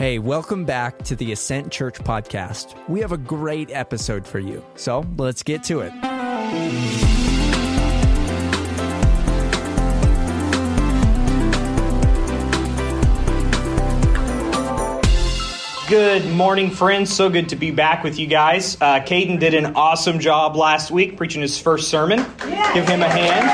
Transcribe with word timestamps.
Hey, 0.00 0.18
welcome 0.18 0.64
back 0.64 0.96
to 1.04 1.14
the 1.14 1.30
Ascent 1.30 1.70
Church 1.70 1.98
podcast. 1.98 2.74
We 2.88 3.00
have 3.00 3.12
a 3.12 3.18
great 3.18 3.70
episode 3.70 4.26
for 4.26 4.38
you. 4.38 4.64
So 4.74 5.04
let's 5.18 5.42
get 5.42 5.62
to 5.64 5.80
it. 5.80 5.92
Good 15.90 16.24
morning, 16.34 16.70
friends. 16.70 17.14
So 17.14 17.28
good 17.28 17.50
to 17.50 17.56
be 17.56 17.70
back 17.70 18.02
with 18.02 18.18
you 18.18 18.26
guys. 18.26 18.78
Uh, 18.80 19.00
Caden 19.00 19.38
did 19.38 19.52
an 19.52 19.76
awesome 19.76 20.18
job 20.18 20.56
last 20.56 20.90
week 20.90 21.18
preaching 21.18 21.42
his 21.42 21.58
first 21.58 21.90
sermon. 21.90 22.20
Give 22.72 22.88
him 22.88 23.02
a 23.02 23.08
hand. 23.10 23.44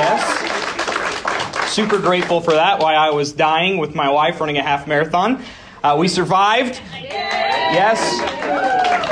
Yes. 0.00 1.70
Super 1.70 2.00
grateful 2.00 2.40
for 2.40 2.54
that. 2.54 2.80
Why 2.80 2.94
I 2.94 3.10
was 3.10 3.30
dying 3.30 3.78
with 3.78 3.94
my 3.94 4.10
wife 4.10 4.40
running 4.40 4.58
a 4.58 4.62
half 4.62 4.88
marathon. 4.88 5.44
Uh, 5.82 5.96
we 5.98 6.06
survived. 6.06 6.80
Yes. 6.92 7.98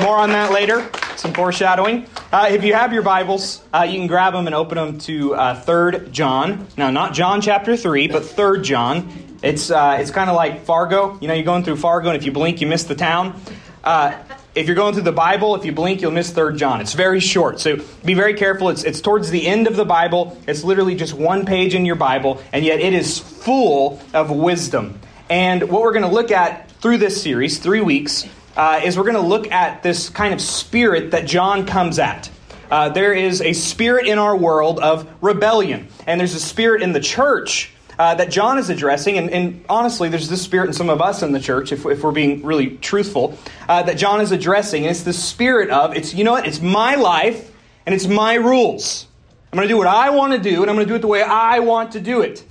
More 0.03 0.17
on 0.17 0.31
that 0.31 0.53
later. 0.53 0.89
Some 1.17 1.35
foreshadowing. 1.35 2.07
Uh, 2.33 2.49
if 2.51 2.63
you 2.63 2.75
have 2.75 2.93
your 2.93 3.03
Bibles, 3.03 3.63
uh, 3.75 3.83
you 3.83 3.99
can 3.99 4.07
grab 4.07 4.35
them 4.35 4.47
and 4.47 4.55
open 4.55 4.77
them 4.77 4.99
to 5.01 5.35
uh, 5.35 5.61
Third 5.61 6.13
John. 6.13 6.69
Now, 6.77 6.91
not 6.91 7.13
John 7.13 7.41
chapter 7.41 7.77
3, 7.77 8.07
but 8.07 8.25
Third 8.25 8.63
John. 8.63 9.11
It's, 9.43 9.71
uh, 9.71 9.99
it's 10.01 10.13
kind 10.13 10.31
of 10.31 10.37
like 10.37 10.65
Fargo. 10.65 11.19
You 11.21 11.27
know, 11.27 11.35
you're 11.35 11.45
going 11.45 11.65
through 11.65 11.77
Fargo, 11.77 12.11
and 12.11 12.17
if 12.17 12.25
you 12.25 12.31
blink, 12.31 12.61
you 12.61 12.69
miss 12.69 12.85
the 12.85 12.95
town. 12.95 13.41
Uh, 13.83 14.17
if 14.55 14.67
you're 14.67 14.77
going 14.77 14.95
through 14.95 15.03
the 15.03 15.13
Bible, 15.13 15.57
if 15.57 15.65
you 15.65 15.73
blink, 15.73 16.01
you'll 16.01 16.13
miss 16.13 16.31
Third 16.31 16.57
John. 16.57 16.81
It's 16.81 16.95
very 16.95 17.21
short, 17.21 17.59
so 17.59 17.79
be 18.05 18.15
very 18.15 18.35
careful. 18.35 18.69
It's, 18.69 18.85
it's 18.85 19.01
towards 19.01 19.31
the 19.31 19.47
end 19.47 19.67
of 19.67 19.75
the 19.75 19.85
Bible. 19.85 20.41
It's 20.47 20.63
literally 20.63 20.95
just 20.95 21.15
one 21.15 21.47
page 21.47 21.75
in 21.75 21.85
your 21.85 21.97
Bible, 21.97 22.41
and 22.53 22.65
yet 22.65 22.79
it 22.79 22.93
is 22.93 23.19
full 23.19 24.01
of 24.15 24.31
wisdom. 24.31 25.01
And 25.29 25.65
what 25.71 25.83
we're 25.83 25.93
going 25.93 26.05
to 26.05 26.11
look 26.11 26.31
at 26.31 26.70
through 26.81 26.97
this 26.97 27.23
series, 27.23 27.59
three 27.59 27.83
weeks, 27.83 28.27
uh, 28.57 28.81
is 28.83 28.97
we're 28.97 29.05
going 29.05 29.15
to 29.15 29.21
look 29.21 29.53
at 29.53 29.83
this 29.83 30.09
kind 30.09 30.33
of 30.33 30.41
spirit 30.41 31.11
that 31.11 31.27
John 31.27 31.67
comes 31.67 31.99
at. 31.99 32.31
Uh, 32.71 32.89
there 32.89 33.13
is 33.13 33.43
a 33.43 33.53
spirit 33.53 34.07
in 34.07 34.19
our 34.19 34.35
world 34.35 34.79
of 34.79 35.07
rebellion, 35.21 35.89
and 36.07 36.19
there's 36.19 36.35
a 36.35 36.41
spirit 36.41 36.83
in 36.83 36.93
the 36.93 37.01
church 37.01 37.73
uh, 37.99 38.15
that 38.15 38.31
John 38.31 38.57
is 38.57 38.71
addressing, 38.71 39.19
and, 39.19 39.29
and, 39.31 39.63
honestly, 39.69 40.09
there's 40.09 40.31
this 40.31 40.41
spirit 40.41 40.69
in 40.69 40.73
some 40.73 40.89
of 40.89 41.03
us 41.03 41.23
in 41.23 41.33
the 41.33 41.41
church, 41.41 41.71
if, 41.71 41.85
if 41.85 42.03
we're 42.03 42.13
being 42.13 42.43
really 42.43 42.79
truthful, 42.79 43.37
uh, 43.69 43.83
that 43.83 43.99
John 43.99 44.23
is 44.23 44.33
addressing. 44.33 44.85
And 44.85 44.91
it's 44.91 45.03
the 45.03 45.13
spirit 45.13 45.69
of, 45.69 45.95
it's, 45.95 46.15
you 46.15 46.25
know 46.25 46.33
what, 46.33 46.47
it's 46.47 46.63
my 46.63 46.95
life, 46.95 47.53
and 47.85 47.95
it's 47.95 48.07
my 48.07 48.35
rules. 48.37 49.07
I'm 49.53 49.57
going 49.59 49.69
to 49.69 49.73
do 49.75 49.77
what 49.77 49.87
I 49.87 50.11
want 50.11 50.33
to 50.33 50.39
do, 50.39 50.63
and 50.63 50.71
I'm 50.71 50.77
going 50.77 50.87
to 50.87 50.93
do 50.93 50.97
it 50.97 51.03
the 51.03 51.09
way 51.09 51.23
I 51.23 51.59
want 51.59 51.93
to 51.93 52.01
do 52.01 52.23
it. 52.23 52.43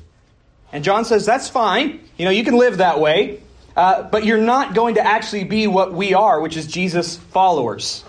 And 0.71 0.83
John 0.83 1.03
says, 1.03 1.25
that's 1.25 1.49
fine. 1.49 1.99
You 2.16 2.25
know, 2.25 2.31
you 2.31 2.43
can 2.43 2.55
live 2.55 2.77
that 2.77 2.99
way, 2.99 3.41
uh, 3.80 4.03
but 4.03 4.25
you're 4.25 4.38
not 4.38 4.73
going 4.73 4.95
to 4.95 5.02
actually 5.02 5.45
be 5.45 5.66
what 5.66 5.94
we 5.94 6.13
are, 6.13 6.41
which 6.41 6.58
is 6.58 6.67
Jesus' 6.67 7.16
followers. 7.16 8.03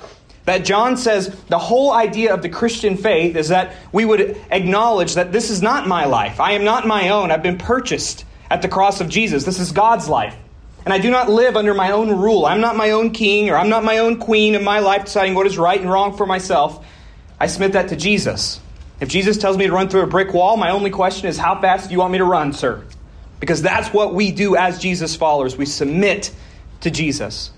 That 0.45 0.65
John 0.65 0.97
says 0.97 1.29
the 1.45 1.61
whole 1.61 1.93
idea 1.93 2.35
of 2.35 2.43
the 2.43 2.49
Christian 2.49 2.97
faith 2.97 3.37
is 3.37 3.51
that 3.51 3.77
we 3.93 4.05
would 4.05 4.37
acknowledge 4.51 5.15
that 5.15 5.31
this 5.31 5.49
is 5.49 5.63
not 5.63 5.87
my 5.87 6.07
life. 6.07 6.41
I 6.41 6.55
am 6.55 6.65
not 6.65 6.89
my 6.89 7.11
own. 7.11 7.31
I've 7.31 7.45
been 7.45 7.57
purchased 7.57 8.25
at 8.51 8.63
the 8.63 8.69
cross 8.69 9.01
of 9.01 9.09
Jesus. 9.09 9.45
This 9.45 9.61
is 9.61 9.71
God's 9.71 10.09
life. 10.09 10.35
And 10.85 10.93
I 10.93 10.99
do 10.99 11.09
not 11.09 11.31
live 11.31 11.57
under 11.57 11.73
my 11.73 11.93
own 11.93 12.19
rule. 12.19 12.47
I'm 12.47 12.61
not 12.61 12.75
my 12.75 12.91
own 12.91 13.13
king 13.13 13.49
or 13.49 13.57
I'm 13.57 13.69
not 13.69 13.85
my 13.85 13.99
own 13.99 14.19
queen 14.19 14.57
in 14.57 14.65
my 14.65 14.81
life 14.81 15.05
deciding 15.05 15.37
what 15.37 15.47
is 15.47 15.57
right 15.57 15.81
and 15.81 15.89
wrong 15.89 16.17
for 16.17 16.27
myself. 16.27 16.85
I 17.39 17.47
submit 17.47 17.75
that 17.75 17.91
to 17.91 17.97
Jesus. 17.97 18.59
If 18.99 19.09
Jesus 19.09 19.39
tells 19.39 19.57
me 19.57 19.69
to 19.69 19.73
run 19.73 19.89
through 19.89 20.03
a 20.03 20.09
brick 20.09 20.35
wall, 20.35 20.57
my 20.57 20.71
only 20.71 20.91
question 20.91 21.29
is, 21.29 21.39
How 21.39 21.61
fast 21.61 21.87
do 21.87 21.93
you 21.93 22.01
want 22.01 22.11
me 22.11 22.19
to 22.19 22.25
run, 22.25 22.53
sir? 22.53 22.85
Because 23.41 23.63
that's 23.63 23.93
what 23.93 24.15
we 24.15 24.31
do 24.31 24.55
as 24.55 24.79
Jesus 24.79 25.17
followers. 25.17 25.57
We 25.57 25.67
submit 25.67 26.31
to 26.83 26.91
Jesus. 26.91 27.51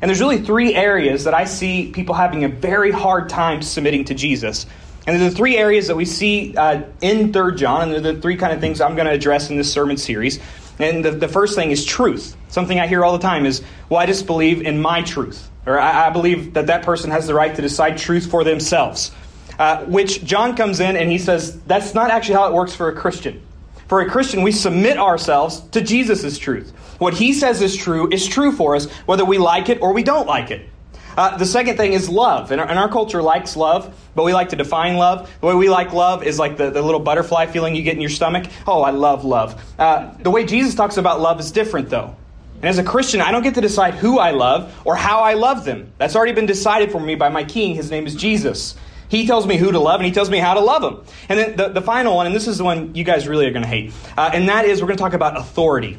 And 0.00 0.08
there's 0.08 0.20
really 0.20 0.42
three 0.42 0.74
areas 0.74 1.24
that 1.24 1.34
I 1.34 1.44
see 1.44 1.90
people 1.90 2.14
having 2.14 2.44
a 2.44 2.48
very 2.48 2.90
hard 2.90 3.28
time 3.28 3.62
submitting 3.62 4.04
to 4.06 4.14
Jesus. 4.14 4.66
And 5.06 5.20
they're 5.20 5.30
the 5.30 5.34
three 5.34 5.56
areas 5.56 5.88
that 5.88 5.96
we 5.96 6.04
see 6.04 6.56
uh, 6.56 6.82
in 7.00 7.32
3 7.32 7.56
John, 7.56 7.82
and 7.92 8.04
they're 8.04 8.12
the 8.14 8.20
three 8.20 8.36
kind 8.36 8.52
of 8.52 8.60
things 8.60 8.80
I'm 8.80 8.94
going 8.94 9.06
to 9.06 9.12
address 9.12 9.50
in 9.50 9.56
this 9.56 9.72
sermon 9.72 9.96
series. 9.96 10.38
And 10.78 11.04
the, 11.04 11.12
the 11.12 11.28
first 11.28 11.54
thing 11.54 11.70
is 11.70 11.84
truth. 11.84 12.36
Something 12.48 12.80
I 12.80 12.86
hear 12.86 13.04
all 13.04 13.12
the 13.12 13.22
time 13.22 13.46
is, 13.46 13.62
well, 13.88 14.00
I 14.00 14.06
just 14.06 14.26
believe 14.26 14.62
in 14.62 14.80
my 14.80 15.02
truth. 15.02 15.48
Or 15.66 15.78
I, 15.78 16.08
I 16.08 16.10
believe 16.10 16.54
that 16.54 16.66
that 16.66 16.82
person 16.84 17.10
has 17.10 17.26
the 17.26 17.34
right 17.34 17.54
to 17.54 17.62
decide 17.62 17.98
truth 17.98 18.30
for 18.30 18.44
themselves. 18.44 19.12
Uh, 19.58 19.84
which 19.84 20.24
John 20.24 20.56
comes 20.56 20.80
in 20.80 20.96
and 20.96 21.10
he 21.10 21.18
says, 21.18 21.60
that's 21.62 21.94
not 21.94 22.10
actually 22.10 22.36
how 22.36 22.48
it 22.48 22.54
works 22.54 22.74
for 22.74 22.88
a 22.88 22.94
Christian. 22.94 23.42
For 23.88 24.00
a 24.00 24.10
Christian, 24.10 24.42
we 24.42 24.52
submit 24.52 24.98
ourselves 24.98 25.60
to 25.70 25.80
Jesus' 25.80 26.38
truth. 26.38 26.72
What 26.98 27.14
he 27.14 27.32
says 27.32 27.60
is 27.62 27.76
true 27.76 28.08
is 28.10 28.26
true 28.26 28.52
for 28.52 28.76
us, 28.76 28.90
whether 29.06 29.24
we 29.24 29.38
like 29.38 29.68
it 29.68 29.82
or 29.82 29.92
we 29.92 30.02
don't 30.02 30.26
like 30.26 30.50
it. 30.50 30.68
Uh, 31.16 31.36
the 31.36 31.46
second 31.46 31.76
thing 31.76 31.92
is 31.92 32.08
love. 32.08 32.52
And 32.52 32.60
our, 32.60 32.66
and 32.66 32.78
our, 32.78 32.88
culture 32.88 33.22
likes 33.22 33.56
love, 33.56 33.94
but 34.14 34.24
we 34.24 34.32
like 34.32 34.48
to 34.50 34.56
define 34.56 34.96
love. 34.96 35.30
The 35.40 35.46
way 35.46 35.54
we 35.54 35.68
like 35.68 35.92
love 35.92 36.24
is 36.24 36.38
like 36.38 36.56
the, 36.56 36.70
the 36.70 36.80
little 36.80 37.00
butterfly 37.00 37.46
feeling 37.46 37.74
you 37.74 37.82
get 37.82 37.94
in 37.94 38.00
your 38.00 38.10
stomach. 38.10 38.46
Oh, 38.66 38.82
I 38.82 38.90
love 38.90 39.24
love. 39.24 39.62
Uh, 39.78 40.14
the 40.22 40.30
way 40.30 40.46
Jesus 40.46 40.74
talks 40.74 40.96
about 40.96 41.20
love 41.20 41.38
is 41.38 41.50
different, 41.50 41.90
though. 41.90 42.16
And 42.56 42.64
as 42.64 42.78
a 42.78 42.84
Christian, 42.84 43.20
I 43.20 43.32
don't 43.32 43.42
get 43.42 43.56
to 43.56 43.60
decide 43.60 43.94
who 43.94 44.18
I 44.18 44.30
love 44.30 44.72
or 44.84 44.94
how 44.94 45.20
I 45.20 45.34
love 45.34 45.64
them. 45.64 45.92
That's 45.98 46.14
already 46.16 46.32
been 46.32 46.46
decided 46.46 46.92
for 46.92 47.00
me 47.00 47.14
by 47.14 47.28
my 47.28 47.44
king. 47.44 47.74
His 47.74 47.90
name 47.90 48.06
is 48.06 48.14
Jesus. 48.14 48.76
He 49.12 49.26
tells 49.26 49.46
me 49.46 49.58
who 49.58 49.70
to 49.70 49.78
love 49.78 50.00
and 50.00 50.06
he 50.06 50.10
tells 50.10 50.30
me 50.30 50.38
how 50.38 50.54
to 50.54 50.60
love 50.60 50.80
them. 50.80 51.04
And 51.28 51.38
then 51.38 51.54
the, 51.54 51.68
the 51.68 51.82
final 51.82 52.16
one, 52.16 52.24
and 52.24 52.34
this 52.34 52.48
is 52.48 52.56
the 52.56 52.64
one 52.64 52.94
you 52.94 53.04
guys 53.04 53.28
really 53.28 53.44
are 53.44 53.50
going 53.50 53.62
to 53.62 53.68
hate, 53.68 53.92
uh, 54.16 54.30
and 54.32 54.48
that 54.48 54.64
is 54.64 54.80
we're 54.80 54.88
going 54.88 54.96
to 54.96 55.02
talk 55.02 55.12
about 55.12 55.36
authority. 55.36 55.98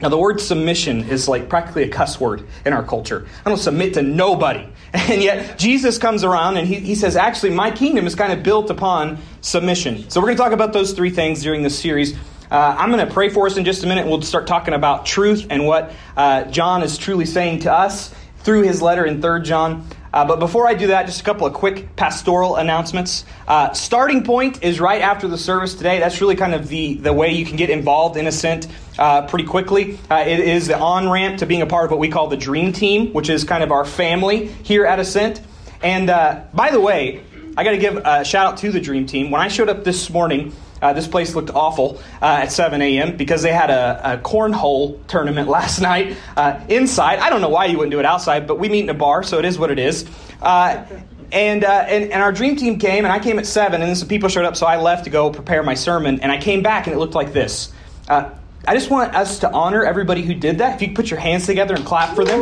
Now, 0.00 0.08
the 0.08 0.16
word 0.16 0.40
submission 0.40 1.04
is 1.10 1.28
like 1.28 1.50
practically 1.50 1.82
a 1.82 1.88
cuss 1.90 2.18
word 2.18 2.48
in 2.64 2.72
our 2.72 2.82
culture. 2.82 3.26
I 3.44 3.50
don't 3.50 3.58
submit 3.58 3.92
to 3.94 4.02
nobody. 4.02 4.66
And 4.92 5.22
yet, 5.22 5.56
Jesus 5.56 5.98
comes 5.98 6.24
around 6.24 6.56
and 6.56 6.66
he, 6.66 6.76
he 6.76 6.94
says, 6.96 7.14
actually, 7.14 7.50
my 7.50 7.70
kingdom 7.70 8.06
is 8.08 8.16
kind 8.16 8.32
of 8.32 8.42
built 8.42 8.70
upon 8.70 9.18
submission. 9.40 10.08
So, 10.10 10.18
we're 10.18 10.28
going 10.28 10.36
to 10.38 10.42
talk 10.42 10.52
about 10.52 10.72
those 10.72 10.94
three 10.94 11.10
things 11.10 11.42
during 11.42 11.62
this 11.62 11.78
series. 11.78 12.14
Uh, 12.50 12.74
I'm 12.76 12.90
going 12.90 13.06
to 13.06 13.12
pray 13.12 13.28
for 13.28 13.46
us 13.46 13.56
in 13.56 13.64
just 13.64 13.84
a 13.84 13.86
minute. 13.86 14.06
We'll 14.06 14.22
start 14.22 14.46
talking 14.46 14.74
about 14.74 15.06
truth 15.06 15.46
and 15.50 15.66
what 15.66 15.92
uh, 16.16 16.44
John 16.44 16.82
is 16.82 16.98
truly 16.98 17.26
saying 17.26 17.60
to 17.60 17.72
us 17.72 18.12
through 18.38 18.62
his 18.62 18.80
letter 18.80 19.04
in 19.04 19.20
3 19.20 19.42
John. 19.42 19.86
Uh, 20.12 20.24
but 20.24 20.38
before 20.38 20.66
I 20.66 20.74
do 20.74 20.88
that, 20.88 21.06
just 21.06 21.20
a 21.20 21.24
couple 21.24 21.46
of 21.46 21.52
quick 21.52 21.94
pastoral 21.96 22.56
announcements. 22.56 23.24
Uh, 23.46 23.72
starting 23.72 24.24
point 24.24 24.62
is 24.62 24.80
right 24.80 25.02
after 25.02 25.28
the 25.28 25.38
service 25.38 25.74
today. 25.74 26.00
That's 26.00 26.20
really 26.20 26.36
kind 26.36 26.54
of 26.54 26.68
the, 26.68 26.94
the 26.94 27.12
way 27.12 27.32
you 27.32 27.46
can 27.46 27.56
get 27.56 27.70
involved 27.70 28.16
in 28.16 28.26
Ascent 28.26 28.66
uh, 28.98 29.26
pretty 29.26 29.44
quickly. 29.44 29.98
Uh, 30.10 30.24
it 30.26 30.40
is 30.40 30.66
the 30.66 30.78
on 30.78 31.08
ramp 31.08 31.38
to 31.38 31.46
being 31.46 31.62
a 31.62 31.66
part 31.66 31.84
of 31.84 31.90
what 31.92 32.00
we 32.00 32.08
call 32.08 32.26
the 32.26 32.36
Dream 32.36 32.72
Team, 32.72 33.12
which 33.12 33.30
is 33.30 33.44
kind 33.44 33.62
of 33.62 33.70
our 33.70 33.84
family 33.84 34.46
here 34.46 34.84
at 34.84 34.98
Ascent. 34.98 35.40
And 35.82 36.10
uh, 36.10 36.42
by 36.52 36.70
the 36.70 36.80
way, 36.80 37.22
I 37.56 37.64
got 37.64 37.70
to 37.70 37.78
give 37.78 37.96
a 37.96 38.24
shout 38.24 38.52
out 38.52 38.58
to 38.58 38.70
the 38.70 38.80
Dream 38.80 39.06
Team. 39.06 39.30
When 39.30 39.40
I 39.40 39.48
showed 39.48 39.68
up 39.68 39.84
this 39.84 40.10
morning, 40.10 40.52
uh, 40.82 40.92
this 40.92 41.06
place 41.06 41.34
looked 41.34 41.50
awful 41.50 42.00
uh, 42.22 42.40
at 42.42 42.52
7 42.52 42.80
a.m. 42.80 43.16
because 43.16 43.42
they 43.42 43.52
had 43.52 43.70
a, 43.70 44.14
a 44.14 44.18
cornhole 44.18 44.98
tournament 45.06 45.48
last 45.58 45.80
night 45.80 46.16
uh, 46.36 46.60
inside. 46.68 47.18
I 47.18 47.30
don't 47.30 47.40
know 47.40 47.48
why 47.48 47.66
you 47.66 47.76
wouldn't 47.76 47.92
do 47.92 48.00
it 48.00 48.06
outside, 48.06 48.46
but 48.46 48.58
we 48.58 48.68
meet 48.68 48.84
in 48.84 48.88
a 48.90 48.94
bar, 48.94 49.22
so 49.22 49.38
it 49.38 49.44
is 49.44 49.58
what 49.58 49.70
it 49.70 49.78
is. 49.78 50.06
Uh, 50.40 50.84
and, 51.32 51.64
uh, 51.64 51.84
and, 51.86 52.04
and 52.10 52.22
our 52.22 52.32
dream 52.32 52.56
team 52.56 52.78
came, 52.78 53.04
and 53.04 53.12
I 53.12 53.18
came 53.18 53.38
at 53.38 53.46
7, 53.46 53.82
and 53.82 53.96
some 53.96 54.08
people 54.08 54.28
showed 54.28 54.44
up, 54.44 54.56
so 54.56 54.66
I 54.66 54.76
left 54.76 55.04
to 55.04 55.10
go 55.10 55.30
prepare 55.30 55.62
my 55.62 55.74
sermon, 55.74 56.20
and 56.20 56.32
I 56.32 56.38
came 56.38 56.62
back, 56.62 56.86
and 56.86 56.94
it 56.94 56.98
looked 56.98 57.14
like 57.14 57.32
this. 57.32 57.72
Uh, 58.08 58.30
I 58.66 58.74
just 58.74 58.90
want 58.90 59.14
us 59.14 59.38
to 59.40 59.50
honor 59.50 59.84
everybody 59.84 60.22
who 60.22 60.34
did 60.34 60.58
that. 60.58 60.74
If 60.74 60.82
you 60.82 60.88
could 60.88 60.96
put 60.96 61.10
your 61.10 61.20
hands 61.20 61.46
together 61.46 61.74
and 61.74 61.84
clap 61.84 62.14
for 62.14 62.24
them. 62.24 62.40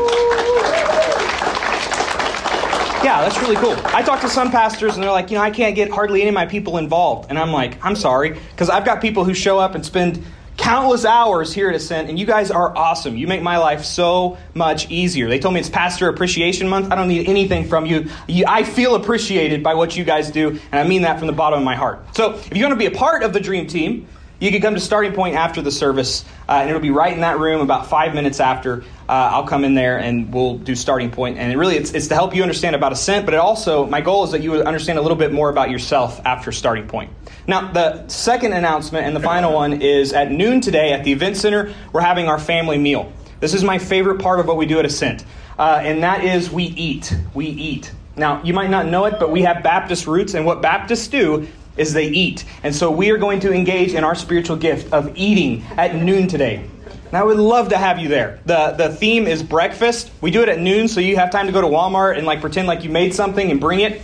Yeah, 3.05 3.23
that's 3.23 3.41
really 3.41 3.57
cool. 3.57 3.77
I 3.87 4.03
talk 4.03 4.21
to 4.23 4.29
some 4.29 4.51
pastors 4.51 4.95
and 4.95 5.03
they're 5.03 5.11
like, 5.11 5.31
you 5.31 5.37
know, 5.37 5.43
I 5.43 5.51
can't 5.51 5.77
get 5.77 5.91
hardly 5.91 6.21
any 6.21 6.31
of 6.31 6.35
my 6.35 6.47
people 6.47 6.79
involved. 6.79 7.31
And 7.31 7.39
I'm 7.39 7.53
like, 7.53 7.83
I'm 7.85 7.95
sorry, 7.95 8.31
because 8.31 8.69
I've 8.69 8.85
got 8.85 9.01
people 9.01 9.25
who 9.25 9.35
show 9.35 9.59
up 9.59 9.75
and 9.75 9.87
spend 9.87 10.25
countless 10.57 11.05
hours 11.05 11.55
here 11.55 11.69
at 11.69 11.77
Ascent, 11.77 12.11
and 12.11 12.19
you 12.19 12.27
guys 12.27 12.51
are 12.51 12.77
awesome. 12.77 13.17
You 13.17 13.29
make 13.29 13.41
my 13.41 13.59
life 13.59 13.85
so 13.85 14.37
much 14.55 14.91
easier. 14.91 15.29
They 15.29 15.39
told 15.39 15.55
me 15.55 15.61
it's 15.61 15.71
Pastor 15.71 16.09
Appreciation 16.09 16.69
Month. 16.69 16.91
I 16.93 16.97
don't 16.97 17.09
need 17.09 17.29
anything 17.29 17.69
from 17.69 17.87
you. 17.87 18.11
I 18.47 18.65
feel 18.65 18.97
appreciated 18.97 19.63
by 19.63 19.75
what 19.75 19.97
you 19.97 20.03
guys 20.03 20.33
do, 20.33 20.49
and 20.51 20.75
I 20.75 20.83
mean 20.83 21.03
that 21.03 21.19
from 21.19 21.29
the 21.29 21.33
bottom 21.33 21.61
of 21.61 21.65
my 21.65 21.77
heart. 21.77 22.17
So 22.17 22.35
if 22.35 22.49
you're 22.49 22.69
going 22.69 22.71
to 22.71 22.77
be 22.77 22.87
a 22.87 22.99
part 22.99 23.23
of 23.23 23.33
the 23.33 23.41
Dream 23.41 23.69
Team, 23.69 24.09
you 24.41 24.51
can 24.51 24.61
come 24.61 24.75
to 24.75 24.81
Starting 24.81 25.13
Point 25.13 25.37
after 25.37 25.63
the 25.63 25.71
service, 25.71 26.25
uh, 26.49 26.59
and 26.61 26.69
it'll 26.69 26.83
be 26.83 26.91
right 26.91 27.13
in 27.13 27.21
that 27.21 27.39
room 27.39 27.61
about 27.61 27.89
five 27.89 28.15
minutes 28.15 28.41
after. 28.41 28.85
Uh, 29.09 29.31
I'll 29.33 29.47
come 29.47 29.65
in 29.65 29.75
there 29.75 29.99
and 29.99 30.33
we'll 30.33 30.59
do 30.59 30.75
Starting 30.75 31.11
Point. 31.11 31.39
And 31.39 31.59
really, 31.59 31.77
it's, 31.77 31.93
it's 31.93 32.09
to 32.09 32.15
help 32.15 32.35
you 32.35 32.43
understand 32.43 32.77
about 32.77 32.93
Ascent, 32.93 33.25
but 33.25 33.33
it 33.33 33.39
also, 33.39 33.87
my 33.87 34.03
goal 34.03 34.25
is 34.25 34.33
that 34.33 34.43
you 34.43 34.51
would 34.51 34.67
understand 34.67 34.99
a 34.99 35.03
little 35.03 35.17
bit 35.17 35.33
more 35.33 35.49
about 35.49 35.71
yourself 35.71 36.21
after 36.27 36.53
Starting 36.53 36.87
Point. 36.87 37.11
Now, 37.47 37.73
the 37.73 38.07
second 38.09 38.53
announcement 38.53 39.07
and 39.07 39.17
the 39.17 39.21
final 39.21 39.55
one 39.55 39.81
is 39.81 40.13
at 40.13 40.31
noon 40.31 40.61
today 40.61 40.93
at 40.93 41.05
the 41.05 41.13
Event 41.13 41.39
Center, 41.39 41.73
we're 41.93 42.03
having 42.03 42.29
our 42.29 42.39
family 42.39 42.77
meal. 42.77 43.11
This 43.41 43.55
is 43.55 43.65
my 43.65 43.79
favorite 43.79 44.21
part 44.21 44.41
of 44.41 44.47
what 44.47 44.59
we 44.59 44.67
do 44.67 44.79
at 44.79 44.85
Ascent, 44.85 45.25
uh, 45.59 45.81
and 45.83 46.03
that 46.03 46.23
is 46.25 46.51
we 46.51 46.65
eat. 46.65 47.17
We 47.33 47.47
eat. 47.47 47.91
Now, 48.17 48.43
you 48.43 48.53
might 48.53 48.69
not 48.69 48.87
know 48.87 49.07
it, 49.07 49.15
but 49.19 49.31
we 49.31 49.43
have 49.43 49.63
Baptist 49.63 50.07
roots, 50.07 50.35
and 50.35 50.45
what 50.45 50.61
Baptists 50.61 51.09
do 51.09 51.47
is 51.79 51.95
they 51.95 52.09
eat. 52.09 52.45
And 52.63 52.75
so 52.75 52.91
we 52.91 53.11
are 53.11 53.17
going 53.17 53.41
to 53.41 53.53
engage 53.53 53.95
in 53.95 54.05
our 54.05 54.17
spiritual 54.17 54.57
gift 54.57 54.93
of 54.93 55.17
eating 55.17 55.63
at 55.77 55.95
noon 55.95 56.27
today. 56.27 56.69
And 57.09 57.17
I 57.17 57.23
would 57.23 57.39
love 57.39 57.71
to 57.71 57.79
have 57.79 57.99
you 57.99 58.09
there. 58.09 58.39
The, 58.45 58.73
the 58.73 58.91
theme 58.91 59.27
is 59.27 59.43
breakfast. 59.43 60.11
We 60.21 60.31
do 60.31 60.43
it 60.43 60.49
at 60.49 60.61
noon, 60.61 60.89
so 60.89 61.01
you 61.01 61.17
have 61.17 61.31
time 61.31 61.47
to 61.47 61.53
go 61.53 61.61
to 61.63 61.67
Walmart 61.67 62.19
and 62.19 62.27
like 62.27 62.41
pretend 62.41 62.69
like 62.69 62.85
you 62.85 62.91
made 62.91 63.15
something 63.15 63.51
and 63.51 63.61
bring 63.61 63.81
it. 63.81 64.03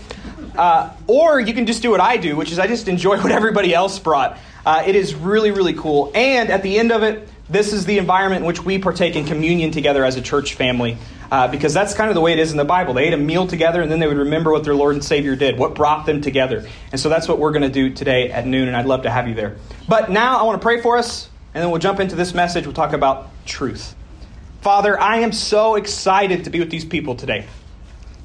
Uh, 0.56 0.90
or 1.06 1.38
you 1.40 1.52
can 1.52 1.66
just 1.66 1.82
do 1.82 1.90
what 1.90 2.00
I 2.00 2.16
do, 2.16 2.34
which 2.36 2.50
is 2.50 2.58
I 2.58 2.66
just 2.66 2.88
enjoy 2.88 3.16
what 3.20 3.30
everybody 3.30 3.74
else 3.74 3.98
brought. 3.98 4.38
Uh, 4.64 4.82
it 4.86 4.96
is 4.96 5.14
really, 5.14 5.50
really 5.50 5.74
cool. 5.74 6.10
And 6.14 6.48
at 6.48 6.62
the 6.62 6.78
end 6.78 6.92
of 6.92 7.02
it, 7.02 7.28
this 7.50 7.74
is 7.74 7.84
the 7.84 7.98
environment 7.98 8.42
in 8.42 8.46
which 8.46 8.64
we 8.64 8.78
partake 8.78 9.16
in 9.16 9.26
communion 9.26 9.70
together 9.70 10.02
as 10.04 10.16
a 10.16 10.22
church 10.22 10.54
family. 10.54 10.96
Uh, 11.30 11.48
because 11.48 11.74
that's 11.74 11.94
kind 11.94 12.10
of 12.10 12.14
the 12.14 12.20
way 12.20 12.32
it 12.32 12.38
is 12.38 12.52
in 12.52 12.56
the 12.56 12.64
Bible. 12.64 12.94
They 12.94 13.06
ate 13.06 13.12
a 13.12 13.18
meal 13.18 13.46
together 13.46 13.82
and 13.82 13.90
then 13.90 13.98
they 13.98 14.06
would 14.06 14.18
remember 14.18 14.52
what 14.52 14.62
their 14.62 14.74
Lord 14.74 14.94
and 14.94 15.04
Savior 15.04 15.34
did, 15.34 15.58
what 15.58 15.74
brought 15.74 16.06
them 16.06 16.20
together. 16.20 16.68
And 16.92 17.00
so 17.00 17.08
that's 17.08 17.26
what 17.26 17.38
we're 17.38 17.50
going 17.50 17.62
to 17.62 17.68
do 17.68 17.90
today 17.90 18.30
at 18.30 18.46
noon, 18.46 18.68
and 18.68 18.76
I'd 18.76 18.86
love 18.86 19.02
to 19.02 19.10
have 19.10 19.26
you 19.26 19.34
there. 19.34 19.56
But 19.88 20.10
now 20.10 20.38
I 20.38 20.42
want 20.44 20.60
to 20.60 20.64
pray 20.64 20.80
for 20.80 20.96
us, 20.96 21.28
and 21.54 21.62
then 21.62 21.70
we'll 21.70 21.80
jump 21.80 22.00
into 22.00 22.16
this 22.16 22.34
message. 22.34 22.66
We'll 22.66 22.74
talk 22.74 22.92
about 22.92 23.30
truth. 23.46 23.94
Father, 24.60 24.98
I 24.98 25.18
am 25.18 25.32
so 25.32 25.76
excited 25.76 26.44
to 26.44 26.50
be 26.50 26.58
with 26.58 26.70
these 26.70 26.84
people 26.84 27.14
today. 27.14 27.46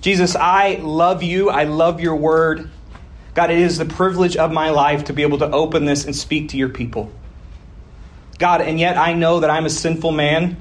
Jesus, 0.02 0.36
I 0.36 0.76
love 0.82 1.22
you. 1.22 1.50
I 1.50 1.66
love 1.66 2.02
your 2.02 2.16
word. 2.16 2.70
God, 3.36 3.52
it 3.52 3.60
is 3.60 3.78
the 3.78 3.86
privilege 3.86 4.36
of 4.36 4.52
my 4.52 4.72
life 4.72 5.06
to 5.06 5.14
be 5.14 5.22
able 5.22 5.38
to 5.40 5.52
open 5.52 5.86
this 5.86 6.06
and 6.06 6.16
speak 6.16 6.50
to 6.50 6.58
your 6.58 6.70
people. 6.70 7.12
God, 8.40 8.62
and 8.62 8.80
yet 8.80 8.98
I 8.98 9.14
know 9.14 9.42
that 9.42 9.50
I'm 9.50 9.66
a 9.66 9.70
sinful 9.70 10.12
man. 10.12 10.58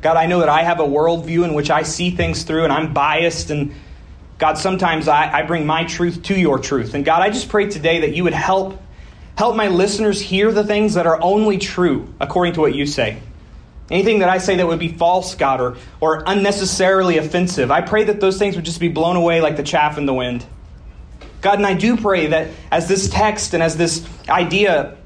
God, 0.00 0.16
I 0.16 0.26
know 0.26 0.40
that 0.40 0.48
I 0.48 0.62
have 0.62 0.80
a 0.80 0.84
worldview 0.84 1.44
in 1.44 1.52
which 1.52 1.70
I 1.70 1.82
see 1.82 2.10
things 2.10 2.44
through 2.44 2.64
and 2.64 2.72
I'm 2.72 2.94
biased. 2.94 3.50
And 3.50 3.74
God, 4.38 4.56
sometimes 4.56 5.08
I, 5.08 5.30
I 5.30 5.42
bring 5.42 5.66
my 5.66 5.84
truth 5.84 6.22
to 6.24 6.38
your 6.38 6.58
truth. 6.58 6.94
And 6.94 7.04
God, 7.04 7.20
I 7.20 7.28
just 7.28 7.48
pray 7.48 7.68
today 7.68 8.00
that 8.00 8.14
you 8.14 8.24
would 8.24 8.32
help 8.32 8.80
help 9.36 9.56
my 9.56 9.68
listeners 9.68 10.20
hear 10.20 10.52
the 10.52 10.64
things 10.64 10.94
that 10.94 11.06
are 11.06 11.20
only 11.22 11.58
true 11.58 12.12
according 12.20 12.54
to 12.54 12.60
what 12.60 12.74
you 12.74 12.86
say. 12.86 13.20
Anything 13.90 14.20
that 14.20 14.28
I 14.28 14.38
say 14.38 14.56
that 14.56 14.66
would 14.66 14.78
be 14.78 14.88
false, 14.88 15.34
God, 15.34 15.60
or, 15.60 15.76
or 16.00 16.22
unnecessarily 16.24 17.18
offensive, 17.18 17.70
I 17.70 17.80
pray 17.80 18.04
that 18.04 18.20
those 18.20 18.38
things 18.38 18.54
would 18.54 18.64
just 18.64 18.78
be 18.78 18.88
blown 18.88 19.16
away 19.16 19.40
like 19.40 19.56
the 19.56 19.64
chaff 19.64 19.98
in 19.98 20.06
the 20.06 20.14
wind. 20.14 20.46
God, 21.40 21.58
and 21.58 21.66
I 21.66 21.74
do 21.74 21.96
pray 21.96 22.28
that 22.28 22.50
as 22.70 22.86
this 22.86 23.08
text 23.08 23.54
and 23.54 23.62
as 23.62 23.76
this 23.76 24.06
idea 24.28 24.96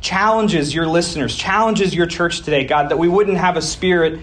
challenges 0.00 0.74
your 0.74 0.86
listeners, 0.86 1.36
challenges 1.36 1.94
your 1.94 2.06
church 2.06 2.42
today, 2.42 2.64
God, 2.64 2.90
that 2.90 2.98
we 2.98 3.08
wouldn't 3.08 3.36
have 3.36 3.56
a 3.56 3.62
spirit 3.62 4.20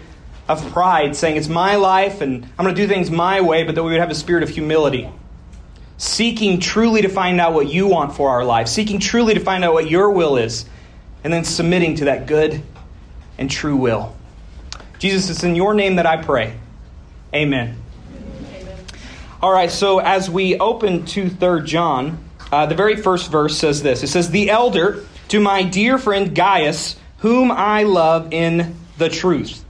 of 0.48 0.66
pride 0.72 1.16
saying 1.16 1.36
it's 1.36 1.50
my 1.50 1.76
life 1.76 2.22
and 2.22 2.44
I'm 2.58 2.66
going 2.66 2.76
to 2.76 2.82
do 2.82 2.88
things 2.88 3.12
my 3.12 3.42
way, 3.42 3.64
but 3.64 3.76
that 3.76 3.84
we 3.84 3.92
would 3.92 4.00
have 4.00 4.10
a 4.10 4.16
spirit 4.16 4.44
of 4.44 4.50
humility. 4.50 5.10
Seeking 5.98 6.60
truly 6.60 7.02
to 7.02 7.10
find 7.10 7.42
out 7.42 7.54
what 7.54 7.68
you 7.68 7.88
want 7.88 8.16
for 8.16 8.30
our 8.30 8.44
life, 8.44 8.68
seeking 8.68 9.00
truly 9.00 9.34
to 9.34 9.40
find 9.40 9.64
out 9.64 9.74
what 9.74 9.90
your 9.90 10.12
will 10.12 10.38
is, 10.38 10.66
and 11.24 11.34
then 11.34 11.44
submitting 11.44 11.96
to 11.96 12.06
that 12.06 12.28
good 12.28 12.62
and 13.38 13.50
true 13.50 13.76
will. 13.76 14.16
Jesus, 15.00 15.30
it's 15.30 15.44
in 15.44 15.56
your 15.56 15.74
name 15.74 15.96
that 15.96 16.06
I 16.06 16.18
pray. 16.18 16.58
Amen. 17.34 17.78
Amen. 18.54 18.78
All 19.42 19.52
right, 19.52 19.70
so 19.70 20.00
as 20.00 20.30
we 20.30 20.58
open 20.58 21.06
to 21.08 21.30
3 21.30 21.64
John, 21.64 22.24
uh, 22.52 22.66
the 22.66 22.76
very 22.76 22.96
first 22.96 23.32
verse 23.32 23.58
says 23.58 23.84
this 23.84 24.04
It 24.04 24.08
says, 24.08 24.32
The 24.32 24.50
elder 24.50 25.06
to 25.30 25.40
my 25.40 25.64
dear 25.64 25.98
friend 25.98 26.34
Gaius, 26.34 26.96
whom 27.20 27.52
I 27.52 27.84
love 27.84 28.34
in 28.34 28.76
the 28.98 29.10
truth. 29.10 29.64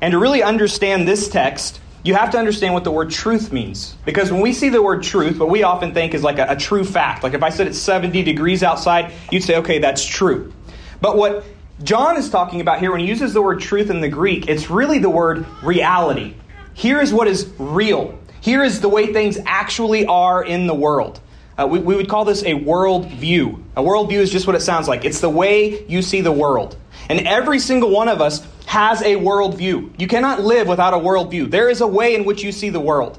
And 0.00 0.12
to 0.12 0.18
really 0.18 0.42
understand 0.42 1.06
this 1.06 1.28
text, 1.28 1.80
you 2.06 2.14
have 2.14 2.30
to 2.30 2.38
understand 2.38 2.72
what 2.72 2.84
the 2.84 2.90
word 2.90 3.10
truth 3.10 3.52
means. 3.52 3.96
Because 4.04 4.30
when 4.30 4.40
we 4.40 4.52
see 4.52 4.68
the 4.68 4.80
word 4.80 5.02
truth, 5.02 5.38
what 5.40 5.50
we 5.50 5.64
often 5.64 5.92
think 5.92 6.14
is 6.14 6.22
like 6.22 6.38
a, 6.38 6.46
a, 6.50 6.56
true 6.56 6.84
fact. 6.84 7.24
Like 7.24 7.34
if 7.34 7.42
I 7.42 7.48
said 7.48 7.66
it's 7.66 7.78
70 7.78 8.22
degrees 8.22 8.62
outside, 8.62 9.12
you'd 9.32 9.42
say, 9.42 9.56
okay, 9.56 9.80
that's 9.80 10.04
true. 10.04 10.52
But 11.00 11.16
what 11.16 11.44
John 11.82 12.16
is 12.16 12.30
talking 12.30 12.60
about 12.60 12.78
here, 12.78 12.92
when 12.92 13.00
he 13.00 13.06
uses 13.06 13.34
the 13.34 13.42
word 13.42 13.60
truth 13.60 13.90
in 13.90 14.00
the 14.00 14.08
Greek, 14.08 14.48
it's 14.48 14.70
really 14.70 15.00
the 15.00 15.10
word 15.10 15.46
reality. 15.64 16.34
Here 16.74 17.00
is 17.00 17.12
what 17.12 17.26
is 17.26 17.52
real. 17.58 18.16
Here 18.40 18.62
is 18.62 18.80
the 18.80 18.88
way 18.88 19.12
things 19.12 19.38
actually 19.44 20.06
are 20.06 20.44
in 20.44 20.68
the 20.68 20.74
world. 20.74 21.20
Uh, 21.58 21.66
we, 21.66 21.80
we 21.80 21.96
would 21.96 22.08
call 22.08 22.24
this 22.24 22.44
a 22.44 22.54
world 22.54 23.10
view. 23.10 23.64
A 23.76 23.82
worldview 23.82 24.18
is 24.18 24.30
just 24.30 24.46
what 24.46 24.54
it 24.54 24.60
sounds 24.60 24.86
like. 24.86 25.04
It's 25.04 25.20
the 25.20 25.30
way 25.30 25.84
you 25.86 26.02
see 26.02 26.20
the 26.20 26.30
world. 26.30 26.76
And 27.08 27.26
every 27.26 27.58
single 27.58 27.90
one 27.90 28.08
of 28.08 28.20
us 28.20 28.46
has 28.66 29.00
a 29.02 29.14
worldview. 29.14 29.98
You 29.98 30.06
cannot 30.06 30.42
live 30.42 30.68
without 30.68 30.92
a 30.92 30.98
worldview. 30.98 31.50
There 31.50 31.70
is 31.70 31.80
a 31.80 31.86
way 31.86 32.14
in 32.14 32.24
which 32.24 32.42
you 32.42 32.52
see 32.52 32.68
the 32.68 32.80
world. 32.80 33.18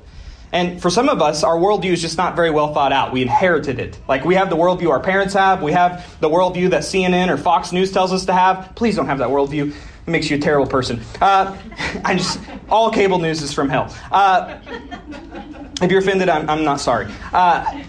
And 0.52 0.82
for 0.82 0.90
some 0.90 1.10
of 1.10 1.22
us, 1.22 1.44
our 1.44 1.58
worldview 1.58 1.92
is 1.92 2.02
just 2.02 2.18
not 2.18 2.36
very 2.36 2.52
well 2.52 2.74
thought 2.74 2.94
out. 2.94 3.12
We 3.12 3.22
inherited 3.22 3.80
it. 3.80 3.98
Like 4.08 4.24
we 4.24 4.36
have 4.36 4.50
the 4.50 4.56
worldview 4.56 4.90
our 4.90 5.00
parents 5.00 5.34
have, 5.34 5.62
we 5.62 5.72
have 5.74 6.20
the 6.22 6.30
worldview 6.30 6.70
that 6.70 6.84
CNN 6.84 7.30
or 7.30 7.38
Fox 7.38 7.72
News 7.72 7.92
tells 7.92 8.14
us 8.14 8.26
to 8.26 8.34
have. 8.34 8.74
Please 8.76 8.96
don't 8.96 9.08
have 9.08 9.18
that 9.18 9.30
worldview. 9.30 9.70
It 9.72 10.10
makes 10.10 10.30
you 10.30 10.38
a 10.38 10.40
terrible 10.40 10.68
person. 10.68 11.02
Uh, 11.20 11.58
I 12.06 12.16
just 12.16 12.40
all 12.70 12.92
cable 12.92 13.20
news 13.20 13.42
is 13.42 13.54
from 13.54 13.68
hell. 13.68 13.94
Uh, 14.12 14.60
if 15.82 15.92
you're 15.92 16.02
offended, 16.02 16.30
I'm, 16.30 16.50
I'm 16.50 16.64
not 16.64 16.80
sorry. 16.80 17.08
Uh, 17.34 17.84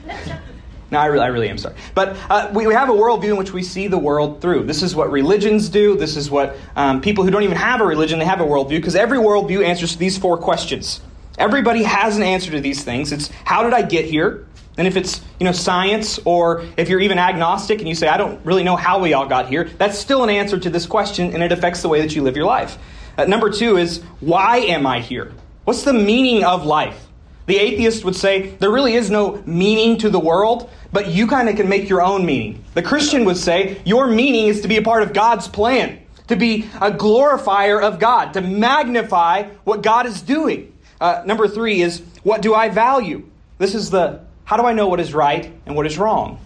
no, 0.91 0.99
I 0.99 1.07
really, 1.07 1.25
I 1.25 1.27
really 1.29 1.49
am 1.49 1.59
sorry. 1.59 1.75
But 1.95 2.17
uh, 2.31 2.51
we, 2.55 2.67
we 2.67 2.75
have 2.75 2.89
a 2.89 2.93
worldview 2.93 3.31
in 3.31 3.37
which 3.37 3.53
we 3.53 3.63
see 3.63 3.89
the 3.89 3.99
world 3.99 4.41
through. 4.41 4.65
This 4.65 4.83
is 4.83 4.95
what 4.95 5.11
religions 5.11 5.69
do. 5.69 5.97
This 5.97 6.17
is 6.17 6.31
what 6.31 6.57
um, 6.77 7.01
people 7.01 7.25
who 7.25 7.31
don't 7.31 7.43
even 7.43 7.57
have 7.57 7.81
a 7.81 7.85
religion, 7.85 8.19
they 8.19 8.25
have 8.25 8.41
a 8.41 8.45
worldview, 8.45 8.71
because 8.71 8.97
every 8.97 9.19
worldview 9.19 9.65
answers 9.65 9.93
to 9.93 9.99
these 9.99 10.17
four 10.17 10.39
questions. 10.39 11.01
Everybody 11.37 11.83
has 11.83 12.17
an 12.17 12.23
answer 12.23 12.51
to 12.53 12.61
these 12.61 12.83
things. 12.83 13.13
It's 13.13 13.29
how 13.45 13.63
did 13.63 13.75
I 13.75 13.83
get 13.83 14.07
here? 14.07 14.47
And 14.79 14.87
if 14.87 14.97
it's 14.97 15.21
you 15.39 15.45
know 15.45 15.53
science, 15.53 16.19
or 16.25 16.65
if 16.77 16.89
you're 16.89 17.01
even 17.01 17.19
agnostic 17.19 17.81
and 17.81 17.89
you 17.89 17.95
say 17.95 18.09
I 18.09 18.17
don't 18.17 18.45
really 18.47 18.63
know 18.63 18.77
how 18.77 19.01
we 19.01 19.13
all 19.13 19.27
got 19.27 19.49
here, 19.49 19.65
that's 19.77 19.99
still 19.99 20.23
an 20.23 20.31
answer 20.31 20.59
to 20.59 20.71
this 20.71 20.87
question, 20.87 21.35
and 21.35 21.43
it 21.43 21.53
affects 21.53 21.83
the 21.83 21.89
way 21.89 22.01
that 22.01 22.15
you 22.15 22.23
live 22.23 22.37
your 22.37 22.47
life. 22.47 22.79
Uh, 23.17 23.25
number 23.25 23.51
two 23.51 23.77
is 23.77 24.03
why 24.21 24.59
am 24.59 24.87
I 24.87 25.01
here? 25.01 25.33
What's 25.65 25.83
the 25.83 25.93
meaning 25.93 26.45
of 26.45 26.65
life? 26.65 27.08
The 27.49 27.57
atheist 27.57 28.05
would 28.05 28.15
say 28.15 28.51
there 28.59 28.71
really 28.71 28.93
is 28.93 29.11
no 29.11 29.43
meaning 29.47 29.97
to 30.01 30.11
the 30.11 30.21
world, 30.21 30.69
but 30.93 31.09
you 31.09 31.27
kind 31.27 31.49
of 31.49 31.57
can 31.57 31.67
make 31.67 31.89
your 31.89 32.03
own 32.03 32.27
meaning. 32.27 32.63
The 32.75 32.83
Christian 32.83 33.25
would 33.25 33.39
say 33.39 33.81
your 33.87 34.07
meaning 34.07 34.49
is 34.49 34.61
to 34.61 34.69
be 34.69 34.77
a 34.77 34.83
part 34.83 35.03
of 35.03 35.15
God's 35.15 35.49
plan, 35.49 35.99
to 36.27 36.37
be 36.37 36.69
a 36.79 36.91
glorifier 36.91 37.81
of 37.81 37.99
God, 37.99 38.35
to 38.35 38.43
magnify 38.43 39.45
what 39.65 39.83
God 39.83 40.05
is 40.05 40.21
doing. 40.21 40.75
Uh, 41.01 41.23
number 41.25 41.49
three 41.49 41.81
is 41.81 42.03
what 42.23 42.43
do 42.43 42.53
I 42.53 42.69
value? 42.69 43.27
This 43.57 43.75
is 43.75 43.89
the 43.89 44.21
how 44.45 44.59
do 44.59 44.67
I 44.67 44.75
know 44.75 44.89
what 44.89 45.01
is 45.01 45.15
right 45.15 45.51
and 45.65 45.75
what 45.75 45.87
is 45.87 45.97
wrong? 45.97 46.39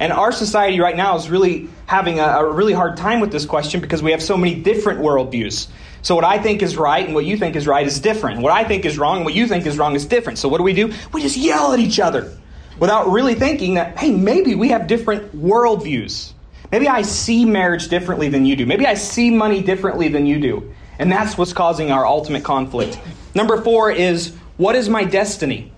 And 0.00 0.12
our 0.12 0.32
society 0.32 0.80
right 0.80 0.96
now 0.96 1.16
is 1.16 1.30
really 1.30 1.68
having 1.86 2.18
a, 2.18 2.24
a 2.24 2.52
really 2.52 2.72
hard 2.72 2.96
time 2.96 3.20
with 3.20 3.30
this 3.30 3.46
question 3.46 3.80
because 3.80 4.02
we 4.02 4.10
have 4.10 4.22
so 4.22 4.36
many 4.36 4.56
different 4.56 4.98
worldviews. 5.02 5.68
So 6.02 6.14
what 6.14 6.24
I 6.24 6.38
think 6.38 6.62
is 6.62 6.76
right 6.76 7.04
and 7.04 7.14
what 7.14 7.24
you 7.24 7.36
think 7.36 7.56
is 7.56 7.66
right 7.66 7.86
is 7.86 8.00
different. 8.00 8.40
What 8.40 8.52
I 8.52 8.64
think 8.64 8.84
is 8.84 8.98
wrong 8.98 9.16
and 9.16 9.24
what 9.24 9.34
you 9.34 9.46
think 9.46 9.66
is 9.66 9.78
wrong 9.78 9.94
is 9.94 10.06
different. 10.06 10.38
So 10.38 10.48
what 10.48 10.58
do 10.58 10.64
we 10.64 10.72
do? 10.72 10.92
We 11.12 11.22
just 11.22 11.36
yell 11.36 11.72
at 11.72 11.80
each 11.80 12.00
other 12.00 12.36
without 12.78 13.08
really 13.08 13.34
thinking 13.34 13.74
that, 13.74 13.98
hey, 13.98 14.12
maybe 14.12 14.54
we 14.54 14.68
have 14.68 14.86
different 14.86 15.36
worldviews. 15.36 16.32
Maybe 16.70 16.86
I 16.86 17.02
see 17.02 17.44
marriage 17.44 17.88
differently 17.88 18.28
than 18.28 18.44
you 18.44 18.54
do. 18.54 18.66
Maybe 18.66 18.86
I 18.86 18.94
see 18.94 19.30
money 19.30 19.62
differently 19.62 20.08
than 20.08 20.26
you 20.26 20.38
do. 20.38 20.72
And 20.98 21.10
that's 21.10 21.38
what's 21.38 21.52
causing 21.52 21.90
our 21.90 22.06
ultimate 22.06 22.44
conflict. 22.44 22.98
Number 23.34 23.60
four 23.62 23.90
is 23.90 24.34
what 24.56 24.74
is 24.74 24.88
my 24.88 25.04
destiny? 25.04 25.72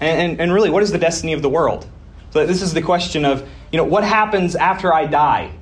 And, 0.00 0.32
and, 0.32 0.40
and 0.40 0.52
really, 0.52 0.70
what 0.70 0.82
is 0.82 0.90
the 0.90 0.98
destiny 0.98 1.32
of 1.32 1.42
the 1.42 1.48
world? 1.48 1.86
So 2.30 2.46
this 2.46 2.62
is 2.62 2.72
the 2.72 2.82
question 2.82 3.24
of, 3.24 3.46
you 3.70 3.76
know, 3.76 3.84
what 3.84 4.04
happens 4.04 4.56
after 4.56 4.92
I 4.92 5.06
die? 5.06 5.52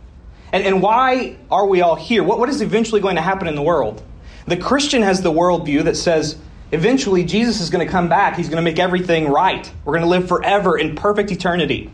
And, 0.52 0.64
and 0.64 0.82
why 0.82 1.36
are 1.50 1.66
we 1.66 1.80
all 1.80 1.94
here? 1.94 2.22
What, 2.22 2.38
what 2.38 2.48
is 2.48 2.60
eventually 2.60 3.00
going 3.00 3.16
to 3.16 3.22
happen 3.22 3.48
in 3.48 3.54
the 3.54 3.62
world? 3.62 4.02
The 4.46 4.56
Christian 4.56 5.02
has 5.02 5.22
the 5.22 5.32
worldview 5.32 5.84
that 5.84 5.96
says 5.96 6.36
eventually 6.72 7.24
Jesus 7.24 7.60
is 7.60 7.70
going 7.70 7.86
to 7.86 7.90
come 7.90 8.08
back. 8.08 8.36
He's 8.36 8.48
going 8.48 8.56
to 8.56 8.68
make 8.68 8.78
everything 8.78 9.28
right. 9.28 9.70
We're 9.84 9.92
going 9.92 10.04
to 10.04 10.08
live 10.08 10.28
forever 10.28 10.78
in 10.78 10.96
perfect 10.96 11.30
eternity. 11.30 11.90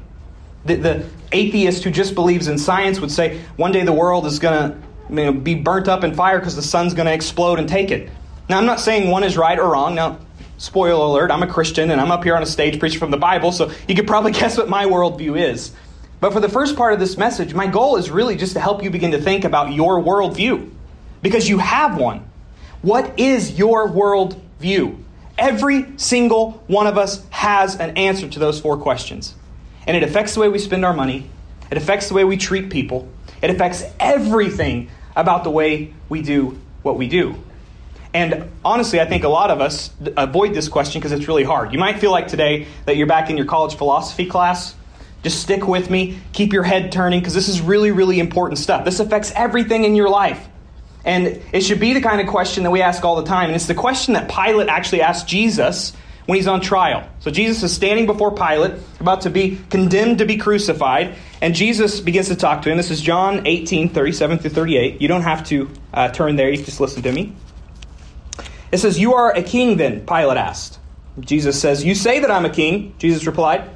The, 0.64 0.76
the 0.76 1.06
atheist 1.32 1.84
who 1.84 1.90
just 1.90 2.14
believes 2.14 2.48
in 2.48 2.58
science 2.58 3.00
would 3.00 3.10
say 3.10 3.40
one 3.56 3.72
day 3.72 3.84
the 3.84 3.92
world 3.92 4.26
is 4.26 4.38
going 4.38 4.70
to 4.70 4.78
you 5.10 5.16
know, 5.16 5.32
be 5.32 5.54
burnt 5.54 5.88
up 5.88 6.02
in 6.04 6.14
fire 6.14 6.38
because 6.38 6.56
the 6.56 6.62
sun's 6.62 6.94
going 6.94 7.06
to 7.06 7.12
explode 7.12 7.58
and 7.58 7.68
take 7.68 7.90
it. 7.90 8.10
Now, 8.48 8.58
I'm 8.58 8.66
not 8.66 8.80
saying 8.80 9.10
one 9.10 9.24
is 9.24 9.36
right 9.36 9.58
or 9.58 9.70
wrong. 9.70 9.94
Now, 9.94 10.18
spoiler 10.58 11.04
alert, 11.04 11.30
I'm 11.30 11.42
a 11.42 11.46
Christian 11.46 11.90
and 11.90 12.00
I'm 12.00 12.10
up 12.10 12.24
here 12.24 12.36
on 12.36 12.42
a 12.42 12.46
stage 12.46 12.78
preaching 12.78 12.98
from 12.98 13.10
the 13.10 13.16
Bible, 13.16 13.52
so 13.52 13.70
you 13.88 13.94
could 13.94 14.06
probably 14.06 14.32
guess 14.40 14.56
what 14.56 14.68
my 14.68 14.86
worldview 14.86 15.40
is. 15.40 15.72
But 16.20 16.32
for 16.32 16.40
the 16.40 16.48
first 16.48 16.76
part 16.76 16.92
of 16.92 17.00
this 17.00 17.16
message, 17.16 17.52
my 17.54 17.66
goal 17.66 17.96
is 17.96 18.10
really 18.10 18.36
just 18.36 18.54
to 18.54 18.60
help 18.60 18.82
you 18.82 18.90
begin 18.90 19.10
to 19.10 19.20
think 19.20 19.44
about 19.44 19.72
your 19.72 20.02
worldview 20.02 20.70
because 21.22 21.48
you 21.48 21.58
have 21.58 21.98
one. 21.98 22.28
What 22.82 23.18
is 23.18 23.58
your 23.58 23.88
worldview? 23.88 25.02
Every 25.38 25.86
single 25.98 26.62
one 26.66 26.86
of 26.86 26.96
us 26.96 27.26
has 27.30 27.76
an 27.76 27.96
answer 27.98 28.28
to 28.28 28.38
those 28.38 28.60
four 28.60 28.78
questions. 28.78 29.34
And 29.86 29.96
it 29.96 30.02
affects 30.02 30.34
the 30.34 30.40
way 30.40 30.48
we 30.48 30.58
spend 30.58 30.84
our 30.84 30.94
money, 30.94 31.28
it 31.70 31.76
affects 31.76 32.08
the 32.08 32.14
way 32.14 32.24
we 32.24 32.36
treat 32.36 32.70
people, 32.70 33.08
it 33.42 33.50
affects 33.50 33.84
everything 34.00 34.88
about 35.14 35.44
the 35.44 35.50
way 35.50 35.92
we 36.08 36.22
do 36.22 36.60
what 36.82 36.96
we 36.96 37.08
do. 37.08 37.34
And 38.14 38.50
honestly, 38.64 39.00
I 39.00 39.04
think 39.04 39.24
a 39.24 39.28
lot 39.28 39.50
of 39.50 39.60
us 39.60 39.90
avoid 40.16 40.54
this 40.54 40.68
question 40.68 41.00
because 41.00 41.12
it's 41.12 41.28
really 41.28 41.44
hard. 41.44 41.72
You 41.72 41.78
might 41.78 41.98
feel 41.98 42.12
like 42.12 42.28
today 42.28 42.66
that 42.86 42.96
you're 42.96 43.06
back 43.06 43.28
in 43.28 43.36
your 43.36 43.46
college 43.46 43.74
philosophy 43.74 44.26
class 44.26 44.75
just 45.26 45.42
stick 45.42 45.66
with 45.66 45.90
me. 45.90 46.16
Keep 46.32 46.52
your 46.52 46.62
head 46.62 46.92
turning 46.92 47.18
because 47.18 47.34
this 47.34 47.48
is 47.48 47.60
really, 47.60 47.90
really 47.90 48.20
important 48.20 48.58
stuff. 48.58 48.84
This 48.84 49.00
affects 49.00 49.32
everything 49.34 49.82
in 49.82 49.96
your 49.96 50.08
life. 50.08 50.46
And 51.04 51.42
it 51.52 51.62
should 51.62 51.80
be 51.80 51.94
the 51.94 52.00
kind 52.00 52.20
of 52.20 52.28
question 52.28 52.62
that 52.62 52.70
we 52.70 52.80
ask 52.80 53.04
all 53.04 53.16
the 53.16 53.24
time. 53.24 53.46
And 53.46 53.56
it's 53.56 53.66
the 53.66 53.74
question 53.74 54.14
that 54.14 54.30
Pilate 54.30 54.68
actually 54.68 55.02
asked 55.02 55.26
Jesus 55.26 55.94
when 56.26 56.36
he's 56.36 56.46
on 56.46 56.60
trial. 56.60 57.08
So 57.18 57.32
Jesus 57.32 57.64
is 57.64 57.74
standing 57.74 58.06
before 58.06 58.36
Pilate, 58.36 58.74
about 59.00 59.22
to 59.22 59.30
be 59.30 59.58
condemned 59.68 60.18
to 60.18 60.26
be 60.26 60.36
crucified. 60.36 61.16
And 61.42 61.56
Jesus 61.56 61.98
begins 61.98 62.28
to 62.28 62.36
talk 62.36 62.62
to 62.62 62.70
him. 62.70 62.76
This 62.76 62.92
is 62.92 63.00
John 63.00 63.48
18, 63.48 63.88
37 63.88 64.38
through 64.38 64.50
38. 64.50 65.02
You 65.02 65.08
don't 65.08 65.22
have 65.22 65.44
to 65.48 65.68
uh, 65.92 66.08
turn 66.10 66.36
there, 66.36 66.50
you 66.50 66.62
just 66.62 66.78
listen 66.78 67.02
to 67.02 67.10
me. 67.10 67.34
It 68.70 68.78
says, 68.78 68.96
You 68.96 69.14
are 69.14 69.32
a 69.32 69.42
king 69.42 69.76
then, 69.76 70.06
Pilate 70.06 70.36
asked. 70.36 70.78
Jesus 71.18 71.60
says, 71.60 71.84
You 71.84 71.96
say 71.96 72.20
that 72.20 72.30
I'm 72.30 72.44
a 72.44 72.50
king, 72.50 72.94
Jesus 72.98 73.26
replied. 73.26 73.70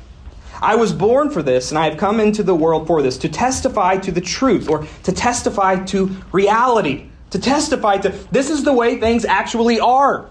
I 0.63 0.75
was 0.77 0.93
born 0.93 1.31
for 1.31 1.43
this, 1.43 1.71
and 1.71 1.79
I 1.79 1.89
have 1.89 1.99
come 1.99 2.21
into 2.21 2.43
the 2.43 2.55
world 2.55 2.87
for 2.87 3.03
this, 3.03 3.17
to 3.19 3.29
testify 3.29 3.97
to 3.99 4.13
the 4.13 4.21
truth, 4.21 4.69
or 4.69 4.87
to 5.05 5.13
testify 5.13 5.85
to 5.87 6.15
reality, 6.33 7.07
to 7.31 7.39
testify 7.39 7.97
to 7.99 8.11
this 8.31 8.51
is 8.51 8.65
the 8.65 8.73
way 8.73 9.01
things 9.01 9.25
actually 9.25 9.81
are. 9.81 10.31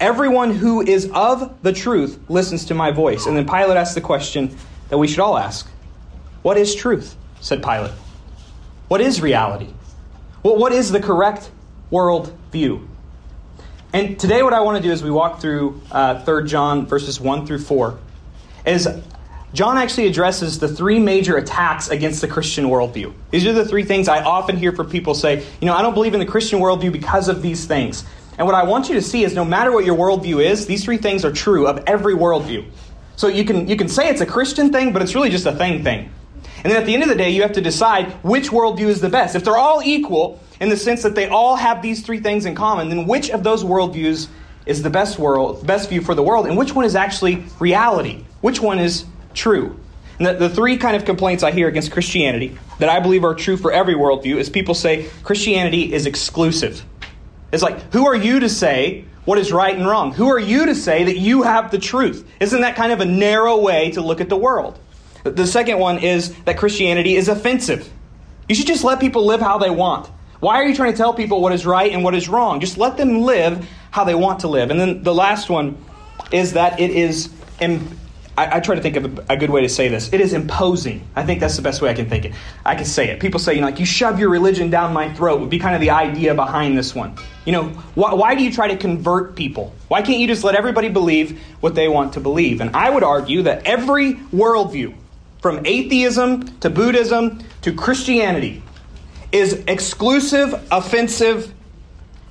Everyone 0.00 0.50
who 0.50 0.82
is 0.82 1.10
of 1.14 1.62
the 1.62 1.72
truth 1.72 2.18
listens 2.28 2.64
to 2.66 2.74
my 2.74 2.90
voice. 2.90 3.26
And 3.26 3.36
then 3.36 3.46
Pilate 3.46 3.76
asked 3.76 3.94
the 3.94 4.00
question 4.00 4.54
that 4.88 4.98
we 4.98 5.06
should 5.06 5.20
all 5.20 5.38
ask 5.38 5.68
What 6.42 6.56
is 6.56 6.74
truth? 6.74 7.16
said 7.40 7.62
Pilate. 7.62 7.92
What 8.88 9.00
is 9.00 9.20
reality? 9.22 9.72
Well, 10.42 10.56
what 10.56 10.72
is 10.72 10.90
the 10.90 11.00
correct 11.00 11.50
world 11.90 12.36
view? 12.50 12.88
And 13.92 14.18
today, 14.18 14.42
what 14.42 14.52
I 14.52 14.60
want 14.60 14.76
to 14.76 14.82
do 14.82 14.90
as 14.90 15.02
we 15.02 15.10
walk 15.10 15.40
through 15.40 15.80
uh, 15.90 16.24
3 16.24 16.48
John 16.48 16.86
verses 16.86 17.20
1 17.20 17.46
through 17.46 17.60
4 17.60 17.98
is 18.66 18.88
John 19.54 19.76
actually 19.76 20.06
addresses 20.06 20.58
the 20.58 20.68
three 20.68 20.98
major 20.98 21.36
attacks 21.36 21.88
against 21.88 22.22
the 22.22 22.28
Christian 22.28 22.66
worldview. 22.66 23.12
These 23.30 23.46
are 23.46 23.52
the 23.52 23.66
three 23.66 23.84
things 23.84 24.08
I 24.08 24.22
often 24.22 24.56
hear 24.56 24.72
from 24.72 24.88
people 24.88 25.14
say, 25.14 25.44
you 25.60 25.66
know, 25.66 25.74
I 25.74 25.82
don't 25.82 25.92
believe 25.92 26.14
in 26.14 26.20
the 26.20 26.26
Christian 26.26 26.58
worldview 26.58 26.90
because 26.90 27.28
of 27.28 27.42
these 27.42 27.66
things. 27.66 28.04
And 28.38 28.46
what 28.46 28.54
I 28.54 28.62
want 28.62 28.88
you 28.88 28.94
to 28.94 29.02
see 29.02 29.24
is 29.24 29.34
no 29.34 29.44
matter 29.44 29.70
what 29.70 29.84
your 29.84 29.96
worldview 29.96 30.42
is, 30.42 30.66
these 30.66 30.84
three 30.84 30.96
things 30.96 31.22
are 31.24 31.32
true 31.32 31.66
of 31.66 31.84
every 31.86 32.14
worldview. 32.14 32.64
So 33.16 33.28
you 33.28 33.44
can, 33.44 33.68
you 33.68 33.76
can 33.76 33.88
say 33.88 34.08
it's 34.08 34.22
a 34.22 34.26
Christian 34.26 34.72
thing, 34.72 34.92
but 34.92 35.02
it's 35.02 35.14
really 35.14 35.28
just 35.28 35.44
a 35.44 35.52
thing 35.52 35.84
thing. 35.84 36.10
And 36.64 36.72
then 36.72 36.80
at 36.80 36.86
the 36.86 36.94
end 36.94 37.02
of 37.02 37.10
the 37.10 37.14
day, 37.14 37.30
you 37.30 37.42
have 37.42 37.52
to 37.52 37.60
decide 37.60 38.10
which 38.22 38.50
worldview 38.50 38.86
is 38.86 39.02
the 39.02 39.10
best. 39.10 39.34
If 39.34 39.44
they're 39.44 39.56
all 39.58 39.82
equal, 39.84 40.40
in 40.60 40.70
the 40.70 40.76
sense 40.76 41.02
that 41.02 41.14
they 41.14 41.28
all 41.28 41.56
have 41.56 41.82
these 41.82 42.02
three 42.02 42.20
things 42.20 42.46
in 42.46 42.54
common, 42.54 42.88
then 42.88 43.06
which 43.06 43.30
of 43.30 43.42
those 43.42 43.64
worldviews 43.64 44.28
is 44.64 44.82
the 44.82 44.90
best 44.90 45.18
world, 45.18 45.66
best 45.66 45.90
view 45.90 46.00
for 46.00 46.14
the 46.14 46.22
world, 46.22 46.46
and 46.46 46.56
which 46.56 46.74
one 46.74 46.84
is 46.84 46.94
actually 46.94 47.44
reality? 47.58 48.24
Which 48.40 48.60
one 48.60 48.78
is 48.78 49.04
true? 49.34 49.78
And 50.18 50.26
the, 50.26 50.48
the 50.48 50.48
three 50.48 50.76
kind 50.76 50.94
of 50.94 51.04
complaints 51.04 51.42
I 51.42 51.50
hear 51.50 51.68
against 51.68 51.90
Christianity 51.90 52.56
that 52.78 52.88
I 52.88 53.00
believe 53.00 53.24
are 53.24 53.34
true 53.34 53.56
for 53.56 53.72
every 53.72 53.94
worldview 53.94 54.36
is 54.36 54.50
people 54.50 54.74
say 54.74 55.08
Christianity 55.24 55.92
is 55.92 56.06
exclusive. 56.06 56.84
It's 57.52 57.62
like, 57.62 57.92
who 57.92 58.06
are 58.06 58.14
you 58.14 58.40
to 58.40 58.48
say 58.48 59.04
what 59.24 59.38
is 59.38 59.52
right 59.52 59.76
and 59.76 59.86
wrong? 59.86 60.12
Who 60.12 60.28
are 60.28 60.38
you 60.38 60.66
to 60.66 60.74
say 60.74 61.04
that 61.04 61.18
you 61.18 61.42
have 61.42 61.70
the 61.70 61.78
truth? 61.78 62.28
Isn't 62.40 62.62
that 62.62 62.76
kind 62.76 62.92
of 62.92 63.00
a 63.00 63.04
narrow 63.04 63.58
way 63.58 63.90
to 63.92 64.00
look 64.00 64.20
at 64.20 64.28
the 64.28 64.36
world? 64.36 64.78
The 65.22 65.46
second 65.46 65.78
one 65.78 65.98
is 65.98 66.34
that 66.44 66.56
Christianity 66.56 67.14
is 67.14 67.28
offensive. 67.28 67.88
You 68.48 68.54
should 68.54 68.66
just 68.66 68.82
let 68.82 68.98
people 68.98 69.24
live 69.24 69.40
how 69.40 69.58
they 69.58 69.70
want. 69.70 70.08
Why 70.40 70.56
are 70.56 70.64
you 70.64 70.74
trying 70.74 70.90
to 70.90 70.96
tell 70.96 71.14
people 71.14 71.40
what 71.40 71.52
is 71.52 71.64
right 71.64 71.92
and 71.92 72.02
what 72.02 72.16
is 72.16 72.28
wrong? 72.28 72.58
Just 72.58 72.76
let 72.76 72.96
them 72.96 73.20
live 73.20 73.68
how 73.92 74.02
they 74.02 74.16
want 74.16 74.40
to 74.40 74.48
live. 74.48 74.70
And 74.70 74.80
then 74.80 75.04
the 75.04 75.14
last 75.14 75.48
one 75.48 75.82
is 76.32 76.54
that 76.54 76.80
it 76.80 76.90
is. 76.90 77.30
I, 78.36 78.56
I 78.56 78.60
try 78.60 78.74
to 78.74 78.80
think 78.80 78.96
of 78.96 79.18
a, 79.18 79.32
a, 79.34 79.36
good 79.36 79.50
way 79.50 79.60
to 79.60 79.68
say 79.68 79.88
this. 79.88 80.12
It 80.12 80.20
is 80.20 80.32
imposing. 80.32 81.06
I 81.14 81.24
think 81.24 81.40
that's 81.40 81.56
the 81.56 81.62
best 81.62 81.82
way 81.82 81.90
I 81.90 81.94
can 81.94 82.08
think 82.08 82.24
it. 82.24 82.32
I 82.64 82.74
can 82.74 82.86
say 82.86 83.10
it. 83.10 83.20
People 83.20 83.38
say, 83.38 83.54
you 83.54 83.60
know, 83.60 83.66
like 83.66 83.78
you 83.78 83.84
shove 83.84 84.18
your 84.18 84.30
religion 84.30 84.70
down 84.70 84.92
my 84.92 85.12
throat 85.12 85.40
would 85.40 85.50
be 85.50 85.58
kind 85.58 85.74
of 85.74 85.80
the 85.80 85.90
idea 85.90 86.34
behind 86.34 86.78
this 86.78 86.94
one. 86.94 87.14
You 87.44 87.52
know, 87.52 87.64
why, 87.94 88.14
why 88.14 88.34
do 88.34 88.42
you 88.42 88.50
try 88.50 88.68
to 88.68 88.76
convert 88.76 89.36
people? 89.36 89.74
Why 89.88 90.00
can't 90.00 90.18
you 90.18 90.26
just 90.26 90.44
let 90.44 90.54
everybody 90.54 90.88
believe 90.88 91.42
what 91.60 91.74
they 91.74 91.88
want 91.88 92.14
to 92.14 92.20
believe? 92.20 92.60
And 92.60 92.74
I 92.74 92.88
would 92.88 93.04
argue 93.04 93.42
that 93.42 93.66
every 93.66 94.14
worldview, 94.14 94.94
from 95.40 95.66
atheism 95.66 96.58
to 96.60 96.70
Buddhism 96.70 97.42
to 97.62 97.74
Christianity, 97.74 98.62
is 99.30 99.62
exclusive, 99.66 100.54
offensive, 100.70 101.52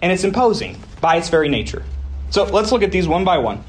and 0.02 0.12
it's 0.12 0.24
imposing 0.24 0.78
by 1.00 1.18
its 1.18 1.30
very 1.30 1.50
nature. 1.50 1.84
So 2.32 2.46
let's 2.46 2.72
look 2.72 2.82
at 2.82 2.92
these 2.92 3.08
one 3.08 3.24
by 3.24 3.38
one. 3.38 3.64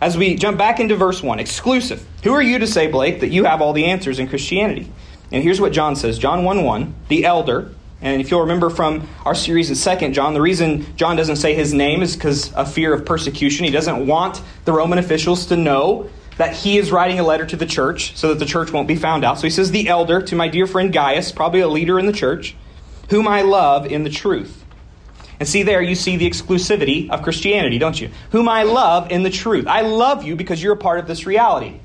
As 0.00 0.16
we 0.16 0.36
jump 0.36 0.58
back 0.58 0.78
into 0.78 0.96
verse 0.96 1.22
1, 1.22 1.40
exclusive. 1.40 2.06
Who 2.22 2.32
are 2.32 2.42
you 2.42 2.58
to 2.58 2.66
say, 2.66 2.86
Blake, 2.86 3.20
that 3.20 3.30
you 3.30 3.44
have 3.44 3.60
all 3.60 3.72
the 3.72 3.86
answers 3.86 4.18
in 4.18 4.28
Christianity? 4.28 4.92
And 5.32 5.42
here's 5.42 5.60
what 5.60 5.72
John 5.72 5.96
says 5.96 6.18
John 6.18 6.44
1 6.44 6.62
1, 6.62 6.94
the 7.08 7.24
elder. 7.24 7.72
And 8.00 8.20
if 8.20 8.30
you'll 8.30 8.42
remember 8.42 8.70
from 8.70 9.08
our 9.24 9.34
series 9.34 9.70
in 9.70 9.76
2nd 9.76 10.12
John, 10.12 10.32
the 10.32 10.40
reason 10.40 10.86
John 10.96 11.16
doesn't 11.16 11.36
say 11.36 11.54
his 11.54 11.74
name 11.74 12.00
is 12.00 12.14
because 12.14 12.52
of 12.52 12.72
fear 12.72 12.94
of 12.94 13.04
persecution. 13.04 13.64
He 13.64 13.72
doesn't 13.72 14.06
want 14.06 14.40
the 14.64 14.72
Roman 14.72 14.98
officials 14.98 15.46
to 15.46 15.56
know 15.56 16.08
that 16.36 16.54
he 16.54 16.78
is 16.78 16.92
writing 16.92 17.18
a 17.18 17.24
letter 17.24 17.44
to 17.44 17.56
the 17.56 17.66
church 17.66 18.16
so 18.16 18.28
that 18.28 18.38
the 18.38 18.46
church 18.46 18.72
won't 18.72 18.86
be 18.86 18.94
found 18.94 19.24
out. 19.24 19.38
So 19.38 19.42
he 19.42 19.50
says, 19.50 19.72
the 19.72 19.88
elder 19.88 20.22
to 20.22 20.36
my 20.36 20.46
dear 20.46 20.68
friend 20.68 20.92
Gaius, 20.92 21.32
probably 21.32 21.58
a 21.60 21.68
leader 21.68 21.98
in 21.98 22.06
the 22.06 22.12
church 22.12 22.54
whom 23.10 23.26
I 23.26 23.42
love 23.42 23.86
in 23.86 24.04
the 24.04 24.10
truth. 24.10 24.64
And 25.40 25.48
see, 25.48 25.62
there 25.62 25.80
you 25.80 25.94
see 25.94 26.16
the 26.16 26.28
exclusivity 26.28 27.10
of 27.10 27.22
Christianity, 27.22 27.78
don't 27.78 28.00
you? 28.00 28.10
Whom 28.32 28.48
I 28.48 28.64
love 28.64 29.12
in 29.12 29.22
the 29.22 29.30
truth. 29.30 29.66
I 29.66 29.82
love 29.82 30.24
you 30.24 30.34
because 30.34 30.62
you're 30.62 30.74
a 30.74 30.78
part 30.78 30.98
of 30.98 31.06
this 31.06 31.26
reality. 31.26 31.78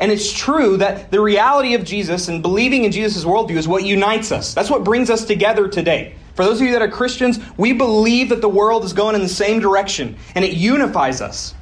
And 0.00 0.10
it's 0.10 0.32
true 0.32 0.78
that 0.78 1.12
the 1.12 1.20
reality 1.20 1.74
of 1.74 1.84
Jesus 1.84 2.26
and 2.26 2.42
believing 2.42 2.84
in 2.84 2.90
Jesus' 2.90 3.24
worldview 3.24 3.56
is 3.56 3.68
what 3.68 3.84
unites 3.84 4.32
us. 4.32 4.52
That's 4.52 4.70
what 4.70 4.82
brings 4.82 5.10
us 5.10 5.24
together 5.24 5.68
today. 5.68 6.16
For 6.34 6.44
those 6.44 6.60
of 6.60 6.66
you 6.66 6.72
that 6.72 6.82
are 6.82 6.88
Christians, 6.88 7.38
we 7.56 7.72
believe 7.72 8.30
that 8.30 8.40
the 8.40 8.48
world 8.48 8.84
is 8.84 8.94
going 8.94 9.14
in 9.14 9.20
the 9.20 9.28
same 9.28 9.60
direction, 9.60 10.16
and 10.34 10.44
it 10.44 10.54
unifies 10.54 11.20
us. 11.20 11.54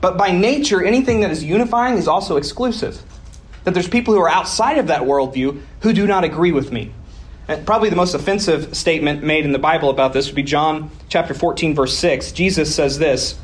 But 0.00 0.18
by 0.18 0.32
nature, 0.32 0.82
anything 0.84 1.20
that 1.20 1.30
is 1.30 1.44
unifying 1.44 1.96
is 1.96 2.08
also 2.08 2.36
exclusive. 2.36 3.00
That 3.64 3.72
there's 3.72 3.88
people 3.88 4.14
who 4.14 4.20
are 4.20 4.28
outside 4.28 4.78
of 4.78 4.88
that 4.88 5.02
worldview 5.02 5.62
who 5.80 5.92
do 5.92 6.06
not 6.06 6.24
agree 6.24 6.52
with 6.52 6.72
me. 6.72 6.92
Uh, 7.50 7.56
probably 7.66 7.90
the 7.90 7.96
most 7.96 8.14
offensive 8.14 8.76
statement 8.76 9.24
made 9.24 9.44
in 9.44 9.50
the 9.50 9.58
Bible 9.58 9.90
about 9.90 10.12
this 10.12 10.26
would 10.26 10.36
be 10.36 10.42
John 10.44 10.88
chapter 11.08 11.34
14 11.34 11.74
verse 11.74 11.98
6. 11.98 12.30
Jesus 12.30 12.72
says 12.72 13.00
this. 13.00 13.36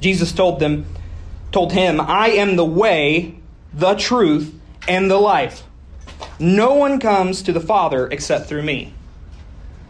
Jesus 0.00 0.30
told 0.30 0.60
them 0.60 0.86
told 1.50 1.72
him, 1.72 2.00
"I 2.00 2.28
am 2.28 2.54
the 2.54 2.64
way, 2.64 3.34
the 3.74 3.94
truth, 3.94 4.54
and 4.86 5.10
the 5.10 5.16
life. 5.16 5.64
No 6.38 6.74
one 6.74 7.00
comes 7.00 7.42
to 7.42 7.52
the 7.52 7.60
Father 7.60 8.06
except 8.06 8.48
through 8.48 8.62
me." 8.62 8.94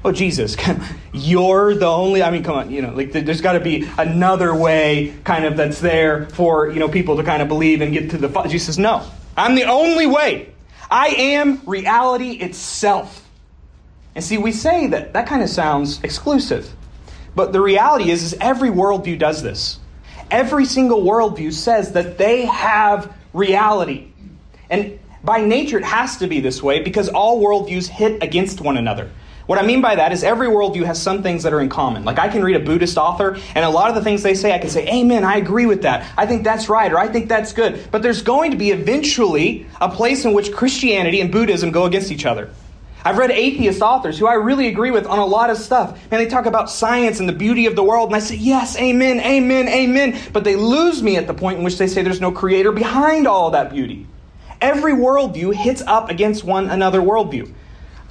Oh 0.06 0.10
Jesus, 0.10 0.56
you're 1.12 1.74
the 1.74 1.86
only 1.86 2.22
I 2.22 2.30
mean 2.30 2.42
come 2.42 2.56
on, 2.56 2.70
you 2.70 2.80
know, 2.80 2.94
like 2.94 3.12
there's 3.12 3.42
got 3.42 3.52
to 3.52 3.60
be 3.60 3.86
another 3.98 4.54
way 4.54 5.12
kind 5.24 5.44
of 5.44 5.58
that's 5.58 5.80
there 5.80 6.30
for, 6.30 6.70
you 6.70 6.80
know, 6.80 6.88
people 6.88 7.18
to 7.18 7.22
kind 7.22 7.42
of 7.42 7.48
believe 7.48 7.82
and 7.82 7.92
get 7.92 8.10
to 8.12 8.16
the 8.16 8.30
Father. 8.30 8.48
Jesus 8.48 8.68
says, 8.68 8.78
"No. 8.78 9.02
I'm 9.36 9.54
the 9.54 9.64
only 9.64 10.06
way. 10.06 10.51
I 10.92 11.06
am 11.06 11.62
reality 11.64 12.32
itself. 12.32 13.26
And 14.14 14.22
see, 14.22 14.36
we 14.36 14.52
say 14.52 14.88
that 14.88 15.14
that 15.14 15.26
kind 15.26 15.42
of 15.42 15.48
sounds 15.48 15.98
exclusive. 16.04 16.70
But 17.34 17.54
the 17.54 17.62
reality 17.62 18.10
is, 18.10 18.22
is 18.22 18.36
every 18.42 18.68
worldview 18.68 19.18
does 19.18 19.42
this. 19.42 19.80
Every 20.30 20.66
single 20.66 21.02
worldview 21.02 21.54
says 21.54 21.92
that 21.92 22.18
they 22.18 22.44
have 22.44 23.10
reality. 23.32 24.08
And 24.68 25.00
by 25.24 25.40
nature, 25.40 25.78
it 25.78 25.84
has 25.84 26.18
to 26.18 26.26
be 26.26 26.40
this 26.40 26.62
way 26.62 26.82
because 26.82 27.08
all 27.08 27.42
worldviews 27.42 27.88
hit 27.88 28.22
against 28.22 28.60
one 28.60 28.76
another. 28.76 29.10
What 29.46 29.58
I 29.58 29.62
mean 29.62 29.80
by 29.80 29.96
that 29.96 30.12
is 30.12 30.22
every 30.22 30.46
worldview 30.46 30.84
has 30.84 31.00
some 31.00 31.22
things 31.22 31.42
that 31.42 31.52
are 31.52 31.60
in 31.60 31.68
common. 31.68 32.04
Like 32.04 32.18
I 32.18 32.28
can 32.28 32.42
read 32.42 32.56
a 32.56 32.60
Buddhist 32.60 32.96
author, 32.96 33.36
and 33.54 33.64
a 33.64 33.70
lot 33.70 33.88
of 33.88 33.94
the 33.94 34.02
things 34.02 34.22
they 34.22 34.34
say, 34.34 34.54
I 34.54 34.58
can 34.58 34.70
say, 34.70 34.86
Amen, 34.88 35.24
I 35.24 35.36
agree 35.36 35.66
with 35.66 35.82
that. 35.82 36.10
I 36.16 36.26
think 36.26 36.44
that's 36.44 36.68
right, 36.68 36.92
or 36.92 36.98
I 36.98 37.08
think 37.08 37.28
that's 37.28 37.52
good. 37.52 37.90
But 37.90 38.02
there's 38.02 38.22
going 38.22 38.52
to 38.52 38.56
be 38.56 38.70
eventually 38.70 39.66
a 39.80 39.88
place 39.88 40.24
in 40.24 40.32
which 40.32 40.52
Christianity 40.52 41.20
and 41.20 41.32
Buddhism 41.32 41.72
go 41.72 41.86
against 41.86 42.12
each 42.12 42.24
other. 42.24 42.50
I've 43.04 43.18
read 43.18 43.32
atheist 43.32 43.82
authors 43.82 44.18
who 44.18 44.26
I 44.26 44.34
really 44.34 44.68
agree 44.68 44.92
with 44.92 45.06
on 45.06 45.18
a 45.18 45.26
lot 45.26 45.50
of 45.50 45.58
stuff. 45.58 45.98
And 46.10 46.20
they 46.20 46.26
talk 46.26 46.46
about 46.46 46.70
science 46.70 47.18
and 47.18 47.28
the 47.28 47.32
beauty 47.32 47.66
of 47.66 47.74
the 47.74 47.82
world, 47.82 48.08
and 48.08 48.16
I 48.16 48.20
say, 48.20 48.36
yes, 48.36 48.76
amen, 48.76 49.20
amen, 49.20 49.68
amen. 49.68 50.18
But 50.32 50.44
they 50.44 50.54
lose 50.54 51.02
me 51.02 51.16
at 51.16 51.26
the 51.26 51.34
point 51.34 51.58
in 51.58 51.64
which 51.64 51.78
they 51.78 51.88
say 51.88 52.02
there's 52.02 52.20
no 52.20 52.30
creator 52.30 52.70
behind 52.70 53.26
all 53.26 53.50
that 53.50 53.72
beauty. 53.72 54.06
Every 54.60 54.92
worldview 54.92 55.52
hits 55.54 55.82
up 55.82 56.10
against 56.10 56.44
one 56.44 56.70
another 56.70 57.00
worldview. 57.00 57.52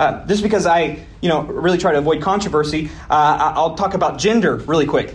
Uh, 0.01 0.25
just 0.25 0.41
because 0.41 0.65
I, 0.65 1.05
you 1.21 1.29
know, 1.29 1.43
really 1.43 1.77
try 1.77 1.91
to 1.91 1.99
avoid 1.99 2.23
controversy, 2.23 2.89
uh, 3.07 3.53
I'll 3.55 3.75
talk 3.75 3.93
about 3.93 4.17
gender 4.17 4.55
really 4.55 4.87
quick. 4.87 5.13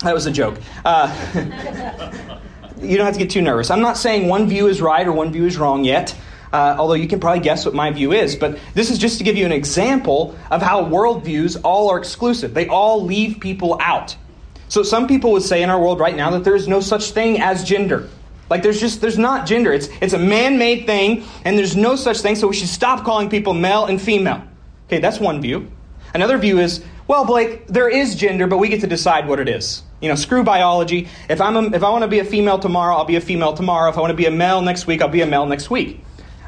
That 0.00 0.12
was 0.12 0.26
a 0.26 0.30
joke. 0.30 0.60
Uh, 0.84 1.08
you 2.82 2.98
don't 2.98 3.06
have 3.06 3.14
to 3.14 3.18
get 3.18 3.30
too 3.30 3.40
nervous. 3.40 3.70
I'm 3.70 3.80
not 3.80 3.96
saying 3.96 4.28
one 4.28 4.46
view 4.46 4.66
is 4.66 4.82
right 4.82 5.06
or 5.06 5.12
one 5.12 5.32
view 5.32 5.46
is 5.46 5.56
wrong 5.56 5.84
yet. 5.84 6.14
Uh, 6.52 6.76
although 6.78 6.94
you 6.94 7.08
can 7.08 7.18
probably 7.18 7.40
guess 7.40 7.64
what 7.64 7.74
my 7.74 7.90
view 7.90 8.12
is. 8.12 8.36
But 8.36 8.58
this 8.74 8.90
is 8.90 8.98
just 8.98 9.16
to 9.18 9.24
give 9.24 9.36
you 9.36 9.46
an 9.46 9.52
example 9.52 10.36
of 10.50 10.60
how 10.60 10.84
worldviews 10.84 11.58
all 11.64 11.90
are 11.90 11.98
exclusive. 11.98 12.52
They 12.52 12.68
all 12.68 13.04
leave 13.04 13.40
people 13.40 13.78
out. 13.80 14.14
So 14.68 14.82
some 14.82 15.06
people 15.06 15.32
would 15.32 15.42
say 15.42 15.62
in 15.62 15.70
our 15.70 15.80
world 15.80 15.98
right 15.98 16.14
now 16.14 16.30
that 16.32 16.44
there 16.44 16.54
is 16.54 16.68
no 16.68 16.80
such 16.80 17.12
thing 17.12 17.40
as 17.40 17.64
gender. 17.64 18.08
Like 18.50 18.62
there's 18.62 18.80
just 18.80 19.00
there's 19.00 19.18
not 19.18 19.46
gender. 19.46 19.72
It's 19.72 19.88
it's 20.00 20.14
a 20.14 20.18
man-made 20.18 20.86
thing, 20.86 21.24
and 21.44 21.58
there's 21.58 21.76
no 21.76 21.96
such 21.96 22.20
thing. 22.20 22.36
So 22.36 22.48
we 22.48 22.54
should 22.54 22.68
stop 22.68 23.04
calling 23.04 23.28
people 23.28 23.54
male 23.54 23.86
and 23.86 24.00
female. 24.00 24.42
Okay, 24.86 25.00
that's 25.00 25.20
one 25.20 25.42
view. 25.42 25.70
Another 26.14 26.38
view 26.38 26.58
is, 26.58 26.82
well, 27.06 27.26
Blake, 27.26 27.66
there 27.66 27.88
is 27.88 28.14
gender, 28.14 28.46
but 28.46 28.56
we 28.56 28.68
get 28.68 28.80
to 28.80 28.86
decide 28.86 29.28
what 29.28 29.38
it 29.40 29.48
is. 29.48 29.82
You 30.00 30.08
know, 30.08 30.14
screw 30.14 30.42
biology. 30.42 31.08
If, 31.28 31.40
I'm 31.40 31.56
a, 31.56 31.76
if 31.76 31.82
I 31.82 31.90
want 31.90 32.02
to 32.02 32.08
be 32.08 32.20
a 32.20 32.24
female 32.24 32.58
tomorrow, 32.58 32.96
I'll 32.96 33.04
be 33.04 33.16
a 33.16 33.20
female 33.20 33.52
tomorrow. 33.52 33.90
If 33.90 33.98
I 33.98 34.00
want 34.00 34.12
to 34.12 34.16
be 34.16 34.24
a 34.24 34.30
male 34.30 34.62
next 34.62 34.86
week, 34.86 35.02
I'll 35.02 35.08
be 35.08 35.20
a 35.20 35.26
male 35.26 35.44
next 35.44 35.68
week. 35.68 36.02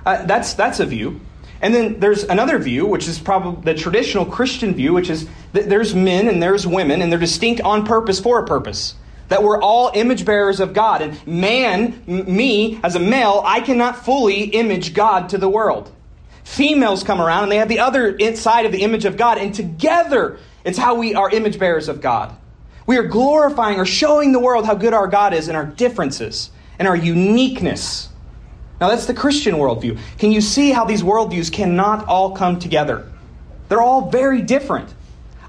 Uh, 0.07 0.25
that's, 0.25 0.55
that's 0.55 0.81
a 0.81 0.87
view. 0.87 1.21
And 1.61 1.75
then 1.75 2.01
there's 2.01 2.25
another 2.25 2.59
view, 2.59 2.87
which 2.87 3.07
is 3.07 3.19
probably 3.19 3.63
the 3.63 3.79
traditional 3.79 4.25
Christian 4.25 4.75
view, 4.75 4.95
which 4.95 5.11
is 5.11 5.29
that 5.53 5.69
there's 5.69 5.95
men 5.95 6.27
and 6.29 6.43
there's 6.43 6.67
women, 6.67 7.03
and 7.03 7.13
they're 7.13 7.19
distinct 7.19 7.61
on 7.61 7.85
purpose 7.85 8.19
for 8.19 8.39
a 8.39 8.47
purpose. 8.47 8.95
That 9.31 9.43
we're 9.43 9.61
all 9.61 9.91
image 9.95 10.25
bearers 10.25 10.61
of 10.61 10.75
God. 10.75 11.03
And 11.03 11.27
man, 11.27 12.03
m- 12.07 12.37
me, 12.37 12.79
as 12.85 12.95
a 12.95 13.01
male, 13.01 13.43
I 13.45 13.61
cannot 13.61 14.05
fully 14.05 14.43
image 14.43 14.93
God 14.93 15.31
to 15.31 15.39
the 15.39 15.49
world. 15.49 15.91
Females 16.45 17.03
come 17.03 17.21
around 17.21 17.45
and 17.45 17.53
they 17.53 17.57
have 17.57 17.69
the 17.69 17.79
other 17.79 18.09
inside 18.09 18.67
of 18.67 18.73
the 18.73 18.83
image 18.83 19.05
of 19.05 19.17
God, 19.17 19.39
and 19.39 19.55
together 19.55 20.39
it's 20.65 20.79
how 20.79 20.97
we 20.97 21.15
are 21.15 21.31
image 21.31 21.59
bearers 21.59 21.89
of 21.89 22.01
God. 22.01 22.37
We 22.87 22.99
are 22.99 23.05
glorifying 23.05 23.79
or 23.79 23.87
showing 23.87 24.33
the 24.33 24.41
world 24.41 24.67
how 24.67 24.75
good 24.75 24.93
our 24.93 25.07
God 25.07 25.33
is 25.33 25.49
and 25.49 25.57
our 25.57 25.65
differences 25.65 26.51
and 26.79 26.89
our 26.89 26.97
uniqueness. 26.97 28.09
Now, 28.81 28.89
that's 28.89 29.07
the 29.07 29.15
Christian 29.15 29.57
worldview. 29.57 29.99
Can 30.19 30.33
you 30.33 30.41
see 30.41 30.71
how 30.71 30.87
these 30.87 31.03
worldviews 31.03 31.53
cannot 31.53 32.09
all 32.09 32.35
come 32.35 32.59
together? 32.59 33.07
They're 33.69 33.83
all 33.83 34.11
very 34.11 34.43
different. 34.43 34.93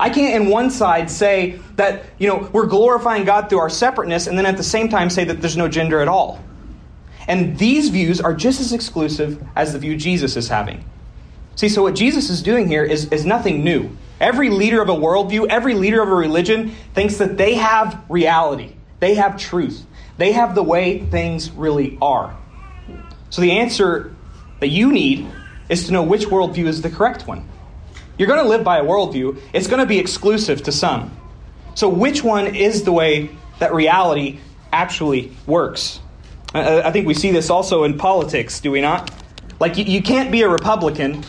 I 0.02 0.10
can't, 0.10 0.42
in 0.42 0.50
one 0.50 0.72
side, 0.72 1.12
say 1.12 1.60
that 1.76 2.06
you 2.18 2.28
know 2.28 2.50
we're 2.52 2.66
glorifying 2.66 3.24
God 3.24 3.50
through 3.50 3.60
our 3.60 3.70
separateness, 3.70 4.26
and 4.26 4.36
then 4.36 4.48
at 4.48 4.58
the 4.58 4.64
same 4.64 4.90
time 4.90 5.12
say 5.12 5.26
that 5.26 5.42
there's 5.42 5.56
no 5.56 5.68
gender 5.68 6.02
at 6.02 6.08
all. 6.08 6.44
And 7.28 7.56
these 7.60 7.90
views 7.90 8.20
are 8.20 8.34
just 8.34 8.60
as 8.60 8.74
exclusive 8.74 9.46
as 9.56 9.74
the 9.74 9.80
view 9.80 9.96
Jesus 9.96 10.36
is 10.36 10.48
having. 10.48 10.84
See, 11.56 11.70
so 11.70 11.84
what 11.84 11.94
Jesus 11.94 12.32
is 12.32 12.42
doing 12.42 12.68
here 12.68 12.84
is, 12.84 13.12
is 13.12 13.28
nothing 13.28 13.64
new. 13.64 13.96
Every 14.20 14.50
leader 14.50 14.82
of 14.82 14.90
a 14.90 14.96
worldview, 14.96 15.48
every 15.50 15.76
leader 15.76 16.02
of 16.02 16.10
a 16.10 16.16
religion 16.16 16.72
thinks 16.96 17.18
that 17.18 17.38
they 17.38 17.54
have 17.54 18.04
reality, 18.10 18.74
they 19.00 19.14
have 19.14 19.38
truth, 19.38 19.86
they 20.18 20.32
have 20.32 20.56
the 20.56 20.64
way 20.64 20.98
things 20.98 21.52
really 21.52 22.00
are. 22.02 22.36
So 23.30 23.44
the 23.44 23.60
answer 23.60 24.16
that 24.62 24.70
you 24.70 24.92
need 24.92 25.28
is 25.70 25.86
to 25.86 25.94
know 25.94 26.02
which 26.02 26.26
worldview 26.26 26.66
is 26.66 26.82
the 26.82 26.90
correct 26.90 27.28
one. 27.28 27.48
You're 28.18 28.28
going 28.28 28.42
to 28.42 28.48
live 28.48 28.64
by 28.64 28.80
a 28.80 28.84
worldview, 28.84 29.40
it's 29.54 29.68
going 29.68 29.80
to 29.80 29.86
be 29.86 30.00
exclusive 30.00 30.64
to 30.64 30.72
some. 30.72 31.18
So, 31.76 31.88
which 31.88 32.24
one 32.24 32.56
is 32.56 32.84
the 32.84 32.92
way 32.92 33.30
that 33.60 33.74
reality 33.74 34.40
actually 34.72 35.32
works? 35.48 36.00
I 36.54 36.92
think 36.92 37.08
we 37.08 37.14
see 37.14 37.32
this 37.32 37.50
also 37.50 37.86
in 37.86 37.98
politics, 37.98 38.60
do 38.60 38.72
we 38.72 38.82
not? 38.82 39.10
Like, 39.60 39.78
you, 39.78 39.86
you 39.86 40.02
can't 40.02 40.32
be 40.32 40.42
a 40.42 40.50
Republican 40.50 41.24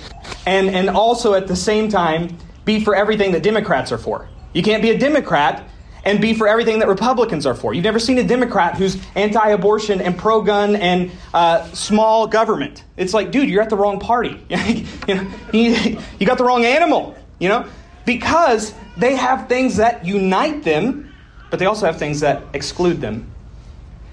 and, 0.46 0.68
and 0.68 0.90
also 0.90 1.34
at 1.34 1.46
the 1.46 1.54
same 1.54 1.88
time 1.88 2.36
be 2.64 2.82
for 2.82 2.96
everything 2.96 3.32
that 3.32 3.42
Democrats 3.42 3.92
are 3.92 3.98
for. 3.98 4.28
You 4.52 4.62
can't 4.62 4.82
be 4.82 4.90
a 4.90 4.98
Democrat 4.98 5.68
and 6.04 6.20
be 6.20 6.34
for 6.34 6.48
everything 6.48 6.80
that 6.80 6.88
Republicans 6.88 7.46
are 7.46 7.54
for. 7.54 7.74
You've 7.74 7.84
never 7.84 7.98
seen 7.98 8.18
a 8.18 8.24
Democrat 8.24 8.76
who's 8.76 9.00
anti 9.14 9.48
abortion 9.48 10.00
and 10.00 10.18
pro 10.18 10.42
gun 10.42 10.76
and 10.76 11.10
uh, 11.32 11.64
small 11.72 12.26
government. 12.26 12.84
It's 12.96 13.14
like, 13.14 13.30
dude, 13.30 13.48
you're 13.48 13.62
at 13.62 13.70
the 13.70 13.76
wrong 13.76 14.00
party. 14.00 14.40
you, 14.48 15.14
know, 15.14 15.30
you, 15.52 16.26
got 16.26 16.38
the 16.38 16.44
wrong 16.44 16.64
animal, 16.64 17.16
you 17.38 17.48
know? 17.48 17.66
Because 18.04 18.74
they 18.96 19.14
have 19.14 19.48
things 19.48 19.76
that 19.76 20.04
unite 20.04 20.64
them, 20.64 21.12
but 21.50 21.58
they 21.58 21.66
also 21.66 21.86
have 21.86 21.98
things 21.98 22.20
that 22.20 22.42
exclude 22.52 23.00
them. 23.00 23.30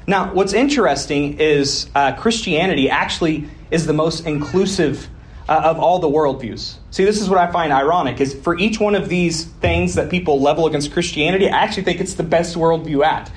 Now, 0.05 0.34
what's 0.34 0.53
interesting 0.53 1.39
is 1.39 1.89
uh, 1.96 2.13
Christianity 2.13 2.89
actually 2.89 3.50
is 3.72 3.86
the 3.86 3.93
most 3.93 4.25
inclusive 4.25 5.08
uh, 5.50 5.62
of 5.65 5.79
all 5.79 5.98
the 5.98 6.08
worldviews. 6.08 6.75
See, 6.91 7.03
this 7.03 7.20
is 7.20 7.27
what 7.27 7.39
I 7.39 7.51
find 7.51 7.74
ironic 7.74 8.22
is 8.22 8.36
for 8.36 8.56
each 8.60 8.79
one 8.79 8.94
of 8.94 9.10
these 9.10 9.46
things 9.46 9.96
that 9.96 10.12
people 10.12 10.39
level 10.39 10.67
against 10.67 10.93
Christianity, 10.93 11.50
I 11.50 11.58
actually 11.58 11.84
think 11.84 12.00
it's 12.00 12.13
the 12.13 12.24
best 12.24 12.56
worldview 12.56 13.04
at. 13.04 13.32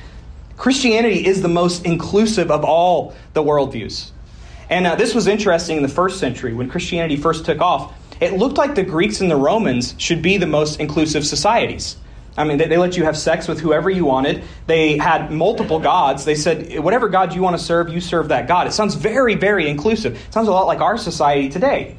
Christianity 0.58 1.26
is 1.26 1.40
the 1.40 1.48
most 1.48 1.86
inclusive 1.86 2.50
of 2.50 2.64
all 2.64 3.14
the 3.32 3.42
worldviews. 3.42 4.10
And 4.68 4.86
uh, 4.86 4.94
this 4.94 5.14
was 5.14 5.26
interesting 5.26 5.78
in 5.78 5.82
the 5.82 5.88
first 5.88 6.20
century 6.20 6.52
when 6.52 6.68
Christianity 6.68 7.16
first 7.16 7.46
took 7.46 7.62
off. 7.62 7.94
It 8.20 8.34
looked 8.34 8.58
like 8.58 8.74
the 8.74 8.82
Greeks 8.82 9.22
and 9.22 9.30
the 9.30 9.36
Romans 9.36 9.94
should 9.96 10.20
be 10.20 10.36
the 10.36 10.46
most 10.46 10.80
inclusive 10.80 11.26
societies. 11.26 11.96
I 12.36 12.44
mean, 12.44 12.58
they, 12.58 12.66
they, 12.66 12.76
let 12.76 12.96
you 12.96 13.04
have 13.04 13.16
sex 13.16 13.48
with 13.48 13.60
whoever 13.60 13.88
you 13.88 14.04
wanted. 14.04 14.44
They 14.66 14.98
had 14.98 15.30
multiple 15.30 15.80
gods. 15.80 16.26
They 16.26 16.34
said, 16.34 16.78
whatever 16.78 17.08
God 17.08 17.34
you 17.34 17.42
want 17.42 17.56
to 17.56 17.62
serve, 17.62 17.88
you 17.88 18.00
serve 18.00 18.28
that 18.28 18.48
God. 18.48 18.66
It 18.66 18.72
sounds 18.72 18.94
very, 18.94 19.34
very 19.34 19.68
inclusive. 19.68 20.14
It 20.14 20.32
sounds 20.32 20.48
a 20.48 20.52
lot 20.52 20.66
like 20.66 20.80
our 20.80 20.96
society 20.96 21.48
today. 21.48 21.96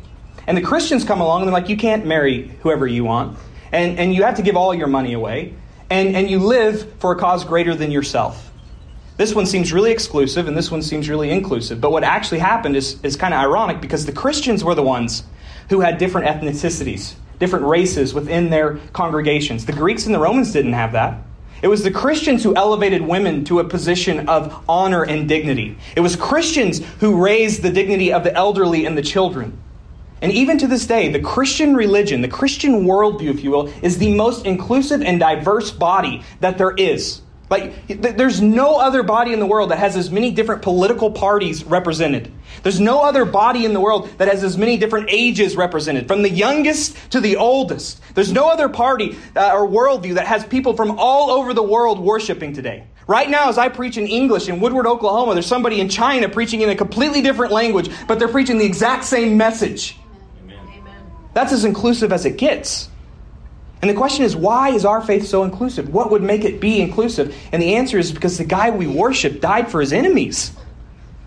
And 0.48 0.58
the 0.58 0.62
Christians 0.62 1.04
come 1.04 1.22
along 1.22 1.42
and 1.42 1.48
they're 1.48 1.54
like, 1.54 1.70
you 1.70 1.78
can't 1.78 2.06
marry 2.06 2.50
whoever 2.62 2.86
you 2.86 3.04
want. 3.04 3.38
And, 3.72 3.98
and 3.98 4.14
you 4.14 4.24
have 4.24 4.36
to 4.36 4.42
give 4.42 4.56
all 4.56 4.74
your 4.74 4.88
money 4.88 5.14
away. 5.14 5.54
And, 5.90 6.16
and 6.16 6.30
you 6.30 6.40
live 6.40 6.94
for 7.00 7.12
a 7.12 7.16
cause 7.16 7.46
greater 7.46 7.76
than 7.76 7.92
yourself. 7.92 8.52
This 9.16 9.36
one 9.36 9.46
seems 9.46 9.72
really 9.72 9.92
exclusive 9.92 10.48
and 10.48 10.58
this 10.58 10.72
one 10.72 10.82
seems 10.82 11.08
really 11.08 11.30
inclusive. 11.30 11.80
But 11.80 11.92
what 11.92 12.04
actually 12.04 12.40
happened 12.40 12.76
is, 12.76 13.00
is 13.04 13.16
kind 13.16 13.34
of 13.34 13.40
ironic 13.40 13.80
because 13.80 14.06
the 14.06 14.12
Christians 14.12 14.64
were 14.64 14.76
the 14.76 14.84
ones 14.84 15.24
who 15.70 15.82
had 15.82 15.98
different 15.98 16.28
ethnicities, 16.28 17.14
different 17.40 17.66
races 17.66 18.14
within 18.14 18.50
their 18.50 18.78
congregations. 18.92 19.66
The 19.66 19.74
Greeks 19.74 20.08
and 20.08 20.16
the 20.16 20.20
Romans 20.20 20.52
didn't 20.52 20.74
have 20.74 20.94
that. 20.94 21.20
It 21.62 21.68
was 21.68 21.84
the 21.84 21.92
Christians 21.92 22.44
who 22.44 22.56
elevated 22.56 23.02
women 23.02 23.46
to 23.46 23.60
a 23.60 23.64
position 23.64 24.28
of 24.28 24.66
honor 24.68 25.04
and 25.04 25.30
dignity. 25.30 25.78
It 25.96 26.02
was 26.02 26.18
Christians 26.18 26.82
who 27.00 27.24
raised 27.24 27.62
the 27.62 27.72
dignity 27.72 28.12
of 28.12 28.26
the 28.26 28.36
elderly 28.36 28.86
and 28.86 28.98
the 28.98 29.02
children. 29.02 29.58
And 30.24 30.32
even 30.32 30.58
to 30.60 30.68
this 30.68 30.86
day, 30.88 31.10
the 31.12 31.20
Christian 31.20 31.76
religion, 31.76 32.22
the 32.22 32.30
Christian 32.30 32.86
worldview, 32.86 33.30
if 33.30 33.44
you 33.44 33.52
will, 33.52 33.68
is 33.84 33.98
the 33.98 34.16
most 34.16 34.46
inclusive 34.46 35.02
and 35.02 35.20
diverse 35.20 35.70
body 35.70 36.24
that 36.40 36.58
there 36.58 36.72
is. 36.72 37.22
Like, 37.50 37.86
there's 37.88 38.42
no 38.42 38.78
other 38.78 39.04
body 39.04 39.34
in 39.34 39.42
the 39.42 39.46
world 39.46 39.72
that 39.72 39.80
has 39.80 39.98
as 39.98 40.10
many 40.10 40.32
different 40.32 40.62
political 40.62 41.12
parties 41.12 41.66
represented. 41.66 42.32
There's 42.64 42.80
no 42.80 43.02
other 43.04 43.26
body 43.26 43.66
in 43.66 43.74
the 43.74 43.82
world 43.82 44.18
that 44.18 44.30
has 44.30 44.46
as 44.46 44.58
many 44.58 44.78
different 44.78 45.10
ages 45.12 45.58
represented, 45.58 46.08
from 46.08 46.22
the 46.22 46.30
youngest 46.30 46.96
to 47.12 47.20
the 47.20 47.36
oldest. 47.36 48.00
There's 48.16 48.32
no 48.32 48.50
other 48.50 48.70
party 48.70 49.18
uh, 49.36 49.52
or 49.54 49.68
worldview 49.68 50.14
that 50.16 50.26
has 50.26 50.46
people 50.46 50.74
from 50.74 50.98
all 50.98 51.32
over 51.32 51.54
the 51.54 51.62
world 51.62 52.00
worshiping 52.00 52.54
today. 52.54 52.86
Right 53.08 53.30
now, 53.30 53.50
as 53.50 53.58
I 53.58 53.68
preach 53.68 53.98
in 53.98 54.08
English 54.08 54.48
in 54.48 54.62
Woodward, 54.62 54.88
Oklahoma, 54.88 55.34
there's 55.34 55.46
somebody 55.46 55.82
in 55.82 55.90
China 55.90 56.30
preaching 56.30 56.62
in 56.62 56.70
a 56.70 56.76
completely 56.76 57.22
different 57.22 57.52
language, 57.52 57.90
but 58.08 58.20
they're 58.20 58.30
preaching 58.30 58.58
the 58.58 58.66
exact 58.66 59.04
same 59.04 59.36
message. 59.36 59.98
That's 61.34 61.52
as 61.52 61.66
inclusive 61.66 62.12
as 62.12 62.26
it 62.26 62.38
gets. 62.38 62.90
And 63.82 63.90
the 63.90 63.96
question 63.96 64.24
is, 64.24 64.36
why 64.36 64.70
is 64.70 64.86
our 64.86 65.02
faith 65.02 65.28
so 65.28 65.44
inclusive? 65.44 65.94
What 65.94 66.10
would 66.12 66.24
make 66.24 66.46
it 66.46 66.62
be 66.62 66.80
inclusive? 66.80 67.36
And 67.52 67.62
the 67.62 67.76
answer 67.76 67.98
is 67.98 68.14
because 68.14 68.38
the 68.38 68.46
guy 68.46 68.70
we 68.70 68.88
worship 68.88 69.42
died 69.42 69.70
for 69.70 69.82
his 69.82 69.92
enemies. 69.92 70.54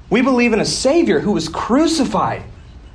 We 0.09 0.23
believe 0.23 0.53
in 0.55 0.61
a 0.61 0.65
Savior 0.65 1.21
who 1.21 1.33
was 1.33 1.49
crucified, 1.49 2.45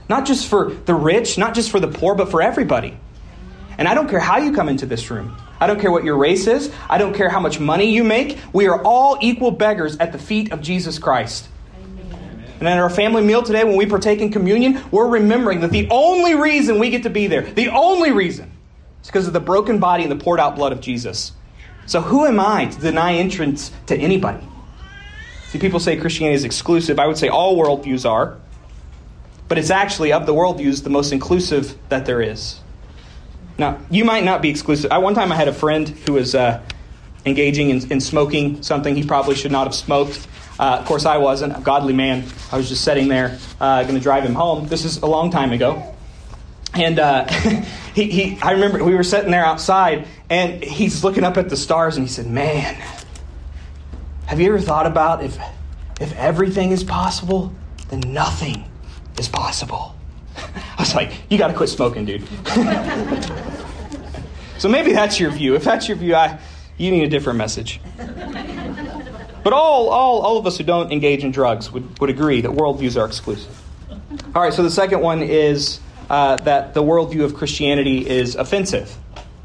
not 0.10 0.26
just 0.26 0.48
for 0.48 0.74
the 0.74 0.96
rich, 0.96 1.38
not 1.38 1.54
just 1.54 1.70
for 1.70 1.80
the 1.80 1.90
poor, 1.90 2.16
but 2.16 2.32
for 2.32 2.42
everybody. 2.42 2.98
And 3.78 3.88
I 3.88 3.94
don't 3.94 4.10
care 4.10 4.20
how 4.20 4.38
you 4.38 4.52
come 4.54 4.68
into 4.68 4.86
this 4.88 5.12
room. 5.12 5.36
I 5.60 5.68
don't 5.68 5.80
care 5.80 5.92
what 5.92 6.04
your 6.04 6.18
race 6.18 6.48
is. 6.48 6.72
I 6.90 6.98
don't 6.98 7.14
care 7.14 7.30
how 7.30 7.40
much 7.40 7.60
money 7.60 7.94
you 7.94 8.04
make. 8.04 8.40
We 8.54 8.68
are 8.68 8.82
all 8.84 9.20
equal 9.22 9.52
beggars 9.52 9.96
at 9.98 10.12
the 10.12 10.18
feet 10.18 10.52
of 10.52 10.62
Jesus 10.62 10.98
Christ. 10.98 11.48
And 12.62 12.68
at 12.68 12.78
our 12.78 12.92
family 12.92 13.24
meal 13.24 13.42
today, 13.42 13.64
when 13.64 13.76
we 13.76 13.88
partake 13.88 14.22
in 14.22 14.32
communion, 14.32 14.84
we're 14.92 15.08
remembering 15.08 15.62
that 15.62 15.72
the 15.72 15.88
only 15.90 16.36
reason 16.36 16.78
we 16.78 16.92
get 16.92 17.02
to 17.04 17.10
be 17.10 17.26
there, 17.26 17.42
the 17.42 17.70
only 17.70 18.12
reason, 18.12 18.52
is 19.02 19.08
because 19.08 19.26
of 19.26 19.34
the 19.34 19.40
broken 19.40 19.80
body 19.80 20.04
and 20.04 20.12
the 20.12 20.24
poured 20.24 20.40
out 20.40 20.56
blood 20.56 20.72
of 20.72 20.80
Jesus. 20.80 21.32
So 21.88 22.02
who 22.02 22.24
am 22.28 22.40
I 22.40 22.66
to 22.66 22.80
deny 22.80 23.16
entrance 23.16 23.72
to 23.88 23.98
anybody? 23.98 24.48
See, 25.48 25.58
people 25.58 25.80
say 25.80 25.98
Christianity 25.98 26.36
is 26.36 26.44
exclusive. 26.44 27.00
I 27.00 27.08
would 27.08 27.18
say 27.18 27.30
all 27.30 27.58
worldviews 27.58 28.08
are. 28.08 28.38
But 29.48 29.58
it's 29.58 29.72
actually, 29.72 30.14
of 30.14 30.28
the 30.28 30.34
worldviews, 30.34 30.84
the 30.84 30.92
most 30.92 31.12
inclusive 31.12 31.76
that 31.90 32.06
there 32.06 32.22
is. 32.22 32.60
Now, 33.58 33.80
you 33.90 34.06
might 34.06 34.24
not 34.24 34.44
be 34.44 34.50
exclusive. 34.50 34.92
I, 34.92 35.00
one 35.00 35.16
time 35.16 35.32
I 35.32 35.36
had 35.36 35.48
a 35.48 35.54
friend 35.54 35.90
who 35.90 36.14
was 36.14 36.36
uh, 36.36 36.62
engaging 37.26 37.72
in, 37.72 37.92
in 37.92 38.02
smoking 38.02 38.62
something 38.62 38.96
he 38.96 39.04
probably 39.04 39.34
should 39.34 39.52
not 39.52 39.66
have 39.66 39.76
smoked. 39.76 40.28
Uh, 40.62 40.78
of 40.80 40.86
course, 40.86 41.06
I 41.08 41.18
wasn't. 41.18 41.58
A 41.58 41.60
godly 41.60 41.94
man. 41.94 42.24
I 42.52 42.58
was 42.58 42.70
just 42.70 42.84
sitting 42.84 43.08
there, 43.08 43.40
uh, 43.60 43.82
going 43.82 43.96
to 43.96 44.00
drive 44.00 44.24
him 44.24 44.36
home. 44.36 44.68
This 44.68 44.86
is 44.86 44.98
a 44.98 45.08
long 45.08 45.32
time 45.32 45.54
ago. 45.54 45.96
And 46.76 47.00
uh, 47.00 47.26
he, 47.96 48.12
he, 48.12 48.40
I 48.44 48.52
remember 48.52 48.84
we 48.84 48.94
were 48.94 49.04
sitting 49.04 49.32
there 49.32 49.44
outside, 49.44 50.08
and 50.30 50.64
he's 50.64 51.04
looking 51.04 51.24
up 51.24 51.38
at 51.38 51.50
the 51.50 51.58
stars, 51.58 51.98
and 51.98 52.06
he 52.06 52.14
said, 52.14 52.28
Man, 52.28 52.76
have 54.28 54.40
you 54.40 54.50
ever 54.50 54.60
thought 54.60 54.86
about 54.86 55.24
if, 55.24 55.40
if 56.00 56.16
everything 56.16 56.70
is 56.70 56.84
possible, 56.84 57.52
then 57.90 58.02
nothing 58.14 58.64
is 59.18 59.28
possible? 59.28 59.96
I 60.38 60.76
was 60.78 60.94
like, 60.94 61.12
You 61.28 61.40
got 61.40 61.48
to 61.48 61.56
quit 61.56 61.70
smoking, 61.70 62.06
dude. 62.06 62.22
so 64.60 64.70
maybe 64.70 64.94
that's 64.94 65.20
your 65.20 65.32
view. 65.32 65.56
If 65.56 65.64
that's 65.64 65.88
your 65.88 65.98
view, 65.98 66.14
I, 66.14 66.40
you 66.78 66.92
need 66.92 67.04
a 67.04 67.10
different 67.10 67.38
message. 67.40 67.82
But 69.44 69.54
all, 69.54 69.90
all, 69.90 70.22
all 70.22 70.38
of 70.38 70.46
us 70.46 70.58
who 70.58 70.64
don't 70.64 70.92
engage 70.92 71.24
in 71.24 71.32
drugs 71.32 71.72
would, 71.72 72.00
would 72.00 72.10
agree 72.10 72.42
that 72.42 72.52
worldviews 72.52 73.00
are 73.00 73.06
exclusive. 73.06 73.58
All 74.36 74.42
right, 74.42 74.54
so 74.54 74.62
the 74.64 74.72
second 74.72 75.02
one 75.02 75.22
is 75.24 75.80
uh, 76.10 76.36
that 76.38 76.74
the 76.74 76.84
worldview 76.84 77.24
of 77.24 77.34
Christianity 77.34 78.08
is 78.08 78.36
offensive. 78.36 78.96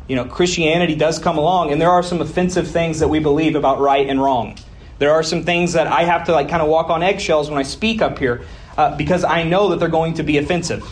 You 0.09 0.17
know, 0.17 0.25
Christianity 0.25 0.95
does 0.95 1.19
come 1.19 1.39
along, 1.39 1.73
and 1.73 1.81
there 1.81 1.91
are 1.91 2.03
some 2.03 2.21
offensive 2.21 2.69
things 2.69 3.01
that 3.01 3.09
we 3.09 3.19
believe 3.19 3.57
about 3.57 3.81
right 3.81 4.07
and 4.07 4.21
wrong. 4.21 4.57
There 4.99 5.13
are 5.13 5.23
some 5.23 5.43
things 5.43 5.75
that 5.75 5.87
I 5.87 6.05
have 6.05 6.25
to 6.25 6.33
like 6.33 6.49
kind 6.49 6.63
of 6.63 6.69
walk 6.69 6.91
on 6.91 7.03
eggshells 7.03 7.51
when 7.51 7.59
I 7.59 7.63
speak 7.63 8.03
up 8.03 8.19
here 8.19 8.43
uh, 8.77 8.97
because 8.97 9.25
I 9.25 9.43
know 9.43 9.71
that 9.71 9.81
they're 9.81 9.89
going 9.89 10.15
to 10.15 10.23
be 10.23 10.39
offensive. 10.39 10.89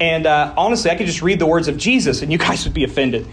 And 0.00 0.26
uh, 0.26 0.52
honestly, 0.56 0.90
I 0.90 0.94
could 0.96 1.06
just 1.06 1.22
read 1.22 1.38
the 1.38 1.46
words 1.46 1.68
of 1.68 1.76
Jesus, 1.76 2.22
and 2.22 2.30
you 2.30 2.38
guys 2.38 2.64
would 2.64 2.74
be 2.74 2.84
offended. 2.84 3.26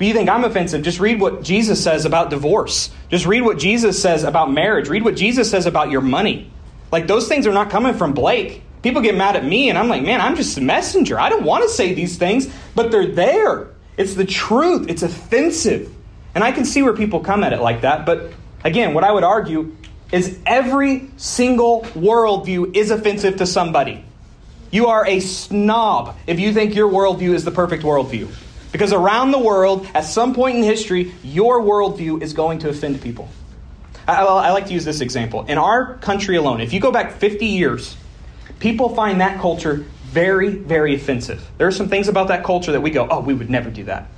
If 0.00 0.06
you 0.06 0.14
think 0.14 0.30
I'm 0.30 0.44
offensive, 0.44 0.80
just 0.80 0.98
read 0.98 1.20
what 1.20 1.42
Jesus 1.42 1.84
says 1.84 2.06
about 2.06 2.30
divorce. 2.30 2.90
Just 3.10 3.26
read 3.26 3.42
what 3.42 3.58
Jesus 3.58 4.00
says 4.00 4.24
about 4.24 4.50
marriage. 4.50 4.88
Read 4.88 5.04
what 5.04 5.14
Jesus 5.14 5.50
says 5.50 5.66
about 5.66 5.90
your 5.90 6.00
money. 6.00 6.50
Like 6.90 7.06
those 7.06 7.28
things 7.28 7.46
are 7.46 7.52
not 7.52 7.68
coming 7.68 7.92
from 7.92 8.14
Blake. 8.14 8.62
People 8.80 9.02
get 9.02 9.14
mad 9.14 9.36
at 9.36 9.44
me, 9.44 9.68
and 9.68 9.76
I'm 9.76 9.90
like, 9.90 10.02
man, 10.02 10.22
I'm 10.22 10.36
just 10.36 10.56
a 10.56 10.62
messenger. 10.62 11.20
I 11.20 11.28
don't 11.28 11.44
want 11.44 11.64
to 11.64 11.68
say 11.68 11.92
these 11.92 12.16
things, 12.16 12.50
but 12.74 12.90
they're 12.90 13.08
there. 13.08 13.68
It's 13.98 14.14
the 14.14 14.24
truth. 14.24 14.88
It's 14.88 15.02
offensive. 15.02 15.94
And 16.34 16.42
I 16.42 16.52
can 16.52 16.64
see 16.64 16.80
where 16.80 16.94
people 16.94 17.20
come 17.20 17.44
at 17.44 17.52
it 17.52 17.60
like 17.60 17.82
that. 17.82 18.06
But 18.06 18.32
again, 18.64 18.94
what 18.94 19.04
I 19.04 19.12
would 19.12 19.24
argue 19.24 19.76
is 20.12 20.38
every 20.46 21.10
single 21.18 21.82
worldview 21.82 22.74
is 22.74 22.90
offensive 22.90 23.36
to 23.36 23.46
somebody. 23.46 24.02
You 24.70 24.86
are 24.86 25.06
a 25.06 25.20
snob 25.20 26.16
if 26.26 26.40
you 26.40 26.54
think 26.54 26.74
your 26.74 26.88
worldview 26.88 27.34
is 27.34 27.44
the 27.44 27.50
perfect 27.50 27.82
worldview. 27.82 28.30
Because 28.72 28.92
around 28.92 29.32
the 29.32 29.38
world, 29.38 29.88
at 29.94 30.04
some 30.04 30.34
point 30.34 30.58
in 30.58 30.62
history, 30.62 31.12
your 31.22 31.60
worldview 31.60 32.22
is 32.22 32.32
going 32.32 32.60
to 32.60 32.68
offend 32.68 33.02
people. 33.02 33.28
I, 34.06 34.24
I, 34.24 34.50
like 34.52 34.66
to 34.66 34.72
use 34.72 34.84
this 34.84 35.00
example. 35.00 35.44
In 35.46 35.58
our 35.58 35.96
country 35.98 36.36
alone, 36.36 36.60
if 36.60 36.72
you 36.72 36.80
go 36.80 36.90
back 36.90 37.12
50 37.12 37.46
years, 37.46 37.96
people 38.58 38.94
find 38.94 39.20
that 39.20 39.40
culture 39.40 39.84
very, 40.04 40.48
very 40.48 40.94
offensive. 40.94 41.46
There 41.58 41.66
are 41.66 41.72
some 41.72 41.88
things 41.88 42.08
about 42.08 42.28
that 42.28 42.44
culture 42.44 42.72
that 42.72 42.80
we 42.80 42.90
go, 42.90 43.06
oh, 43.08 43.20
we 43.20 43.34
would 43.34 43.50
never 43.50 43.70
do 43.70 43.84
that. 43.84 44.08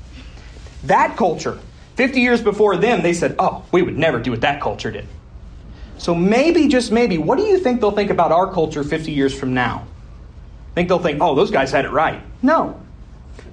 That 0.85 1.17
culture, 1.17 1.59
50 1.97 2.21
years 2.21 2.43
before 2.43 2.77
them, 2.77 3.03
they 3.03 3.13
said, 3.13 3.37
oh, 3.39 3.65
we 3.73 3.83
would 3.83 3.99
never 3.99 4.19
do 4.19 4.31
what 4.31 4.41
that 4.41 4.61
culture 4.61 4.91
did. 4.91 5.07
So 5.99 6.15
maybe, 6.15 6.69
just 6.69 6.91
maybe, 6.91 7.19
what 7.19 7.39
do 7.39 7.45
you 7.45 7.59
think 7.59 7.81
they'll 7.81 7.93
think 7.93 8.11
about 8.11 8.33
our 8.33 8.53
culture 8.53 8.83
50 8.83 9.13
years 9.13 9.39
from 9.39 9.55
now? 9.55 9.87
Think 10.75 10.89
they'll 10.89 10.99
think, 10.99 11.21
oh, 11.21 11.35
those 11.35 11.51
guys 11.51 11.71
had 11.71 11.85
it 11.85 11.91
right. 11.91 12.23
No. 12.43 12.81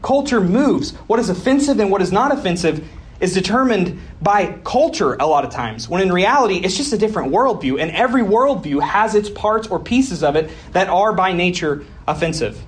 Culture 0.02 0.42
moves. 0.42 0.92
What 1.08 1.20
is 1.20 1.30
offensive 1.30 1.80
and 1.80 1.92
what 1.92 2.02
is 2.02 2.12
not 2.12 2.32
offensive 2.32 2.88
is 3.20 3.34
determined 3.34 4.00
by 4.22 4.60
culture 4.63 5.15
a 5.15 5.28
lot 5.28 5.44
of 5.44 5.52
times, 5.52 5.89
when 5.89 6.02
in 6.02 6.12
reality, 6.12 6.58
it's 6.58 6.78
just 6.78 6.94
a 6.94 6.98
different 6.98 7.32
worldview. 7.32 7.82
And 7.82 7.92
every 7.92 8.22
worldview 8.22 8.82
has 8.82 9.15
its 9.15 9.30
parts 9.30 9.68
or 9.68 9.80
pieces 9.80 10.24
of 10.24 10.36
it 10.36 10.50
that 10.72 10.88
are 10.88 11.13
by 11.13 11.34
nature 11.34 11.86
offensive. 12.08 12.62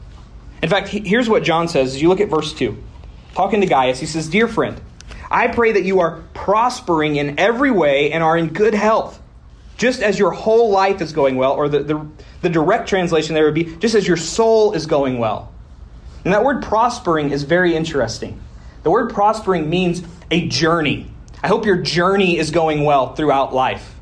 In 0.62 0.70
fact, 0.70 0.90
here's 0.90 1.30
what 1.30 1.44
John 1.44 1.68
says 1.68 1.96
as 1.96 2.02
you 2.02 2.10
look 2.10 2.20
at 2.20 2.30
verse 2.30 2.54
2. 2.54 2.78
Talking 3.34 3.62
to 3.62 3.68
Gaius, 3.68 4.00
he 4.00 4.06
says, 4.06 4.28
Dear 4.28 4.48
friend, 4.48 4.80
I 5.30 5.48
pray 5.48 5.72
that 5.72 5.84
you 5.84 6.02
are 6.02 6.22
prospering 6.34 7.16
in 7.16 7.40
every 7.40 7.72
way 7.72 8.12
and 8.12 8.22
are 8.22 8.38
in 8.38 8.50
good 8.50 8.74
health, 8.74 9.20
just 9.78 10.02
as 10.02 10.20
your 10.20 10.32
whole 10.32 10.70
life 10.70 11.02
is 11.02 11.14
going 11.14 11.38
well, 11.38 11.54
or 11.54 11.70
the, 11.70 11.80
the, 11.80 12.08
the 12.42 12.50
direct 12.50 12.90
translation 12.90 13.34
there 13.34 13.46
would 13.46 13.54
be, 13.54 13.76
just 13.78 13.96
as 13.96 14.06
your 14.06 14.18
soul 14.18 14.74
is 14.74 14.86
going 14.86 15.18
well. 15.18 15.52
And 16.24 16.34
that 16.34 16.44
word 16.44 16.64
prospering 16.64 17.32
is 17.32 17.44
very 17.44 17.76
interesting. 17.76 18.40
The 18.84 18.92
word 18.92 19.12
prospering 19.12 19.70
means 19.70 20.04
a 20.30 20.48
journey. 20.48 21.12
I 21.44 21.48
hope 21.48 21.66
your 21.66 21.78
journey 21.78 22.38
is 22.38 22.52
going 22.52 22.84
well 22.84 23.16
throughout 23.16 23.54
life. 23.54 23.96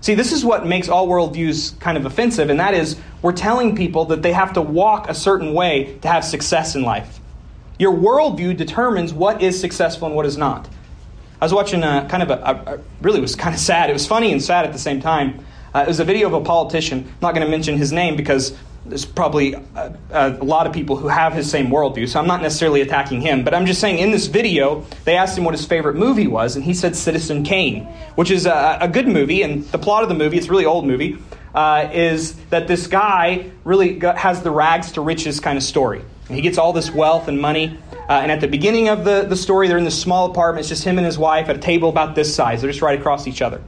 See, 0.00 0.14
this 0.14 0.32
is 0.32 0.44
what 0.44 0.66
makes 0.66 0.88
all 0.88 1.06
worldviews 1.06 1.78
kind 1.78 1.98
of 1.98 2.06
offensive, 2.06 2.48
and 2.48 2.58
that 2.58 2.72
is 2.72 2.98
we're 3.20 3.32
telling 3.32 3.76
people 3.76 4.06
that 4.06 4.22
they 4.22 4.32
have 4.32 4.54
to 4.54 4.62
walk 4.62 5.10
a 5.10 5.14
certain 5.14 5.52
way 5.52 5.98
to 6.00 6.08
have 6.08 6.24
success 6.24 6.74
in 6.74 6.82
life. 6.82 7.20
Your 7.78 7.92
worldview 7.92 8.56
determines 8.56 9.12
what 9.12 9.42
is 9.42 9.60
successful 9.60 10.06
and 10.06 10.16
what 10.16 10.24
is 10.24 10.38
not. 10.38 10.68
I 11.40 11.44
was 11.44 11.52
watching 11.52 11.82
a, 11.82 12.06
kind 12.10 12.22
of 12.22 12.30
a, 12.30 12.34
a, 12.34 12.74
a 12.74 12.80
really 13.02 13.20
was 13.20 13.36
kind 13.36 13.54
of 13.54 13.60
sad. 13.60 13.90
It 13.90 13.94
was 13.94 14.06
funny 14.06 14.32
and 14.32 14.42
sad 14.42 14.64
at 14.64 14.72
the 14.72 14.78
same 14.78 15.00
time. 15.00 15.44
Uh, 15.74 15.80
it 15.80 15.88
was 15.88 16.00
a 16.00 16.04
video 16.04 16.26
of 16.26 16.34
a 16.34 16.40
politician. 16.40 17.00
I'm 17.00 17.14
not 17.22 17.34
going 17.34 17.44
to 17.46 17.50
mention 17.50 17.76
his 17.76 17.92
name 17.92 18.16
because 18.16 18.56
there's 18.86 19.04
probably 19.04 19.54
a, 19.54 19.94
a, 20.10 20.30
lot 20.42 20.66
of 20.66 20.72
people 20.72 20.96
who 20.96 21.08
have 21.08 21.32
his 21.32 21.50
same 21.50 21.68
worldview, 21.68 22.08
so 22.08 22.18
I'm 22.18 22.26
not 22.26 22.42
necessarily 22.42 22.80
attacking 22.80 23.20
him. 23.20 23.44
But 23.44 23.54
I'm 23.54 23.66
just 23.66 23.80
saying, 23.80 23.98
in 23.98 24.10
this 24.10 24.26
video, 24.26 24.84
they 25.04 25.16
asked 25.16 25.36
him 25.36 25.44
what 25.44 25.54
his 25.54 25.66
favorite 25.66 25.96
movie 25.96 26.26
was, 26.26 26.56
and 26.56 26.64
he 26.64 26.72
said 26.72 26.96
Citizen 26.96 27.44
Kane, 27.44 27.84
which 28.14 28.30
is 28.30 28.46
a, 28.46 28.78
a 28.80 28.88
good 28.88 29.06
movie. 29.06 29.42
And 29.42 29.64
the 29.66 29.78
plot 29.78 30.02
of 30.02 30.08
the 30.08 30.14
movie, 30.14 30.38
it's 30.38 30.48
a 30.48 30.50
really 30.50 30.64
old 30.64 30.86
movie, 30.86 31.18
uh, 31.54 31.90
is 31.92 32.34
that 32.46 32.68
this 32.68 32.86
guy 32.86 33.50
really 33.64 33.94
got, 33.94 34.16
has 34.16 34.42
the 34.42 34.50
rags 34.50 34.92
to 34.92 35.00
riches 35.00 35.40
kind 35.40 35.58
of 35.58 35.62
story. 35.62 36.02
And 36.28 36.36
he 36.36 36.42
gets 36.42 36.58
all 36.58 36.72
this 36.72 36.90
wealth 36.90 37.28
and 37.28 37.40
money. 37.40 37.78
Uh, 38.08 38.14
and 38.14 38.32
at 38.32 38.40
the 38.40 38.48
beginning 38.48 38.88
of 38.88 39.04
the, 39.04 39.22
the 39.22 39.36
story, 39.36 39.68
they're 39.68 39.78
in 39.78 39.84
this 39.84 40.00
small 40.00 40.30
apartment. 40.30 40.60
It's 40.60 40.68
just 40.68 40.84
him 40.84 40.96
and 40.96 41.04
his 41.04 41.18
wife 41.18 41.48
at 41.48 41.56
a 41.56 41.60
table 41.60 41.88
about 41.88 42.14
this 42.14 42.34
size. 42.34 42.62
They're 42.62 42.70
just 42.70 42.82
right 42.82 42.98
across 42.98 43.26
each 43.26 43.42
other. 43.42 43.60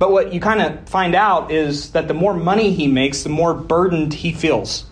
But 0.00 0.12
what 0.12 0.32
you 0.32 0.40
kind 0.40 0.62
of 0.62 0.88
find 0.88 1.14
out 1.14 1.52
is 1.52 1.90
that 1.90 2.08
the 2.08 2.14
more 2.14 2.32
money 2.32 2.72
he 2.72 2.88
makes, 2.88 3.22
the 3.22 3.28
more 3.28 3.52
burdened 3.52 4.14
he 4.14 4.32
feels. 4.32 4.86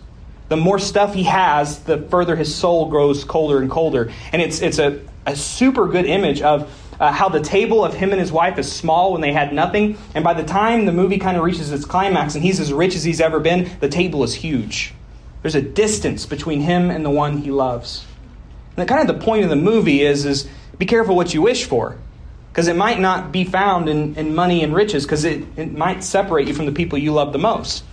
The 0.49 0.55
more 0.55 0.77
stuff 0.77 1.15
he 1.15 1.23
has, 1.23 1.79
the 1.79 1.97
further 1.97 2.35
his 2.35 2.53
soul 2.53 2.89
grows 2.89 3.23
colder 3.23 3.57
and 3.57 3.71
colder. 3.71 4.11
And 4.31 4.39
it's, 4.39 4.61
it's 4.61 4.77
a, 4.77 5.01
a 5.25 5.35
super 5.35 5.87
good 5.87 6.05
image 6.05 6.43
of 6.43 6.71
uh, 6.99 7.11
how 7.11 7.27
the 7.27 7.39
table 7.39 7.83
of 7.83 7.95
him 7.95 8.11
and 8.11 8.19
his 8.19 8.31
wife 8.31 8.59
is 8.59 8.71
small 8.71 9.11
when 9.11 9.21
they 9.21 9.33
had 9.33 9.51
nothing. 9.51 9.97
And 10.13 10.23
by 10.23 10.35
the 10.35 10.43
time 10.43 10.85
the 10.85 10.91
movie 10.91 11.17
kind 11.17 11.37
of 11.37 11.43
reaches 11.43 11.71
its 11.71 11.85
climax 11.85 12.35
and 12.35 12.43
he's 12.43 12.59
as 12.59 12.71
rich 12.71 12.95
as 12.95 13.03
he's 13.03 13.19
ever 13.19 13.39
been, 13.39 13.67
the 13.79 13.89
table 13.89 14.23
is 14.23 14.35
huge. 14.35 14.93
There's 15.41 15.55
a 15.55 15.61
distance 15.61 16.27
between 16.27 16.61
him 16.61 16.91
and 16.91 17.03
the 17.03 17.09
one 17.09 17.39
he 17.39 17.49
loves. 17.49 18.05
And 18.77 18.87
the, 18.87 18.93
kind 18.93 19.09
of 19.09 19.19
the 19.19 19.25
point 19.25 19.43
of 19.43 19.49
the 19.49 19.55
movie 19.55 20.03
is, 20.03 20.25
is 20.25 20.47
be 20.77 20.85
careful 20.85 21.15
what 21.15 21.33
you 21.33 21.41
wish 21.41 21.65
for 21.65 21.97
because 22.51 22.67
it 22.67 22.75
might 22.75 22.99
not 22.99 23.31
be 23.31 23.43
found 23.43 23.87
in, 23.87 24.15
in 24.15 24.35
money 24.35 24.63
and 24.63 24.73
riches 24.73 25.03
because 25.05 25.23
it, 25.23 25.45
it 25.57 25.71
might 25.71 26.03
separate 26.03 26.47
you 26.47 26.53
from 26.53 26.65
the 26.65 26.71
people 26.71 26.97
you 26.97 27.13
love 27.13 27.33
the 27.33 27.39
most 27.39 27.83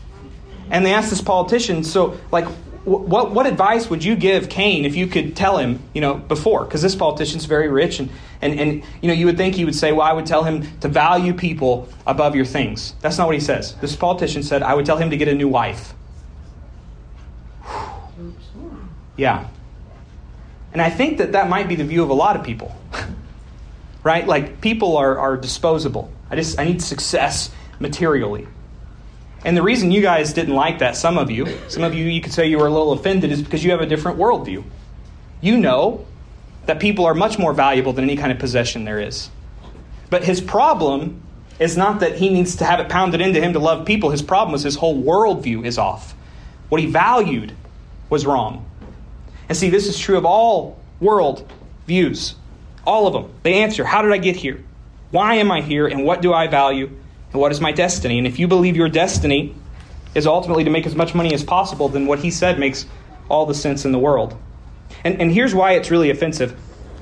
and 0.70 0.84
they 0.84 0.92
asked 0.92 1.10
this 1.10 1.22
politician 1.22 1.84
so 1.84 2.18
like 2.30 2.46
what, 2.86 3.32
what 3.32 3.46
advice 3.46 3.90
would 3.90 4.04
you 4.04 4.14
give 4.14 4.48
Kane 4.48 4.84
if 4.84 4.94
you 4.94 5.08
could 5.08 5.34
tell 5.34 5.58
him, 5.58 5.80
you 5.92 6.00
know, 6.00 6.14
before? 6.14 6.64
Because 6.64 6.82
this 6.82 6.94
politician's 6.94 7.44
very 7.44 7.68
rich, 7.68 7.98
and, 7.98 8.08
and, 8.40 8.60
and, 8.60 8.84
you 9.02 9.08
know, 9.08 9.14
you 9.14 9.26
would 9.26 9.36
think 9.36 9.56
he 9.56 9.64
would 9.64 9.74
say, 9.74 9.90
well, 9.90 10.06
I 10.06 10.12
would 10.12 10.24
tell 10.24 10.44
him 10.44 10.64
to 10.80 10.88
value 10.88 11.34
people 11.34 11.88
above 12.06 12.36
your 12.36 12.44
things. 12.44 12.94
That's 13.00 13.18
not 13.18 13.26
what 13.26 13.34
he 13.34 13.40
says. 13.40 13.74
This 13.76 13.96
politician 13.96 14.44
said, 14.44 14.62
I 14.62 14.74
would 14.74 14.86
tell 14.86 14.98
him 14.98 15.10
to 15.10 15.16
get 15.16 15.26
a 15.26 15.34
new 15.34 15.48
wife. 15.48 15.94
yeah. 19.16 19.48
And 20.72 20.80
I 20.80 20.90
think 20.90 21.18
that 21.18 21.32
that 21.32 21.48
might 21.48 21.66
be 21.66 21.74
the 21.74 21.84
view 21.84 22.04
of 22.04 22.10
a 22.10 22.14
lot 22.14 22.36
of 22.36 22.44
people. 22.44 22.72
right? 24.06 24.24
Like 24.24 24.60
people 24.60 24.96
are, 24.96 25.18
are 25.18 25.36
disposable. 25.36 26.12
I 26.30 26.36
just 26.36 26.60
I 26.60 26.64
need 26.64 26.80
success 26.80 27.50
materially. 27.80 28.46
And 29.44 29.56
the 29.56 29.62
reason 29.62 29.90
you 29.90 30.00
guys 30.00 30.32
didn't 30.32 30.54
like 30.54 30.78
that, 30.78 30.96
some 30.96 31.18
of 31.18 31.28
you, 31.28 31.58
some 31.68 31.82
of 31.82 31.92
you 31.92 32.04
you 32.06 32.20
could 32.20 32.32
say 32.32 32.46
you 32.46 32.58
were 32.58 32.68
a 32.68 32.70
little 32.70 32.92
offended, 32.92 33.32
is 33.32 33.42
because 33.42 33.64
you 33.64 33.72
have 33.72 33.80
a 33.80 33.86
different 33.86 34.16
worldview. 34.16 34.62
You 35.40 35.58
know 35.58 36.06
that 36.66 36.78
people 36.78 37.04
are 37.04 37.14
much 37.14 37.36
more 37.36 37.52
valuable 37.52 37.92
than 37.92 38.04
any 38.04 38.16
kind 38.16 38.30
of 38.30 38.38
possession 38.38 38.84
there 38.84 39.00
is. 39.00 39.28
But 40.08 40.22
his 40.22 40.40
problem 40.40 41.20
is 41.58 41.76
not 41.76 41.98
that 42.00 42.14
he 42.14 42.28
needs 42.28 42.56
to 42.56 42.64
have 42.64 42.78
it 42.78 42.88
pounded 42.88 43.20
into 43.20 43.40
him 43.40 43.54
to 43.54 43.58
love 43.58 43.86
people. 43.86 44.10
His 44.10 44.22
problem 44.22 44.54
is 44.54 44.62
his 44.62 44.76
whole 44.76 45.02
worldview 45.02 45.66
is 45.66 45.78
off. 45.78 46.14
What 46.68 46.80
he 46.80 46.86
valued 46.86 47.54
was 48.08 48.24
wrong. 48.24 48.64
And 49.48 49.58
see, 49.58 49.68
this 49.68 49.88
is 49.88 49.98
true 49.98 50.16
of 50.16 50.24
all 50.24 50.78
world 51.00 51.50
views. 51.88 52.36
All 52.86 53.06
of 53.06 53.12
them. 53.12 53.32
They 53.42 53.54
answer, 53.54 53.84
How 53.84 54.02
did 54.02 54.12
I 54.12 54.18
get 54.18 54.36
here? 54.36 54.62
Why 55.10 55.34
am 55.36 55.50
I 55.50 55.60
here? 55.60 55.86
And 55.86 56.04
what 56.04 56.22
do 56.22 56.32
I 56.32 56.46
value? 56.46 56.86
And 57.32 57.40
what 57.40 57.52
is 57.52 57.60
my 57.60 57.72
destiny? 57.72 58.18
And 58.18 58.26
if 58.26 58.38
you 58.38 58.48
believe 58.48 58.76
your 58.76 58.88
destiny 58.88 59.54
is 60.14 60.26
ultimately 60.26 60.64
to 60.64 60.70
make 60.70 60.86
as 60.86 60.94
much 60.94 61.14
money 61.14 61.34
as 61.34 61.44
possible, 61.44 61.88
then 61.88 62.06
what 62.06 62.20
he 62.20 62.30
said 62.30 62.58
makes 62.58 62.86
all 63.28 63.46
the 63.46 63.54
sense 63.54 63.84
in 63.84 63.92
the 63.92 63.98
world. 63.98 64.36
And, 65.04 65.20
and 65.20 65.30
here's 65.30 65.54
why 65.54 65.72
it's 65.72 65.90
really 65.90 66.10
offensive. 66.10 66.52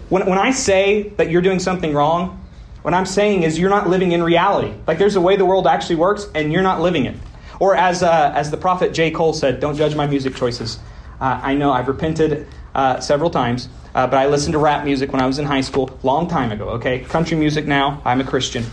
When, 0.08 0.26
when 0.26 0.38
I 0.38 0.50
say 0.50 1.10
that 1.16 1.30
you're 1.30 1.42
doing 1.42 1.58
something 1.58 1.94
wrong, 1.94 2.40
what 2.82 2.92
I'm 2.92 3.06
saying 3.06 3.44
is 3.44 3.58
you're 3.58 3.70
not 3.70 3.88
living 3.88 4.12
in 4.12 4.22
reality. 4.22 4.74
Like 4.86 4.98
there's 4.98 5.16
a 5.16 5.20
way 5.20 5.36
the 5.36 5.44
world 5.44 5.66
actually 5.66 5.96
works, 5.96 6.26
and 6.34 6.52
you're 6.52 6.62
not 6.62 6.80
living 6.80 7.06
it. 7.06 7.16
Or 7.60 7.76
as, 7.76 8.02
uh, 8.02 8.32
as 8.34 8.50
the 8.50 8.56
prophet 8.56 8.92
J. 8.92 9.10
Cole 9.10 9.32
said, 9.32 9.60
don't 9.60 9.76
judge 9.76 9.94
my 9.94 10.06
music 10.06 10.34
choices. 10.34 10.78
Uh, 11.20 11.40
I 11.42 11.54
know 11.54 11.72
I've 11.72 11.88
repented 11.88 12.46
uh, 12.74 13.00
several 13.00 13.30
times, 13.30 13.68
uh, 13.94 14.06
but 14.06 14.16
I 14.16 14.26
listened 14.26 14.52
to 14.52 14.58
rap 14.58 14.84
music 14.84 15.12
when 15.12 15.20
I 15.22 15.26
was 15.26 15.38
in 15.38 15.44
high 15.44 15.60
school, 15.60 15.98
long 16.02 16.28
time 16.28 16.52
ago, 16.52 16.70
okay? 16.70 17.00
Country 17.00 17.36
music 17.36 17.66
now, 17.66 18.02
I'm 18.04 18.20
a 18.20 18.24
Christian. 18.24 18.64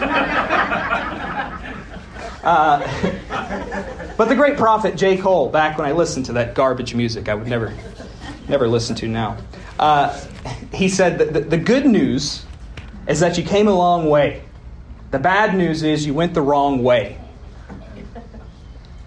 Uh, 2.48 2.80
but 4.16 4.28
the 4.28 4.34
great 4.34 4.56
prophet 4.56 4.96
J. 4.96 5.18
Cole, 5.18 5.50
back 5.50 5.76
when 5.76 5.86
I 5.86 5.92
listened 5.92 6.24
to 6.26 6.32
that 6.34 6.54
garbage 6.54 6.94
music, 6.94 7.28
I 7.28 7.34
would 7.34 7.46
never, 7.46 7.74
never 8.48 8.66
listen 8.66 8.96
to 8.96 9.08
now. 9.08 9.36
Uh, 9.78 10.18
he 10.72 10.88
said 10.88 11.18
that 11.18 11.34
the, 11.34 11.40
the 11.40 11.58
good 11.58 11.84
news 11.84 12.46
is 13.06 13.20
that 13.20 13.36
you 13.36 13.44
came 13.44 13.68
a 13.68 13.74
long 13.74 14.08
way. 14.08 14.42
The 15.10 15.18
bad 15.18 15.56
news 15.56 15.82
is 15.82 16.06
you 16.06 16.14
went 16.14 16.32
the 16.32 16.40
wrong 16.40 16.82
way. 16.82 17.18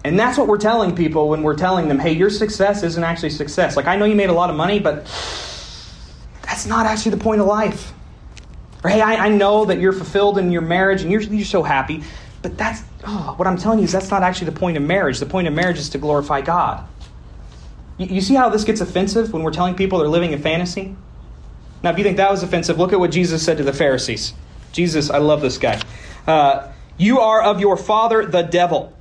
And 0.04 0.18
that's 0.18 0.36
what 0.36 0.48
we're 0.48 0.58
telling 0.58 0.96
people 0.96 1.28
when 1.28 1.42
we're 1.42 1.56
telling 1.56 1.88
them, 1.88 1.98
hey, 1.98 2.12
your 2.12 2.30
success 2.30 2.82
isn't 2.82 3.04
actually 3.04 3.30
success. 3.30 3.76
Like, 3.76 3.86
I 3.86 3.96
know 3.96 4.04
you 4.04 4.16
made 4.16 4.30
a 4.30 4.34
lot 4.34 4.50
of 4.50 4.56
money, 4.56 4.80
but 4.80 5.04
that's 6.42 6.66
not 6.66 6.86
actually 6.86 7.12
the 7.12 7.22
point 7.22 7.40
of 7.40 7.46
life. 7.46 7.92
Or, 8.82 8.90
hey, 8.90 9.00
I, 9.00 9.26
I 9.26 9.28
know 9.28 9.64
that 9.66 9.78
you're 9.78 9.92
fulfilled 9.92 10.38
in 10.38 10.50
your 10.50 10.62
marriage 10.62 11.02
and 11.02 11.12
you're, 11.12 11.20
you're 11.22 11.44
so 11.44 11.62
happy, 11.62 12.02
but 12.42 12.58
that's 12.58 12.82
oh, 13.06 13.34
what 13.36 13.46
I'm 13.46 13.56
telling 13.56 13.78
you 13.78 13.84
is 13.84 13.92
that's 13.92 14.10
not 14.10 14.24
actually 14.24 14.50
the 14.50 14.58
point 14.58 14.76
of 14.76 14.82
marriage. 14.82 15.20
The 15.20 15.26
point 15.26 15.46
of 15.46 15.54
marriage 15.54 15.78
is 15.78 15.88
to 15.90 15.98
glorify 15.98 16.40
God. 16.40 16.84
You, 17.98 18.06
you 18.06 18.20
see 18.20 18.34
how 18.34 18.48
this 18.48 18.64
gets 18.64 18.80
offensive 18.80 19.32
when 19.32 19.44
we're 19.44 19.52
telling 19.52 19.76
people 19.76 20.00
they're 20.00 20.08
living 20.08 20.34
a 20.34 20.38
fantasy? 20.38 20.96
Now, 21.82 21.90
if 21.90 21.98
you 21.98 22.04
think 22.04 22.16
that 22.16 22.30
was 22.30 22.42
offensive, 22.42 22.78
look 22.78 22.92
at 22.92 22.98
what 22.98 23.12
Jesus 23.12 23.44
said 23.44 23.58
to 23.58 23.64
the 23.64 23.72
Pharisees. 23.72 24.34
Jesus, 24.72 25.10
I 25.10 25.18
love 25.18 25.42
this 25.42 25.58
guy. 25.58 25.80
Uh, 26.26 26.72
you 26.96 27.20
are 27.20 27.42
of 27.42 27.60
your 27.60 27.76
father, 27.76 28.26
the 28.26 28.42
devil. 28.42 28.92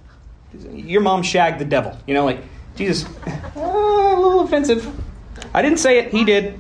Your 0.73 1.01
mom 1.01 1.23
shagged 1.23 1.59
the 1.59 1.65
devil. 1.65 1.97
You 2.07 2.13
know, 2.13 2.25
like, 2.25 2.43
Jesus, 2.75 3.05
uh, 3.27 3.31
a 3.55 4.15
little 4.19 4.41
offensive. 4.41 4.89
I 5.53 5.61
didn't 5.61 5.79
say 5.79 5.99
it, 5.99 6.11
he 6.11 6.23
did. 6.23 6.59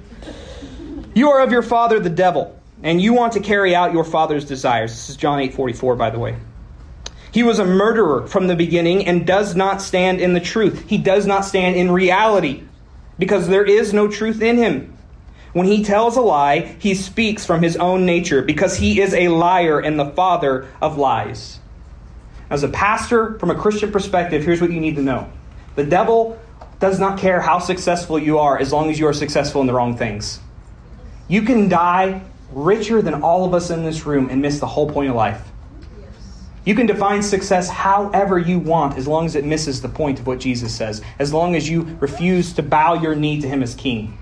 You 1.13 1.29
are 1.29 1.41
of 1.41 1.51
your 1.51 1.61
father, 1.61 1.99
the 1.99 2.09
devil, 2.09 2.57
and 2.83 3.01
you 3.01 3.13
want 3.13 3.33
to 3.33 3.39
carry 3.39 3.75
out 3.75 3.93
your 3.93 4.03
father's 4.03 4.45
desires. 4.45 4.91
This 4.91 5.09
is 5.09 5.15
John 5.15 5.39
8 5.39 5.53
44, 5.53 5.95
by 5.95 6.09
the 6.09 6.19
way. 6.19 6.37
He 7.31 7.43
was 7.43 7.59
a 7.59 7.65
murderer 7.65 8.27
from 8.27 8.47
the 8.47 8.55
beginning 8.55 9.07
and 9.07 9.25
does 9.25 9.55
not 9.55 9.81
stand 9.81 10.19
in 10.19 10.33
the 10.33 10.39
truth. 10.39 10.89
He 10.89 10.97
does 10.97 11.25
not 11.25 11.45
stand 11.45 11.77
in 11.77 11.91
reality 11.91 12.63
because 13.17 13.47
there 13.47 13.63
is 13.63 13.93
no 13.93 14.09
truth 14.09 14.41
in 14.41 14.57
him. 14.57 14.97
When 15.53 15.67
he 15.67 15.83
tells 15.83 16.17
a 16.17 16.21
lie, 16.21 16.75
he 16.79 16.93
speaks 16.93 17.45
from 17.45 17.61
his 17.61 17.77
own 17.77 18.05
nature 18.05 18.41
because 18.41 18.77
he 18.77 18.99
is 18.99 19.13
a 19.13 19.29
liar 19.29 19.79
and 19.79 19.99
the 19.99 20.09
father 20.11 20.67
of 20.81 20.97
lies. 20.97 21.60
As 22.51 22.63
a 22.63 22.67
pastor, 22.67 23.39
from 23.39 23.49
a 23.49 23.55
Christian 23.55 23.93
perspective, 23.93 24.43
here's 24.43 24.59
what 24.59 24.71
you 24.71 24.81
need 24.81 24.97
to 24.97 25.01
know 25.01 25.31
the 25.75 25.85
devil 25.85 26.37
does 26.81 26.99
not 26.99 27.17
care 27.17 27.39
how 27.39 27.59
successful 27.59 28.19
you 28.19 28.39
are 28.39 28.59
as 28.59 28.73
long 28.73 28.89
as 28.89 28.99
you 28.99 29.07
are 29.07 29.13
successful 29.13 29.61
in 29.61 29.67
the 29.67 29.73
wrong 29.73 29.95
things. 29.95 30.41
You 31.29 31.43
can 31.43 31.69
die 31.69 32.21
richer 32.51 33.01
than 33.01 33.23
all 33.23 33.45
of 33.45 33.53
us 33.53 33.69
in 33.69 33.85
this 33.85 34.05
room 34.05 34.29
and 34.29 34.41
miss 34.41 34.59
the 34.59 34.67
whole 34.67 34.89
point 34.89 35.09
of 35.09 35.15
life. 35.15 35.49
You 36.65 36.75
can 36.75 36.87
define 36.87 37.23
success 37.23 37.69
however 37.69 38.37
you 38.37 38.59
want 38.59 38.97
as 38.97 39.07
long 39.07 39.25
as 39.25 39.35
it 39.35 39.45
misses 39.45 39.81
the 39.81 39.87
point 39.87 40.19
of 40.19 40.27
what 40.27 40.41
Jesus 40.41 40.75
says, 40.75 41.01
as 41.19 41.31
long 41.31 41.55
as 41.55 41.69
you 41.69 41.83
refuse 42.01 42.51
to 42.53 42.63
bow 42.63 42.95
your 42.95 43.15
knee 43.15 43.39
to 43.39 43.47
him 43.47 43.63
as 43.63 43.75
king. 43.75 44.17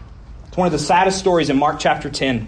It's 0.48 0.56
one 0.56 0.68
of 0.68 0.72
the 0.72 0.78
saddest 0.78 1.18
stories 1.18 1.50
in 1.50 1.58
Mark 1.58 1.80
chapter 1.80 2.12
10. 2.12 2.48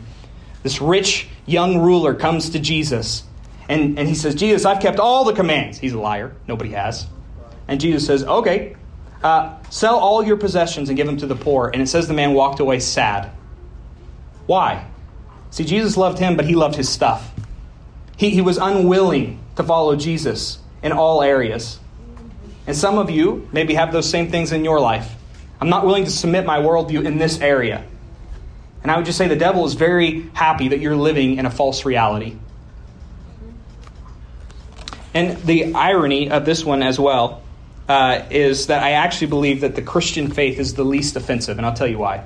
This 0.62 0.80
rich 0.80 1.28
young 1.48 1.80
ruler 1.80 2.13
comes 2.13 2.52
to 2.52 2.60
Jesus 2.60 3.24
and, 3.69 3.97
and 3.97 4.08
he 4.08 4.15
says, 4.15 4.36
Jesus, 4.36 4.65
I've 4.65 4.82
kept 4.82 5.00
all 5.00 5.24
the 5.24 5.34
commands. 5.34 5.78
He's 5.78 5.93
a 5.93 6.00
liar. 6.00 6.36
Nobody 6.47 6.71
has. 6.71 7.08
And 7.67 7.80
Jesus 7.80 8.06
says, 8.06 8.24
Okay, 8.24 8.76
uh, 9.24 9.62
sell 9.69 9.97
all 9.97 10.24
your 10.24 10.38
possessions 10.38 10.89
and 10.89 10.97
give 10.97 11.08
them 11.08 11.17
to 11.17 11.28
the 11.28 11.36
poor. 11.36 11.69
And 11.69 11.82
it 11.82 11.88
says 11.88 12.08
the 12.08 12.13
man 12.13 12.34
walked 12.34 12.60
away 12.60 12.80
sad. 12.80 13.32
Why? 14.45 14.88
See, 15.52 15.63
Jesus 15.63 15.97
loved 15.97 16.17
him, 16.17 16.36
but 16.36 16.45
he 16.45 16.56
loved 16.56 16.76
his 16.76 16.89
stuff. 16.89 17.32
He, 18.17 18.30
he 18.30 18.41
was 18.41 18.58
unwilling 18.58 19.39
to 19.56 19.63
follow 19.63 19.95
Jesus 19.95 20.60
in 20.82 20.91
all 20.91 21.21
areas. 21.21 21.80
And 22.67 22.76
some 22.76 22.97
of 22.97 23.10
you 23.10 23.47
maybe 23.52 23.74
have 23.76 23.91
those 23.91 24.10
same 24.10 24.32
things 24.32 24.52
in 24.52 24.63
your 24.63 24.80
life. 24.80 25.15
I'm 25.60 25.69
not 25.69 25.86
willing 25.86 26.06
to 26.06 26.12
submit 26.12 26.45
my 26.45 26.60
worldview 26.60 27.06
in 27.06 27.17
this 27.17 27.39
area. 27.39 27.86
And 28.82 28.91
I 28.91 28.97
would 28.97 29.06
just 29.06 29.17
say 29.17 29.28
the 29.28 29.36
devil 29.36 29.65
is 29.65 29.76
very 29.76 30.30
happy 30.34 30.69
that 30.69 30.80
you're 30.80 30.95
living 30.95 31.38
in 31.38 31.45
a 31.45 31.52
false 31.52 31.86
reality. 31.86 32.38
And 35.13 35.38
the 35.43 35.74
irony 35.74 36.30
of 36.30 36.45
this 36.45 36.63
one 36.63 36.84
as 36.84 37.00
well 37.00 37.41
uh, 37.89 38.26
is 38.30 38.67
that 38.67 38.84
I 38.84 38.91
actually 38.91 39.28
believe 39.28 39.62
that 39.62 39.76
the 39.76 39.82
Christian 39.82 40.32
faith 40.32 40.60
is 40.60 40.76
the 40.76 40.86
least 40.86 41.15
offensive, 41.15 41.58
and 41.58 41.65
I'll 41.65 41.74
tell 41.74 41.88
you 41.88 41.97
why. 41.97 42.24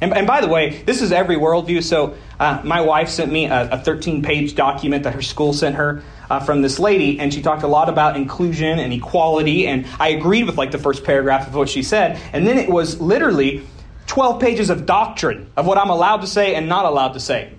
And, 0.00 0.12
and 0.12 0.26
by 0.26 0.40
the 0.40 0.48
way, 0.48 0.82
this 0.82 1.00
is 1.00 1.12
every 1.12 1.36
worldview. 1.36 1.82
So 1.82 2.16
uh, 2.38 2.60
my 2.64 2.80
wife 2.80 3.08
sent 3.08 3.30
me 3.30 3.46
a 3.46 3.78
13 3.78 4.22
page 4.22 4.54
document 4.54 5.04
that 5.04 5.14
her 5.14 5.22
school 5.22 5.52
sent 5.52 5.76
her 5.76 6.02
uh, 6.28 6.40
from 6.40 6.62
this 6.62 6.78
lady, 6.78 7.20
and 7.20 7.32
she 7.32 7.42
talked 7.42 7.62
a 7.62 7.68
lot 7.68 7.88
about 7.88 8.16
inclusion 8.16 8.78
and 8.78 8.92
equality. 8.92 9.66
And 9.66 9.86
I 10.00 10.08
agreed 10.08 10.44
with 10.44 10.58
like 10.58 10.72
the 10.72 10.78
first 10.78 11.04
paragraph 11.04 11.46
of 11.46 11.54
what 11.54 11.68
she 11.68 11.82
said. 11.82 12.20
And 12.32 12.46
then 12.46 12.58
it 12.58 12.68
was 12.68 13.00
literally 13.00 13.62
12 14.06 14.40
pages 14.40 14.70
of 14.70 14.84
doctrine 14.84 15.50
of 15.56 15.66
what 15.66 15.78
I'm 15.78 15.90
allowed 15.90 16.18
to 16.18 16.26
say 16.26 16.54
and 16.54 16.68
not 16.68 16.84
allowed 16.84 17.12
to 17.12 17.20
say. 17.20 17.52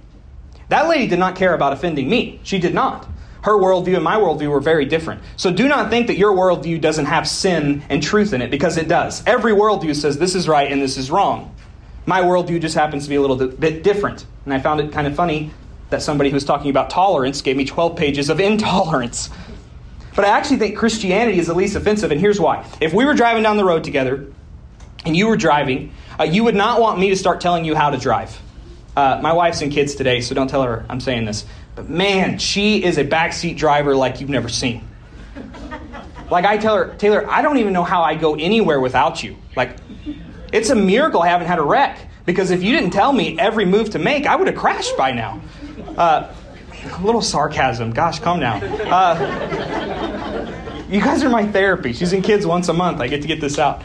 That 0.70 0.88
lady 0.88 1.08
did 1.08 1.20
not 1.20 1.36
care 1.36 1.54
about 1.54 1.74
offending 1.74 2.10
me. 2.10 2.40
She 2.44 2.60
did 2.60 2.74
not. 2.74 3.08
Her 3.46 3.52
worldview 3.52 3.94
and 3.94 4.04
my 4.04 4.16
worldview 4.16 4.48
were 4.48 4.60
very 4.60 4.86
different. 4.86 5.22
So 5.38 5.54
do 5.54 5.68
not 5.68 5.92
think 5.92 6.08
that 6.08 6.18
your 6.18 6.34
worldview 6.34 6.82
doesn't 6.82 7.06
have 7.06 7.28
sin 7.28 7.84
and 7.90 8.02
truth 8.02 8.34
in 8.34 8.42
it, 8.42 8.50
because 8.50 8.76
it 8.76 8.88
does. 8.88 9.24
Every 9.28 9.52
worldview 9.52 9.96
says 9.96 10.18
this 10.18 10.34
is 10.34 10.48
right 10.48 10.72
and 10.72 10.82
this 10.82 10.98
is 10.98 11.12
wrong. 11.12 11.56
My 12.08 12.24
worldview 12.24 12.60
just 12.60 12.74
happens 12.74 13.04
to 13.04 13.10
be 13.10 13.18
a 13.18 13.22
little 13.22 13.36
bit 13.36 13.84
different. 13.84 14.26
And 14.46 14.54
I 14.56 14.60
found 14.60 14.80
it 14.80 14.92
kind 14.92 15.06
of 15.06 15.16
funny 15.16 15.52
that 15.92 16.02
somebody 16.02 16.32
who 16.32 16.34
was 16.34 16.44
talking 16.44 16.72
about 16.72 16.90
tolerance 16.90 17.44
gave 17.44 17.56
me 17.56 17.66
12 17.66 17.96
pages 17.96 18.32
of 18.32 18.40
intolerance. 18.52 19.30
But 20.16 20.26
I 20.26 20.30
actually 20.30 20.58
think 20.58 20.76
Christianity 20.76 21.38
is 21.38 21.46
the 21.46 21.54
least 21.54 21.76
offensive, 21.76 22.12
and 22.12 22.20
here's 22.20 22.40
why. 22.40 22.68
If 22.82 22.94
we 22.96 23.06
were 23.06 23.14
driving 23.14 23.44
down 23.44 23.58
the 23.58 23.66
road 23.66 23.84
together, 23.84 24.26
and 25.06 25.16
you 25.16 25.28
were 25.28 25.38
driving, 25.38 25.94
uh, 26.20 26.24
you 26.24 26.46
would 26.46 26.56
not 26.56 26.82
want 26.82 26.98
me 26.98 27.10
to 27.10 27.16
start 27.16 27.42
telling 27.42 27.64
you 27.64 27.76
how 27.76 27.92
to 27.92 27.98
drive. 27.98 28.42
Uh, 28.98 29.20
my 29.22 29.34
wife's 29.34 29.62
in 29.62 29.70
kids 29.70 29.94
today, 29.94 30.22
so 30.22 30.34
don't 30.34 30.48
tell 30.48 30.64
her 30.64 30.84
I'm 30.90 31.00
saying 31.00 31.26
this. 31.26 31.46
But 31.76 31.90
man, 31.90 32.38
she 32.40 32.84
is 32.84 32.98
a 32.98 33.04
backseat 33.06 33.58
driver 33.58 33.96
like 33.96 34.22
you've 34.22 34.30
never 34.30 34.50
seen. 34.50 34.88
Like 36.32 36.46
I 36.46 36.58
tell 36.58 36.76
her, 36.78 36.96
Taylor, 36.96 37.30
I 37.30 37.42
don't 37.42 37.58
even 37.58 37.74
know 37.74 37.84
how 37.84 38.02
I 38.02 38.16
go 38.16 38.36
anywhere 38.36 38.80
without 38.80 39.22
you. 39.22 39.36
Like, 39.56 39.76
it's 40.52 40.70
a 40.70 40.76
miracle 40.76 41.22
I 41.22 41.28
haven't 41.28 41.48
had 41.48 41.60
a 41.60 41.64
wreck. 41.64 42.00
Because 42.26 42.50
if 42.50 42.64
you 42.64 42.76
didn't 42.76 42.90
tell 42.90 43.14
me 43.14 43.38
every 43.38 43.66
move 43.66 43.92
to 43.92 44.00
make, 44.00 44.26
I 44.26 44.36
would 44.36 44.48
have 44.48 44.56
crashed 44.56 44.98
by 44.98 45.12
now. 45.12 45.40
Uh, 45.96 46.34
a 46.92 47.02
little 47.02 47.22
sarcasm. 47.22 47.92
Gosh, 47.92 48.20
come 48.20 48.40
now. 48.40 48.58
Uh, 48.58 49.16
you 50.90 51.00
guys 51.02 51.24
are 51.24 51.30
my 51.30 51.46
therapy. 51.46 51.94
She's 51.94 52.14
in 52.14 52.24
kids 52.24 52.46
once 52.48 52.68
a 52.68 52.74
month. 52.74 53.00
I 53.00 53.08
get 53.08 53.22
to 53.22 53.28
get 53.28 53.42
this 53.42 53.60
out. 53.60 53.84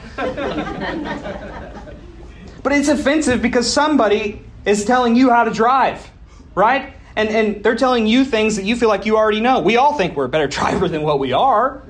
But 2.63 2.73
it's 2.73 2.89
offensive 2.89 3.43
because 3.43 3.71
somebody 3.71 4.43
is 4.65 4.85
telling 4.85 5.17
you 5.17 5.31
how 5.31 5.45
to 5.45 5.51
drive, 5.51 6.11
right? 6.55 6.95
And, 7.17 7.29
and 7.29 7.65
they're 7.65 7.77
telling 7.77 8.07
you 8.07 8.25
things 8.25 8.57
that 8.57 8.65
you 8.65 8.77
feel 8.77 8.89
like 8.89 9.07
you 9.07 9.17
already 9.17 9.41
know. 9.41 9.61
We 9.61 9.77
all 9.77 9.97
think 9.97 10.17
we're 10.17 10.27
a 10.27 10.29
better 10.29 10.47
driver 10.59 10.89
than 10.89 11.03
what 11.03 11.19
we 11.19 11.33
are. 11.33 11.83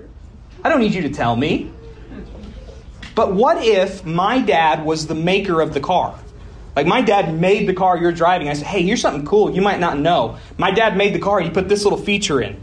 I 0.62 0.68
don't 0.68 0.80
need 0.80 0.94
you 0.94 1.02
to 1.02 1.10
tell 1.10 1.36
me. 1.36 1.70
But 3.14 3.34
what 3.34 3.64
if 3.64 4.04
my 4.04 4.40
dad 4.40 4.84
was 4.84 5.06
the 5.06 5.14
maker 5.14 5.60
of 5.60 5.74
the 5.74 5.80
car? 5.80 6.18
Like 6.76 6.86
my 6.86 7.02
dad 7.02 7.38
made 7.38 7.68
the 7.68 7.74
car 7.74 7.98
you're 7.98 8.12
driving. 8.12 8.48
I 8.48 8.54
said, 8.54 8.66
hey, 8.66 8.82
here's 8.82 9.00
something 9.00 9.26
cool 9.26 9.50
you 9.50 9.60
might 9.60 9.80
not 9.80 9.98
know. 9.98 10.38
My 10.56 10.70
dad 10.70 10.96
made 10.96 11.14
the 11.14 11.18
car, 11.18 11.40
he 11.40 11.50
put 11.50 11.68
this 11.68 11.84
little 11.84 11.98
feature 11.98 12.40
in. 12.40 12.58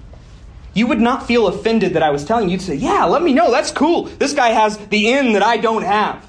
You 0.73 0.87
would 0.87 1.01
not 1.01 1.25
feel 1.25 1.47
offended 1.47 1.93
that 1.93 2.03
I 2.03 2.11
was 2.11 2.23
telling 2.23 2.45
you. 2.45 2.53
You'd 2.53 2.61
say, 2.61 2.75
yeah, 2.75 3.05
let 3.05 3.21
me 3.21 3.33
know. 3.33 3.51
That's 3.51 3.71
cool. 3.71 4.03
This 4.03 4.33
guy 4.33 4.49
has 4.49 4.77
the 4.77 5.11
in 5.11 5.33
that 5.33 5.43
I 5.43 5.57
don't 5.57 5.81
have. 5.81 6.27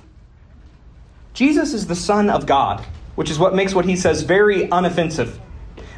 Jesus 1.34 1.74
is 1.74 1.86
the 1.86 1.94
Son 1.94 2.30
of 2.30 2.46
God, 2.46 2.84
which 3.14 3.30
is 3.30 3.38
what 3.38 3.54
makes 3.54 3.74
what 3.74 3.84
he 3.84 3.94
says 3.94 4.22
very 4.22 4.66
unoffensive. 4.68 5.38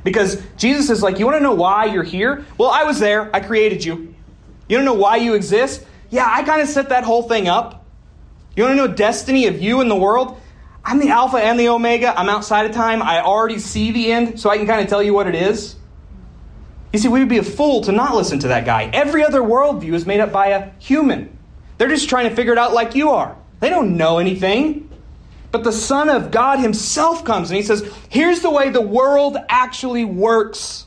Because 0.04 0.42
Jesus 0.56 0.90
is 0.90 1.02
like, 1.02 1.18
you 1.18 1.26
want 1.26 1.38
to 1.38 1.42
know 1.42 1.54
why 1.54 1.86
you're 1.86 2.02
here? 2.02 2.44
Well, 2.58 2.70
I 2.70 2.84
was 2.84 2.98
there. 2.98 3.34
I 3.34 3.40
created 3.40 3.84
you. 3.84 4.14
You 4.68 4.76
don't 4.76 4.84
know 4.84 4.94
why 4.94 5.16
you 5.16 5.34
exist? 5.34 5.84
Yeah, 6.10 6.26
I 6.28 6.42
kind 6.42 6.62
of 6.62 6.68
set 6.68 6.88
that 6.88 7.04
whole 7.04 7.24
thing 7.24 7.48
up. 7.48 7.84
You 8.56 8.64
want 8.64 8.76
to 8.78 8.86
know 8.86 8.94
destiny 8.94 9.46
of 9.46 9.60
you 9.60 9.80
in 9.80 9.88
the 9.88 9.96
world? 9.96 10.40
I'm 10.84 10.98
the 10.98 11.10
Alpha 11.10 11.36
and 11.36 11.58
the 11.58 11.68
Omega. 11.68 12.18
I'm 12.18 12.28
outside 12.28 12.66
of 12.66 12.72
time. 12.72 13.02
I 13.02 13.20
already 13.20 13.58
see 13.58 13.92
the 13.92 14.10
end, 14.12 14.40
so 14.40 14.50
I 14.50 14.56
can 14.56 14.66
kind 14.66 14.80
of 14.80 14.88
tell 14.88 15.02
you 15.02 15.14
what 15.14 15.26
it 15.26 15.34
is. 15.34 15.76
You 16.92 16.98
see, 16.98 17.08
we 17.08 17.20
would 17.20 17.28
be 17.28 17.38
a 17.38 17.44
fool 17.44 17.82
to 17.82 17.92
not 17.92 18.16
listen 18.16 18.40
to 18.40 18.48
that 18.48 18.64
guy. 18.64 18.90
Every 18.92 19.22
other 19.22 19.40
worldview 19.40 19.92
is 19.94 20.06
made 20.06 20.20
up 20.20 20.32
by 20.32 20.48
a 20.48 20.70
human. 20.80 21.36
They're 21.78 21.88
just 21.88 22.08
trying 22.08 22.28
to 22.28 22.34
figure 22.34 22.52
it 22.52 22.58
out 22.58 22.72
like 22.72 22.94
you 22.94 23.10
are. 23.10 23.36
They 23.60 23.70
don't 23.70 23.96
know 23.96 24.18
anything. 24.18 24.89
But 25.52 25.64
the 25.64 25.72
Son 25.72 26.08
of 26.08 26.30
God 26.30 26.60
Himself 26.60 27.24
comes 27.24 27.50
and 27.50 27.56
He 27.56 27.62
says, 27.62 27.90
Here's 28.08 28.40
the 28.40 28.50
way 28.50 28.70
the 28.70 28.80
world 28.80 29.36
actually 29.48 30.04
works. 30.04 30.86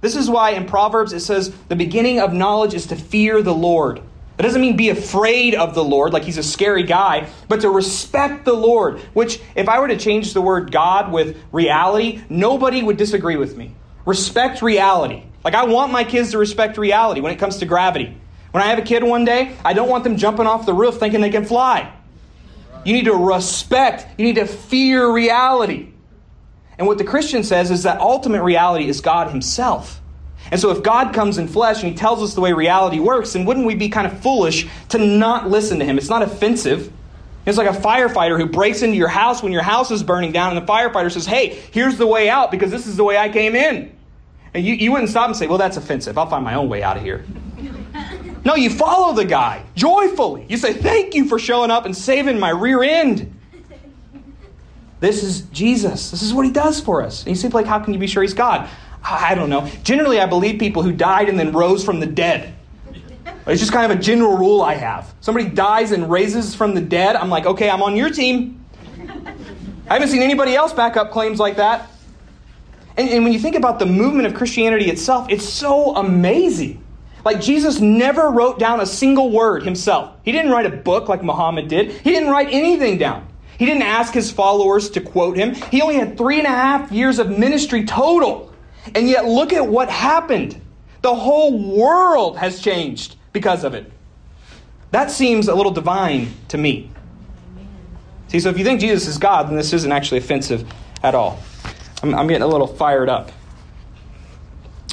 This 0.00 0.14
is 0.14 0.30
why 0.30 0.50
in 0.50 0.66
Proverbs 0.66 1.12
it 1.12 1.20
says, 1.20 1.50
The 1.68 1.76
beginning 1.76 2.20
of 2.20 2.32
knowledge 2.32 2.74
is 2.74 2.86
to 2.86 2.96
fear 2.96 3.42
the 3.42 3.54
Lord. 3.54 4.00
That 4.36 4.44
doesn't 4.44 4.60
mean 4.60 4.76
be 4.76 4.90
afraid 4.90 5.56
of 5.56 5.74
the 5.74 5.82
Lord, 5.82 6.12
like 6.12 6.22
he's 6.22 6.38
a 6.38 6.44
scary 6.44 6.84
guy, 6.84 7.28
but 7.48 7.62
to 7.62 7.70
respect 7.70 8.44
the 8.44 8.52
Lord, 8.52 9.00
which, 9.12 9.40
if 9.56 9.68
I 9.68 9.80
were 9.80 9.88
to 9.88 9.96
change 9.96 10.32
the 10.32 10.40
word 10.40 10.70
God 10.70 11.10
with 11.10 11.36
reality, 11.50 12.22
nobody 12.28 12.80
would 12.80 12.96
disagree 12.96 13.34
with 13.34 13.56
me. 13.56 13.74
Respect 14.06 14.62
reality. 14.62 15.24
Like, 15.42 15.54
I 15.54 15.64
want 15.64 15.90
my 15.90 16.04
kids 16.04 16.30
to 16.30 16.38
respect 16.38 16.78
reality 16.78 17.20
when 17.20 17.32
it 17.32 17.40
comes 17.40 17.56
to 17.58 17.66
gravity. 17.66 18.16
When 18.52 18.62
I 18.62 18.66
have 18.66 18.78
a 18.78 18.82
kid 18.82 19.02
one 19.02 19.24
day, 19.24 19.56
I 19.64 19.72
don't 19.72 19.88
want 19.88 20.04
them 20.04 20.16
jumping 20.16 20.46
off 20.46 20.66
the 20.66 20.72
roof 20.72 20.98
thinking 20.98 21.20
they 21.20 21.30
can 21.30 21.44
fly. 21.44 21.92
You 22.84 22.92
need 22.92 23.06
to 23.06 23.14
respect, 23.14 24.06
you 24.18 24.24
need 24.24 24.36
to 24.36 24.46
fear 24.46 25.10
reality. 25.12 25.92
And 26.78 26.86
what 26.86 26.98
the 26.98 27.04
Christian 27.04 27.42
says 27.42 27.70
is 27.70 27.82
that 27.82 28.00
ultimate 28.00 28.42
reality 28.42 28.88
is 28.88 29.00
God 29.00 29.30
Himself. 29.30 30.00
And 30.50 30.60
so, 30.60 30.70
if 30.70 30.82
God 30.82 31.12
comes 31.12 31.36
in 31.36 31.48
flesh 31.48 31.82
and 31.82 31.92
He 31.92 31.98
tells 31.98 32.22
us 32.22 32.34
the 32.34 32.40
way 32.40 32.52
reality 32.52 33.00
works, 33.00 33.32
then 33.32 33.44
wouldn't 33.44 33.66
we 33.66 33.74
be 33.74 33.88
kind 33.88 34.06
of 34.06 34.20
foolish 34.20 34.68
to 34.90 34.98
not 34.98 35.50
listen 35.50 35.80
to 35.80 35.84
Him? 35.84 35.98
It's 35.98 36.08
not 36.08 36.22
offensive. 36.22 36.92
It's 37.44 37.58
like 37.58 37.68
a 37.68 37.78
firefighter 37.78 38.38
who 38.38 38.46
breaks 38.46 38.82
into 38.82 38.96
your 38.96 39.08
house 39.08 39.42
when 39.42 39.52
your 39.52 39.62
house 39.62 39.90
is 39.90 40.02
burning 40.02 40.32
down, 40.32 40.56
and 40.56 40.66
the 40.66 40.70
firefighter 40.70 41.10
says, 41.10 41.26
Hey, 41.26 41.58
here's 41.72 41.96
the 41.96 42.06
way 42.06 42.28
out 42.28 42.50
because 42.50 42.70
this 42.70 42.86
is 42.86 42.96
the 42.96 43.04
way 43.04 43.18
I 43.18 43.28
came 43.28 43.56
in. 43.56 43.96
And 44.54 44.64
you, 44.64 44.74
you 44.74 44.92
wouldn't 44.92 45.10
stop 45.10 45.26
and 45.26 45.36
say, 45.36 45.46
Well, 45.46 45.58
that's 45.58 45.76
offensive. 45.76 46.16
I'll 46.16 46.30
find 46.30 46.44
my 46.44 46.54
own 46.54 46.68
way 46.68 46.82
out 46.82 46.96
of 46.96 47.02
here. 47.02 47.24
No, 48.44 48.54
you 48.54 48.70
follow 48.70 49.14
the 49.14 49.24
guy 49.24 49.64
joyfully. 49.74 50.46
You 50.48 50.56
say, 50.56 50.72
Thank 50.72 51.14
you 51.14 51.26
for 51.26 51.38
showing 51.38 51.70
up 51.70 51.84
and 51.84 51.96
saving 51.96 52.38
my 52.38 52.50
rear 52.50 52.82
end. 52.82 53.34
This 55.00 55.22
is 55.22 55.42
Jesus. 55.52 56.10
This 56.10 56.22
is 56.22 56.34
what 56.34 56.44
he 56.44 56.50
does 56.50 56.80
for 56.80 57.04
us. 57.04 57.20
And 57.20 57.28
you 57.28 57.36
say, 57.36 57.46
like, 57.50 57.66
how 57.66 57.78
can 57.78 57.94
you 57.94 58.00
be 58.00 58.08
sure 58.08 58.20
he's 58.20 58.34
God? 58.34 58.68
I 59.04 59.36
don't 59.36 59.48
know. 59.48 59.70
Generally, 59.84 60.20
I 60.20 60.26
believe 60.26 60.58
people 60.58 60.82
who 60.82 60.90
died 60.90 61.28
and 61.28 61.38
then 61.38 61.52
rose 61.52 61.84
from 61.84 62.00
the 62.00 62.06
dead. 62.06 62.52
It's 63.46 63.60
just 63.60 63.72
kind 63.72 63.90
of 63.90 63.96
a 63.96 64.00
general 64.00 64.36
rule 64.36 64.60
I 64.60 64.74
have. 64.74 65.14
Somebody 65.20 65.48
dies 65.48 65.92
and 65.92 66.10
raises 66.10 66.54
from 66.54 66.74
the 66.74 66.80
dead, 66.80 67.16
I'm 67.16 67.30
like, 67.30 67.46
okay, 67.46 67.70
I'm 67.70 67.82
on 67.82 67.96
your 67.96 68.10
team. 68.10 68.62
I 69.88 69.94
haven't 69.94 70.08
seen 70.08 70.20
anybody 70.20 70.54
else 70.54 70.72
back 70.74 70.98
up 70.98 71.10
claims 71.12 71.38
like 71.38 71.56
that. 71.56 71.88
And, 72.98 73.08
and 73.08 73.24
when 73.24 73.32
you 73.32 73.38
think 73.38 73.56
about 73.56 73.78
the 73.78 73.86
movement 73.86 74.26
of 74.26 74.34
Christianity 74.34 74.90
itself, 74.90 75.28
it's 75.30 75.48
so 75.48 75.96
amazing. 75.96 76.84
Like 77.24 77.40
Jesus 77.40 77.80
never 77.80 78.30
wrote 78.30 78.58
down 78.58 78.80
a 78.80 78.86
single 78.86 79.30
word 79.30 79.62
himself. 79.62 80.14
He 80.24 80.32
didn't 80.32 80.50
write 80.50 80.66
a 80.66 80.70
book 80.70 81.08
like 81.08 81.22
Muhammad 81.22 81.68
did. 81.68 81.90
He 81.90 82.10
didn't 82.10 82.30
write 82.30 82.48
anything 82.50 82.98
down. 82.98 83.26
He 83.58 83.66
didn't 83.66 83.82
ask 83.82 84.14
his 84.14 84.30
followers 84.30 84.90
to 84.90 85.00
quote 85.00 85.36
him. 85.36 85.54
He 85.54 85.82
only 85.82 85.96
had 85.96 86.16
three 86.16 86.38
and 86.38 86.46
a 86.46 86.50
half 86.50 86.92
years 86.92 87.18
of 87.18 87.36
ministry 87.36 87.84
total. 87.84 88.52
And 88.94 89.08
yet, 89.08 89.26
look 89.26 89.52
at 89.52 89.66
what 89.66 89.90
happened. 89.90 90.60
The 91.02 91.14
whole 91.14 91.76
world 91.76 92.38
has 92.38 92.60
changed 92.60 93.16
because 93.32 93.64
of 93.64 93.74
it. 93.74 93.90
That 94.92 95.10
seems 95.10 95.48
a 95.48 95.54
little 95.54 95.72
divine 95.72 96.32
to 96.48 96.58
me. 96.58 96.90
See, 98.28 98.40
so 98.40 98.48
if 98.48 98.58
you 98.58 98.64
think 98.64 98.80
Jesus 98.80 99.06
is 99.08 99.18
God, 99.18 99.48
then 99.48 99.56
this 99.56 99.72
isn't 99.72 99.90
actually 99.90 100.18
offensive 100.18 100.70
at 101.02 101.14
all. 101.14 101.40
I'm, 102.02 102.14
I'm 102.14 102.26
getting 102.26 102.42
a 102.42 102.46
little 102.46 102.66
fired 102.66 103.08
up. 103.08 103.32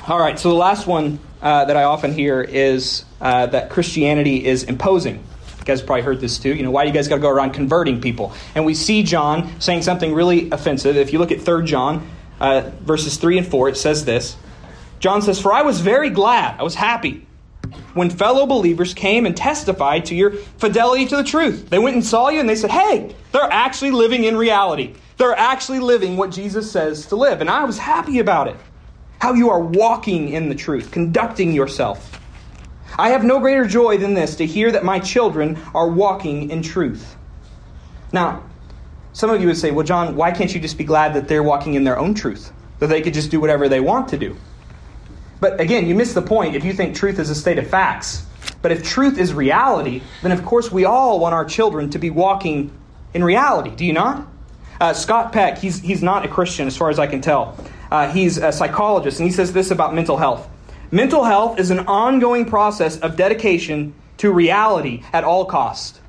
All 0.07 0.19
right, 0.19 0.37
so 0.37 0.49
the 0.49 0.55
last 0.55 0.87
one 0.87 1.19
uh, 1.45 1.63
that 1.65 1.77
I 1.77 1.83
often 1.83 2.11
hear 2.11 2.41
is 2.41 3.05
uh, 3.21 3.45
that 3.45 3.69
Christianity 3.69 4.43
is 4.43 4.63
imposing. 4.63 5.17
You 5.59 5.63
guys 5.63 5.83
probably 5.83 6.01
heard 6.01 6.19
this 6.19 6.39
too. 6.39 6.53
You 6.53 6.63
know, 6.63 6.71
why 6.71 6.83
do 6.83 6.89
you 6.89 6.93
guys 6.93 7.07
got 7.07 7.15
to 7.15 7.21
go 7.21 7.29
around 7.29 7.51
converting 7.51 8.01
people? 8.01 8.33
And 8.55 8.65
we 8.65 8.73
see 8.73 9.03
John 9.03 9.61
saying 9.61 9.83
something 9.83 10.11
really 10.11 10.49
offensive. 10.49 10.97
If 10.97 11.13
you 11.13 11.19
look 11.19 11.31
at 11.31 11.41
3 11.41 11.63
John, 11.65 12.09
uh, 12.39 12.71
verses 12.81 13.17
3 13.17 13.37
and 13.37 13.47
4, 13.47 13.69
it 13.69 13.77
says 13.77 14.05
this 14.05 14.37
John 14.99 15.21
says, 15.21 15.39
For 15.39 15.53
I 15.53 15.61
was 15.61 15.81
very 15.81 16.09
glad, 16.09 16.59
I 16.59 16.63
was 16.63 16.73
happy, 16.73 17.27
when 17.93 18.09
fellow 18.09 18.47
believers 18.47 18.95
came 18.95 19.27
and 19.27 19.37
testified 19.37 20.05
to 20.05 20.15
your 20.15 20.31
fidelity 20.31 21.05
to 21.05 21.15
the 21.15 21.23
truth. 21.23 21.69
They 21.69 21.77
went 21.77 21.95
and 21.95 22.03
saw 22.03 22.29
you 22.29 22.39
and 22.39 22.49
they 22.49 22.55
said, 22.55 22.71
Hey, 22.71 23.15
they're 23.31 23.43
actually 23.43 23.91
living 23.91 24.23
in 24.23 24.35
reality. 24.35 24.95
They're 25.17 25.37
actually 25.37 25.79
living 25.79 26.17
what 26.17 26.31
Jesus 26.31 26.71
says 26.71 27.05
to 27.07 27.15
live. 27.15 27.39
And 27.39 27.51
I 27.51 27.65
was 27.65 27.77
happy 27.77 28.17
about 28.17 28.47
it. 28.47 28.55
How 29.19 29.33
you 29.33 29.49
are 29.49 29.59
walking 29.59 30.29
in 30.29 30.49
the 30.49 30.55
truth, 30.55 30.91
conducting 30.91 31.53
yourself. 31.53 32.21
I 32.97 33.09
have 33.09 33.23
no 33.23 33.39
greater 33.39 33.65
joy 33.65 33.97
than 33.97 34.13
this 34.13 34.35
to 34.37 34.45
hear 34.45 34.71
that 34.71 34.83
my 34.83 34.99
children 34.99 35.57
are 35.73 35.87
walking 35.87 36.49
in 36.49 36.61
truth. 36.61 37.15
Now, 38.13 38.43
some 39.13 39.29
of 39.29 39.41
you 39.41 39.47
would 39.47 39.57
say, 39.57 39.71
well, 39.71 39.85
John, 39.85 40.15
why 40.15 40.31
can't 40.31 40.53
you 40.53 40.61
just 40.61 40.77
be 40.77 40.83
glad 40.83 41.13
that 41.13 41.27
they're 41.27 41.43
walking 41.43 41.73
in 41.73 41.83
their 41.83 41.97
own 41.97 42.13
truth? 42.13 42.51
That 42.79 42.87
they 42.87 43.01
could 43.01 43.13
just 43.13 43.31
do 43.31 43.39
whatever 43.39 43.67
they 43.67 43.79
want 43.79 44.09
to 44.09 44.17
do? 44.17 44.35
But 45.39 45.59
again, 45.59 45.87
you 45.87 45.95
miss 45.95 46.13
the 46.13 46.21
point 46.21 46.55
if 46.55 46.63
you 46.63 46.73
think 46.73 46.95
truth 46.95 47.19
is 47.19 47.29
a 47.29 47.35
state 47.35 47.57
of 47.57 47.67
facts. 47.67 48.25
But 48.61 48.71
if 48.71 48.83
truth 48.83 49.17
is 49.17 49.33
reality, 49.33 50.01
then 50.21 50.31
of 50.31 50.45
course 50.45 50.71
we 50.71 50.85
all 50.85 51.19
want 51.19 51.33
our 51.33 51.45
children 51.45 51.89
to 51.91 51.99
be 51.99 52.09
walking 52.09 52.71
in 53.13 53.23
reality. 53.23 53.71
Do 53.71 53.85
you 53.85 53.93
not? 53.93 54.27
Uh, 54.79 54.93
Scott 54.93 55.31
Peck, 55.31 55.57
he's, 55.57 55.79
he's 55.79 56.03
not 56.03 56.25
a 56.25 56.27
Christian 56.27 56.67
as 56.67 56.75
far 56.75 56.89
as 56.89 56.99
I 56.99 57.07
can 57.07 57.21
tell. 57.21 57.57
Uh, 57.91 58.11
he's 58.11 58.37
a 58.37 58.51
psychologist, 58.51 59.19
and 59.19 59.27
he 59.27 59.33
says 59.33 59.53
this 59.53 59.71
about 59.71 59.93
mental 59.93 60.17
health 60.17 60.49
Mental 60.91 61.23
health 61.23 61.59
is 61.59 61.71
an 61.71 61.79
ongoing 61.87 62.45
process 62.45 62.97
of 62.99 63.17
dedication 63.17 63.93
to 64.17 64.31
reality 64.31 65.03
at 65.13 65.23
all 65.23 65.45
cost. 65.45 65.99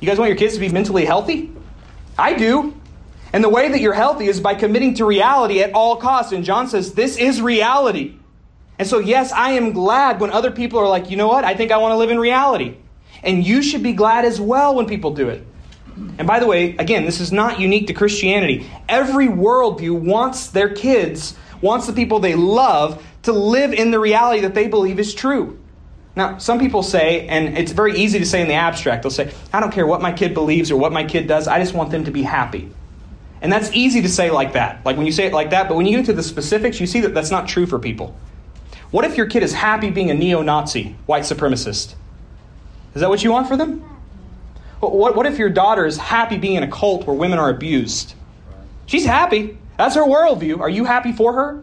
You 0.00 0.06
guys 0.06 0.18
want 0.18 0.28
your 0.28 0.36
kids 0.36 0.54
to 0.54 0.60
be 0.60 0.68
mentally 0.68 1.04
healthy? 1.04 1.50
I 2.18 2.34
do. 2.34 2.74
And 3.32 3.42
the 3.42 3.48
way 3.48 3.68
that 3.70 3.80
you're 3.80 3.94
healthy 3.94 4.26
is 4.26 4.40
by 4.40 4.54
committing 4.54 4.94
to 4.94 5.06
reality 5.06 5.62
at 5.62 5.72
all 5.72 5.96
costs. 5.96 6.32
And 6.32 6.44
John 6.44 6.68
says, 6.68 6.92
This 6.92 7.16
is 7.16 7.40
reality. 7.40 8.18
And 8.78 8.86
so, 8.86 8.98
yes, 8.98 9.32
I 9.32 9.52
am 9.52 9.72
glad 9.72 10.20
when 10.20 10.30
other 10.30 10.50
people 10.50 10.78
are 10.78 10.88
like, 10.88 11.10
you 11.10 11.16
know 11.16 11.28
what? 11.28 11.44
I 11.44 11.54
think 11.54 11.70
I 11.70 11.76
want 11.78 11.92
to 11.92 11.96
live 11.96 12.10
in 12.10 12.18
reality. 12.18 12.76
And 13.22 13.46
you 13.46 13.62
should 13.62 13.82
be 13.82 13.92
glad 13.92 14.24
as 14.24 14.40
well 14.40 14.74
when 14.74 14.86
people 14.86 15.12
do 15.12 15.28
it. 15.28 15.46
And 15.96 16.26
by 16.26 16.40
the 16.40 16.46
way, 16.46 16.76
again, 16.76 17.04
this 17.04 17.20
is 17.20 17.32
not 17.32 17.60
unique 17.60 17.86
to 17.88 17.94
Christianity. 17.94 18.66
Every 18.88 19.28
worldview 19.28 19.98
wants 19.98 20.48
their 20.48 20.68
kids, 20.68 21.36
wants 21.60 21.86
the 21.86 21.92
people 21.92 22.18
they 22.18 22.34
love 22.34 23.04
to 23.22 23.32
live 23.32 23.72
in 23.72 23.90
the 23.90 24.00
reality 24.00 24.40
that 24.42 24.54
they 24.54 24.68
believe 24.68 24.98
is 24.98 25.14
true. 25.14 25.58
Now, 26.14 26.38
some 26.38 26.58
people 26.58 26.82
say, 26.82 27.26
and 27.26 27.56
it's 27.56 27.72
very 27.72 27.96
easy 27.96 28.18
to 28.18 28.26
say 28.26 28.42
in 28.42 28.48
the 28.48 28.54
abstract, 28.54 29.02
they'll 29.02 29.10
say, 29.10 29.32
I 29.52 29.60
don't 29.60 29.72
care 29.72 29.86
what 29.86 30.02
my 30.02 30.12
kid 30.12 30.34
believes 30.34 30.70
or 30.70 30.76
what 30.76 30.92
my 30.92 31.04
kid 31.04 31.26
does, 31.26 31.48
I 31.48 31.58
just 31.58 31.72
want 31.72 31.90
them 31.90 32.04
to 32.04 32.10
be 32.10 32.22
happy. 32.22 32.70
And 33.40 33.50
that's 33.50 33.72
easy 33.72 34.02
to 34.02 34.08
say 34.08 34.30
like 34.30 34.52
that, 34.52 34.84
like 34.84 34.96
when 34.96 35.06
you 35.06 35.12
say 35.12 35.26
it 35.26 35.32
like 35.32 35.50
that, 35.50 35.68
but 35.68 35.76
when 35.76 35.86
you 35.86 35.92
get 35.92 36.00
into 36.00 36.12
the 36.12 36.22
specifics, 36.22 36.80
you 36.80 36.86
see 36.86 37.00
that 37.00 37.14
that's 37.14 37.30
not 37.30 37.48
true 37.48 37.66
for 37.66 37.78
people. 37.78 38.14
What 38.90 39.06
if 39.06 39.16
your 39.16 39.26
kid 39.26 39.42
is 39.42 39.54
happy 39.54 39.90
being 39.90 40.10
a 40.10 40.14
neo 40.14 40.42
Nazi, 40.42 40.96
white 41.06 41.22
supremacist? 41.22 41.94
Is 42.94 43.00
that 43.00 43.08
what 43.08 43.24
you 43.24 43.32
want 43.32 43.48
for 43.48 43.56
them? 43.56 43.82
What, 44.82 45.14
what 45.14 45.26
if 45.26 45.38
your 45.38 45.48
daughter 45.48 45.86
is 45.86 45.96
happy 45.96 46.38
being 46.38 46.56
in 46.56 46.64
a 46.64 46.70
cult 46.70 47.06
where 47.06 47.14
women 47.14 47.38
are 47.38 47.48
abused? 47.48 48.14
She's 48.86 49.04
happy. 49.04 49.56
That's 49.78 49.94
her 49.94 50.02
worldview. 50.02 50.58
Are 50.58 50.68
you 50.68 50.84
happy 50.84 51.12
for 51.12 51.32
her? 51.34 51.62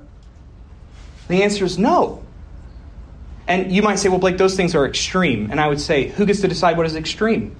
The 1.27 1.43
answer 1.43 1.65
is 1.65 1.77
no. 1.77 2.23
And 3.45 3.73
you 3.73 3.81
might 3.81 3.97
say, 3.97 4.07
well, 4.07 4.19
Blake, 4.19 4.37
those 4.37 4.55
things 4.55 4.73
are 4.73 4.85
extreme. 4.85 5.51
And 5.51 5.59
I 5.59 5.67
would 5.67 5.81
say, 5.81 6.07
who 6.07 6.25
gets 6.25 6.39
to 6.41 6.47
decide 6.47 6.77
what 6.77 6.85
is 6.85 6.95
extreme? 6.95 7.57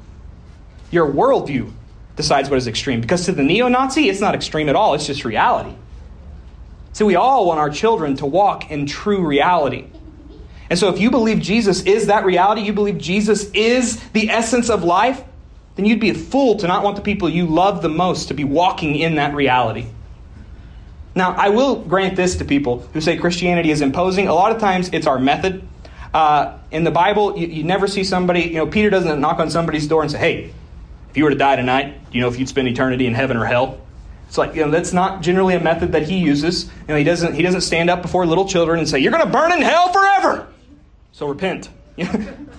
Your 0.92 1.12
worldview 1.12 1.74
decides 2.16 2.50
what 2.50 2.56
is 2.56 2.68
extreme. 2.68 3.02
Because 3.02 3.26
to 3.26 3.34
the 3.34 3.44
neo 3.44 3.68
Nazi, 3.68 4.08
it's 4.08 4.22
not 4.22 4.36
extreme 4.36 4.70
at 4.70 4.78
all, 4.78 4.94
it's 4.94 5.08
just 5.08 5.26
reality. 5.26 5.76
So 6.94 7.06
we 7.06 7.16
all 7.16 7.46
want 7.46 7.60
our 7.60 7.70
children 7.70 8.16
to 8.18 8.26
walk 8.26 8.72
in 8.72 8.86
true 8.86 9.26
reality. 9.26 9.88
And 10.70 10.80
so 10.80 10.88
if 10.88 11.00
you 11.00 11.12
believe 11.12 11.42
Jesus 11.42 11.82
is 11.84 12.08
that 12.08 12.24
reality, 12.24 12.62
you 12.62 12.72
believe 12.72 12.98
Jesus 12.98 13.52
is 13.52 14.02
the 14.12 14.30
essence 14.30 14.70
of 14.70 14.86
life, 14.86 15.24
then 15.80 15.86
you'd 15.86 16.02
be 16.02 16.10
a 16.10 16.14
fool 16.14 16.58
to 16.58 16.68
not 16.68 16.84
want 16.84 16.98
the 16.98 17.02
people 17.02 17.30
you 17.30 17.46
love 17.46 17.82
the 17.82 17.88
most 17.88 18.28
to 18.28 18.34
be 18.34 18.44
walking 18.44 18.98
in 18.98 19.16
that 19.16 19.34
reality. 19.34 19.88
Now, 21.16 21.32
I 21.32 21.50
will 21.50 21.78
grant 21.78 22.18
this 22.18 22.36
to 22.38 22.46
people 22.46 22.80
who 22.92 23.00
say 23.00 23.16
Christianity 23.16 23.72
is 23.72 23.80
imposing. 23.80 24.28
A 24.28 24.34
lot 24.34 24.52
of 24.52 24.60
times 24.60 24.90
it's 24.92 25.08
our 25.08 25.18
method. 25.18 25.66
Uh, 26.14 26.58
in 26.70 26.84
the 26.84 26.92
Bible, 26.92 27.38
you, 27.38 27.48
you, 27.48 27.64
never 27.64 27.88
see 27.88 28.04
somebody, 28.04 28.42
you 28.42 28.56
know, 28.56 28.68
Peter 28.68 28.90
doesn't 28.90 29.22
knock 29.22 29.40
on 29.40 29.50
somebody's 29.50 29.88
door 29.88 30.02
and 30.02 30.12
say, 30.12 30.18
hey, 30.18 30.54
if 31.10 31.16
you 31.16 31.24
were 31.24 31.30
to 31.30 31.36
die 31.38 31.56
tonight, 31.56 32.12
do 32.12 32.18
you 32.18 32.22
know 32.22 32.28
if 32.28 32.38
you'd 32.38 32.50
spend 32.50 32.68
eternity 32.68 33.06
in 33.06 33.14
heaven 33.14 33.38
or 33.38 33.46
hell? 33.46 33.80
It's 34.28 34.38
like, 34.38 34.56
you 34.56 34.66
know, 34.66 34.72
that's 34.72 34.92
not 34.92 35.22
generally 35.22 35.56
a 35.56 35.62
method 35.62 35.94
that 35.94 36.04
he 36.04 36.18
uses. 36.18 36.66
You 36.66 36.72
know, 36.90 36.96
he 36.98 37.06
doesn't, 37.06 37.36
he 37.36 37.42
doesn't 37.42 37.62
stand 37.62 37.90
up 37.90 38.02
before 38.02 38.26
little 38.26 38.48
children 38.48 38.80
and 38.80 38.90
say, 38.90 39.00
you're 39.00 39.14
going 39.14 39.26
to 39.26 39.32
burn 39.32 39.54
in 39.54 39.62
hell 39.62 39.94
forever. 39.94 40.48
So 41.14 41.28
repent. 41.28 41.70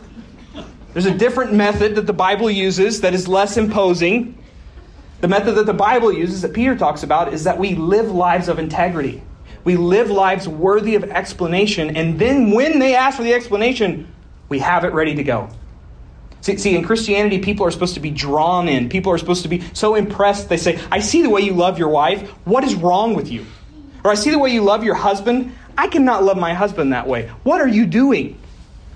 There's 0.92 1.06
a 1.06 1.14
different 1.14 1.52
method 1.52 1.94
that 1.94 2.06
the 2.06 2.12
Bible 2.12 2.50
uses 2.50 3.00
that 3.02 3.14
is 3.14 3.28
less 3.28 3.56
imposing. 3.56 4.36
The 5.20 5.28
method 5.28 5.54
that 5.54 5.66
the 5.66 5.74
Bible 5.74 6.12
uses, 6.12 6.42
that 6.42 6.52
Peter 6.52 6.76
talks 6.76 7.02
about, 7.02 7.32
is 7.32 7.44
that 7.44 7.58
we 7.58 7.74
live 7.74 8.10
lives 8.10 8.48
of 8.48 8.58
integrity. 8.58 9.22
We 9.62 9.76
live 9.76 10.10
lives 10.10 10.48
worthy 10.48 10.94
of 10.94 11.04
explanation, 11.04 11.96
and 11.96 12.18
then 12.18 12.50
when 12.50 12.78
they 12.78 12.94
ask 12.94 13.18
for 13.18 13.22
the 13.22 13.34
explanation, 13.34 14.10
we 14.48 14.58
have 14.60 14.84
it 14.84 14.92
ready 14.94 15.14
to 15.14 15.22
go. 15.22 15.50
See, 16.40 16.56
see, 16.56 16.74
in 16.74 16.82
Christianity, 16.84 17.38
people 17.38 17.66
are 17.66 17.70
supposed 17.70 17.94
to 17.94 18.00
be 18.00 18.10
drawn 18.10 18.66
in. 18.66 18.88
People 18.88 19.12
are 19.12 19.18
supposed 19.18 19.42
to 19.42 19.48
be 19.48 19.62
so 19.74 19.94
impressed. 19.94 20.48
They 20.48 20.56
say, 20.56 20.80
I 20.90 21.00
see 21.00 21.22
the 21.22 21.28
way 21.28 21.42
you 21.42 21.52
love 21.52 21.78
your 21.78 21.90
wife. 21.90 22.30
What 22.46 22.64
is 22.64 22.74
wrong 22.74 23.14
with 23.14 23.30
you? 23.30 23.44
Or 24.02 24.10
I 24.10 24.14
see 24.14 24.30
the 24.30 24.38
way 24.38 24.50
you 24.50 24.62
love 24.62 24.82
your 24.82 24.94
husband. 24.94 25.54
I 25.76 25.88
cannot 25.88 26.24
love 26.24 26.38
my 26.38 26.54
husband 26.54 26.94
that 26.94 27.06
way. 27.06 27.28
What 27.42 27.60
are 27.60 27.68
you 27.68 27.84
doing? 27.84 28.40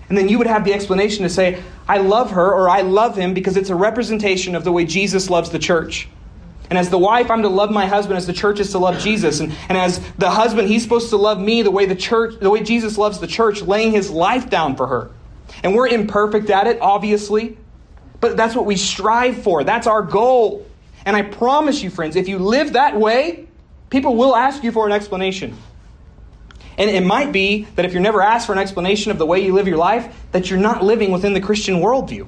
And 0.09 0.19
then 0.19 0.29
you 0.29 0.39
would 0.39 0.47
have 0.47 0.65
the 0.65 0.75
explanation 0.75 1.23
to 1.23 1.31
say, 1.31 1.63
I 1.89 1.99
love 1.99 2.33
her 2.33 2.53
or 2.53 2.69
I 2.69 2.83
love 2.83 3.17
him 3.17 3.35
because 3.35 3.57
it's 3.57 3.71
a 3.71 3.75
representation 3.75 4.55
of 4.55 4.65
the 4.65 4.73
way 4.73 4.85
Jesus 4.85 5.31
loves 5.31 5.51
the 5.51 5.59
church. 5.59 6.09
And 6.71 6.79
as 6.79 6.91
the 6.91 6.99
wife, 6.99 7.31
I'm 7.31 7.43
to 7.43 7.49
love 7.49 7.71
my 7.71 7.87
husband 7.87 8.17
as 8.17 8.27
the 8.27 8.33
church 8.33 8.59
is 8.59 8.71
to 8.73 8.79
love 8.79 8.99
Jesus. 8.99 9.41
And, 9.41 9.53
and 9.69 9.77
as 9.77 10.01
the 10.17 10.31
husband, 10.31 10.69
he's 10.69 10.83
supposed 10.83 11.11
to 11.11 11.17
love 11.17 11.39
me 11.39 11.63
the 11.63 11.71
way 11.71 11.87
the 11.87 11.95
church, 11.95 12.41
the 12.41 12.51
way 12.51 12.63
Jesus 12.63 12.97
loves 12.97 13.21
the 13.21 13.27
church, 13.27 13.63
laying 13.63 13.93
his 13.93 14.11
life 14.11 14.49
down 14.49 14.77
for 14.77 14.87
her. 14.87 15.11
And 15.63 15.75
we're 15.75 15.89
imperfect 15.89 16.51
at 16.51 16.67
it, 16.67 16.81
obviously. 16.81 17.59
But 18.21 18.37
that's 18.37 18.55
what 18.55 18.65
we 18.65 18.77
strive 18.77 19.43
for. 19.43 19.65
That's 19.65 19.87
our 19.87 20.03
goal. 20.03 20.67
And 21.05 21.15
I 21.15 21.23
promise 21.23 21.83
you, 21.83 21.91
friends, 21.91 22.17
if 22.17 22.29
you 22.29 22.39
live 22.39 22.73
that 22.73 22.99
way, 22.99 23.47
people 23.91 24.17
will 24.17 24.35
ask 24.35 24.65
you 24.65 24.73
for 24.73 24.87
an 24.87 24.93
explanation. 24.93 25.57
And 26.77 26.91
it 26.91 27.05
might 27.05 27.33
be 27.33 27.65
that 27.77 27.85
if 27.85 27.93
you're 27.93 28.03
never 28.03 28.23
asked 28.23 28.47
for 28.47 28.53
an 28.53 28.59
explanation 28.59 29.11
of 29.11 29.19
the 29.19 29.27
way 29.27 29.45
you 29.45 29.53
live 29.53 29.69
your 29.69 29.79
life, 29.79 30.15
that 30.33 30.51
you're 30.51 30.59
not 30.59 30.83
living 30.83 31.13
within 31.13 31.33
the 31.33 31.41
Christian 31.41 31.77
worldview. 31.77 32.27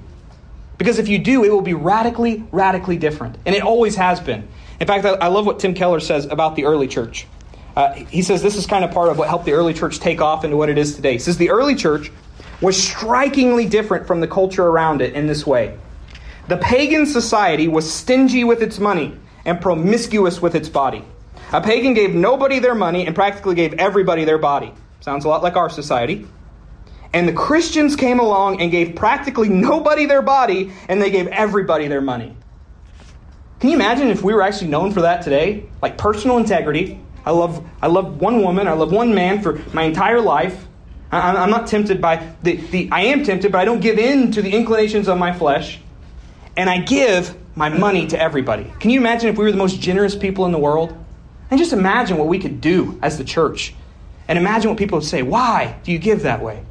Because 0.79 0.99
if 0.99 1.09
you 1.09 1.19
do, 1.19 1.45
it 1.45 1.51
will 1.51 1.63
be 1.63 1.75
radically, 1.75 2.45
radically 2.53 2.99
different. 2.99 3.37
And 3.47 3.55
it 3.55 3.63
always 3.63 3.97
has 3.97 4.21
been. 4.21 4.47
In 4.79 4.87
fact, 4.87 5.05
I 5.05 5.29
love 5.29 5.47
what 5.47 5.59
Tim 5.59 5.75
Keller 5.75 6.01
says 6.01 6.27
about 6.27 6.55
the 6.55 6.67
early 6.67 6.87
church. 6.87 7.27
Uh, 7.75 7.93
he 7.93 8.23
says 8.23 8.43
this 8.43 8.57
is 8.57 8.67
kind 8.67 8.85
of 8.85 8.91
part 8.91 9.09
of 9.09 9.19
what 9.19 9.29
helped 9.29 9.45
the 9.45 9.53
early 9.53 9.75
church 9.75 9.99
take 9.99 10.21
off 10.21 10.45
into 10.45 10.57
what 10.57 10.69
it 10.69 10.79
is 10.79 10.95
today. 10.95 11.13
He 11.13 11.19
says 11.19 11.37
the 11.37 11.51
early 11.51 11.75
church 11.75 12.11
was 12.61 12.83
strikingly 12.83 13.69
different 13.69 14.07
from 14.07 14.21
the 14.21 14.29
culture 14.29 14.65
around 14.65 15.03
it 15.03 15.15
in 15.15 15.27
this 15.27 15.47
way. 15.47 15.79
The 16.49 16.57
pagan 16.57 17.07
society 17.07 17.69
was 17.69 17.91
stingy 17.93 18.45
with 18.45 18.63
its 18.63 18.79
money 18.79 19.19
and 19.45 19.61
promiscuous 19.61 20.41
with 20.41 20.55
its 20.55 20.69
body. 20.69 21.05
A 21.53 21.61
pagan 21.61 21.95
gave 21.95 22.15
nobody 22.15 22.59
their 22.59 22.75
money 22.75 23.07
and 23.07 23.15
practically 23.15 23.55
gave 23.55 23.75
everybody 23.75 24.25
their 24.25 24.39
body. 24.39 24.73
Sounds 25.01 25.25
a 25.25 25.29
lot 25.29 25.43
like 25.43 25.57
our 25.57 25.71
society. 25.71 26.27
And 27.13 27.29
the 27.29 27.33
Christians 27.33 27.95
came 27.95 28.19
along 28.19 28.61
and 28.61 28.71
gave 28.71 28.97
practically 28.97 29.49
nobody 29.49 30.07
their 30.07 30.23
body 30.23 30.73
and 30.89 31.01
they 31.01 31.11
gave 31.11 31.29
everybody 31.29 31.87
their 31.87 32.01
money. 32.01 32.37
Can 33.61 33.71
you 33.71 33.77
imagine 33.77 34.09
if 34.09 34.23
we 34.23 34.35
were 34.35 34.43
actually 34.43 34.69
known 34.69 34.93
for 34.93 35.03
that 35.03 35.23
today? 35.23 35.65
Like 35.81 35.97
personal 35.97 36.39
integrity. 36.39 37.01
I 37.25 37.31
love, 37.31 37.67
I 37.81 37.87
love 37.87 38.21
one 38.21 38.43
woman, 38.43 38.69
I 38.69 38.73
love 38.73 38.93
one 38.93 39.15
man 39.15 39.41
for 39.41 39.55
my 39.73 39.85
entire 39.85 40.21
life. 40.21 40.67
I'm 41.11 41.51
not 41.51 41.69
tempted 41.69 42.01
by 42.01 42.35
the, 42.43 42.57
the, 42.57 42.89
I 42.91 43.03
am 43.03 43.25
tempted, 43.25 43.53
but 43.53 43.59
I 43.59 43.65
don't 43.65 43.81
give 43.81 43.99
in 43.99 44.33
to 44.33 44.43
the 44.43 44.53
inclinations 44.53 45.09
of 45.09 45.17
my 45.19 45.33
flesh. 45.33 45.81
And 46.57 46.69
I 46.69 46.81
give 46.81 47.37
my 47.55 47.69
money 47.69 48.07
to 48.09 48.21
everybody. 48.21 48.73
Can 48.81 48.91
you 48.91 49.01
imagine 49.01 49.31
if 49.31 49.39
we 49.39 49.45
were 49.45 49.53
the 49.53 49.57
most 49.57 49.81
generous 49.81 50.17
people 50.17 50.47
in 50.47 50.53
the 50.53 50.59
world? 50.59 50.97
And 51.51 51.59
just 51.59 51.73
imagine 51.73 52.17
what 52.17 52.29
we 52.29 52.39
could 52.39 52.61
do 52.61 52.99
as 53.03 53.19
the 53.19 53.25
church. 53.25 53.75
And 54.29 54.39
imagine 54.39 54.71
what 54.71 54.79
people 54.79 54.99
would 54.99 55.07
say. 55.07 55.23
Why 55.23 55.79
do 55.85 55.93
you 55.93 55.99
give 55.99 56.23
that 56.23 56.43
way? 56.43 56.65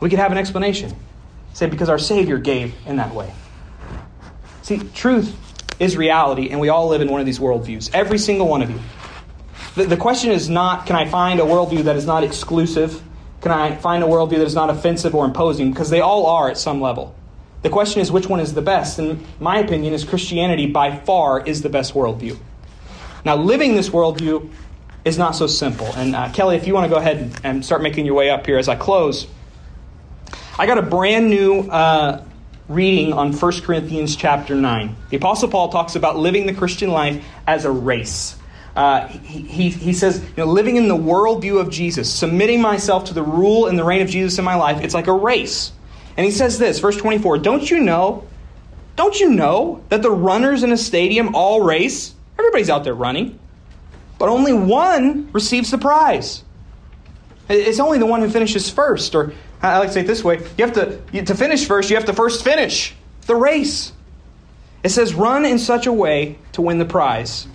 We 0.00 0.10
could 0.10 0.18
have 0.18 0.32
an 0.32 0.38
explanation. 0.38 0.94
Say, 1.54 1.66
because 1.66 1.88
our 1.88 1.98
Savior 1.98 2.38
gave 2.38 2.74
in 2.86 2.96
that 2.96 3.14
way. 3.14 3.32
See, 4.62 4.78
truth 4.94 5.36
is 5.80 5.96
reality, 5.96 6.50
and 6.50 6.60
we 6.60 6.68
all 6.68 6.88
live 6.88 7.00
in 7.00 7.08
one 7.08 7.20
of 7.20 7.26
these 7.26 7.40
worldviews. 7.40 7.90
Every 7.92 8.18
single 8.18 8.48
one 8.48 8.62
of 8.62 8.70
you. 8.70 8.80
The, 9.74 9.84
the 9.86 9.96
question 9.96 10.30
is 10.30 10.48
not, 10.48 10.86
can 10.86 10.96
I 10.96 11.08
find 11.08 11.40
a 11.40 11.42
worldview 11.42 11.84
that 11.84 11.96
is 11.96 12.06
not 12.06 12.24
exclusive? 12.24 13.02
Can 13.40 13.50
I 13.50 13.74
find 13.76 14.04
a 14.04 14.06
worldview 14.06 14.38
that 14.38 14.46
is 14.46 14.54
not 14.54 14.70
offensive 14.70 15.14
or 15.14 15.24
imposing? 15.24 15.72
Because 15.72 15.90
they 15.90 16.00
all 16.00 16.26
are 16.26 16.48
at 16.48 16.58
some 16.58 16.80
level. 16.80 17.14
The 17.62 17.70
question 17.70 18.00
is, 18.00 18.12
which 18.12 18.28
one 18.28 18.40
is 18.40 18.54
the 18.54 18.62
best? 18.62 18.98
And 18.98 19.24
my 19.40 19.58
opinion 19.58 19.94
is 19.94 20.04
Christianity 20.04 20.66
by 20.66 20.96
far 20.96 21.44
is 21.44 21.62
the 21.62 21.68
best 21.68 21.94
worldview. 21.94 22.38
Now, 23.24 23.36
living 23.36 23.74
this 23.74 23.88
worldview 23.88 24.50
is 25.04 25.18
not 25.18 25.34
so 25.34 25.46
simple. 25.46 25.86
And 25.94 26.14
uh, 26.14 26.30
Kelly, 26.32 26.56
if 26.56 26.66
you 26.66 26.74
want 26.74 26.84
to 26.84 26.90
go 26.90 26.96
ahead 26.96 27.40
and, 27.44 27.64
start 27.64 27.82
making 27.82 28.06
your 28.06 28.14
way 28.14 28.30
up 28.30 28.46
here 28.46 28.58
as 28.58 28.68
I 28.68 28.76
close, 28.76 29.26
I 30.58 30.66
got 30.66 30.78
a 30.78 30.82
brand 30.82 31.30
new 31.30 31.62
uh, 31.62 32.24
reading 32.68 33.12
on 33.12 33.32
1 33.32 33.60
Corinthians 33.62 34.16
chapter 34.16 34.54
9. 34.54 34.96
The 35.10 35.16
Apostle 35.16 35.48
Paul 35.48 35.68
talks 35.70 35.96
about 35.96 36.16
living 36.16 36.46
the 36.46 36.54
Christian 36.54 36.90
life 36.90 37.24
as 37.46 37.64
a 37.64 37.70
race. 37.70 38.36
Uh, 38.74 39.06
he, 39.06 39.40
he, 39.40 39.70
he, 39.70 39.92
says, 39.92 40.20
you 40.20 40.34
know, 40.38 40.46
living 40.46 40.76
in 40.76 40.88
the 40.88 40.96
worldview 40.96 41.60
of 41.60 41.68
Jesus, 41.68 42.12
submitting 42.12 42.60
myself 42.62 43.06
to 43.06 43.14
the 43.14 43.22
rule 43.22 43.66
and 43.66 43.78
the 43.78 43.84
reign 43.84 44.00
of 44.00 44.08
Jesus 44.08 44.38
in 44.38 44.44
my 44.44 44.54
life, 44.54 44.82
it's 44.82 44.94
like 44.94 45.08
a 45.08 45.12
race. 45.12 45.72
And 46.16 46.24
he 46.24 46.32
says 46.32 46.58
this, 46.58 46.78
verse 46.78 46.96
24, 46.96 47.38
don't 47.38 47.70
you 47.70 47.80
know, 47.80 48.26
don't 48.96 49.18
you 49.18 49.30
know 49.30 49.84
that 49.90 50.02
the 50.02 50.10
runners 50.10 50.62
in 50.62 50.72
a 50.72 50.76
stadium 50.76 51.34
all 51.34 51.62
race? 51.62 52.14
Everybody's 52.42 52.70
out 52.70 52.82
there 52.82 52.94
running. 52.94 53.38
But 54.18 54.28
only 54.28 54.52
one 54.52 55.30
receives 55.32 55.70
the 55.70 55.78
prize. 55.78 56.42
It's 57.48 57.78
only 57.78 57.98
the 57.98 58.06
one 58.06 58.20
who 58.20 58.28
finishes 58.28 58.68
first. 58.68 59.14
Or 59.14 59.32
I 59.62 59.78
like 59.78 59.88
to 59.88 59.94
say 59.94 60.00
it 60.00 60.08
this 60.08 60.24
way 60.24 60.38
you 60.58 60.66
have 60.66 60.72
to, 60.74 61.22
to 61.22 61.34
finish 61.36 61.66
first, 61.66 61.88
you 61.88 61.94
have 61.94 62.06
to 62.06 62.12
first 62.12 62.42
finish 62.42 62.94
the 63.26 63.36
race. 63.36 63.92
It 64.82 64.88
says, 64.88 65.14
run 65.14 65.44
in 65.44 65.60
such 65.60 65.86
a 65.86 65.92
way 65.92 66.36
to 66.52 66.62
win 66.62 66.78
the 66.78 66.84
prize. 66.84 67.46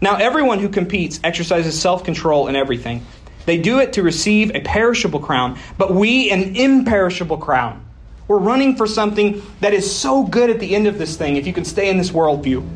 Now, 0.00 0.16
everyone 0.16 0.58
who 0.58 0.68
competes 0.68 1.20
exercises 1.22 1.80
self 1.80 2.02
control 2.02 2.48
in 2.48 2.56
everything. 2.56 3.06
They 3.44 3.58
do 3.58 3.78
it 3.78 3.92
to 3.92 4.02
receive 4.02 4.50
a 4.56 4.60
perishable 4.60 5.20
crown, 5.20 5.56
but 5.78 5.94
we 5.94 6.32
an 6.32 6.56
imperishable 6.56 7.38
crown. 7.38 7.84
We're 8.26 8.38
running 8.38 8.74
for 8.74 8.88
something 8.88 9.40
that 9.60 9.72
is 9.72 9.88
so 9.88 10.24
good 10.24 10.50
at 10.50 10.58
the 10.58 10.74
end 10.74 10.88
of 10.88 10.98
this 10.98 11.16
thing 11.16 11.36
if 11.36 11.46
you 11.46 11.52
can 11.52 11.64
stay 11.64 11.88
in 11.88 11.96
this 11.96 12.10
worldview. 12.10 12.68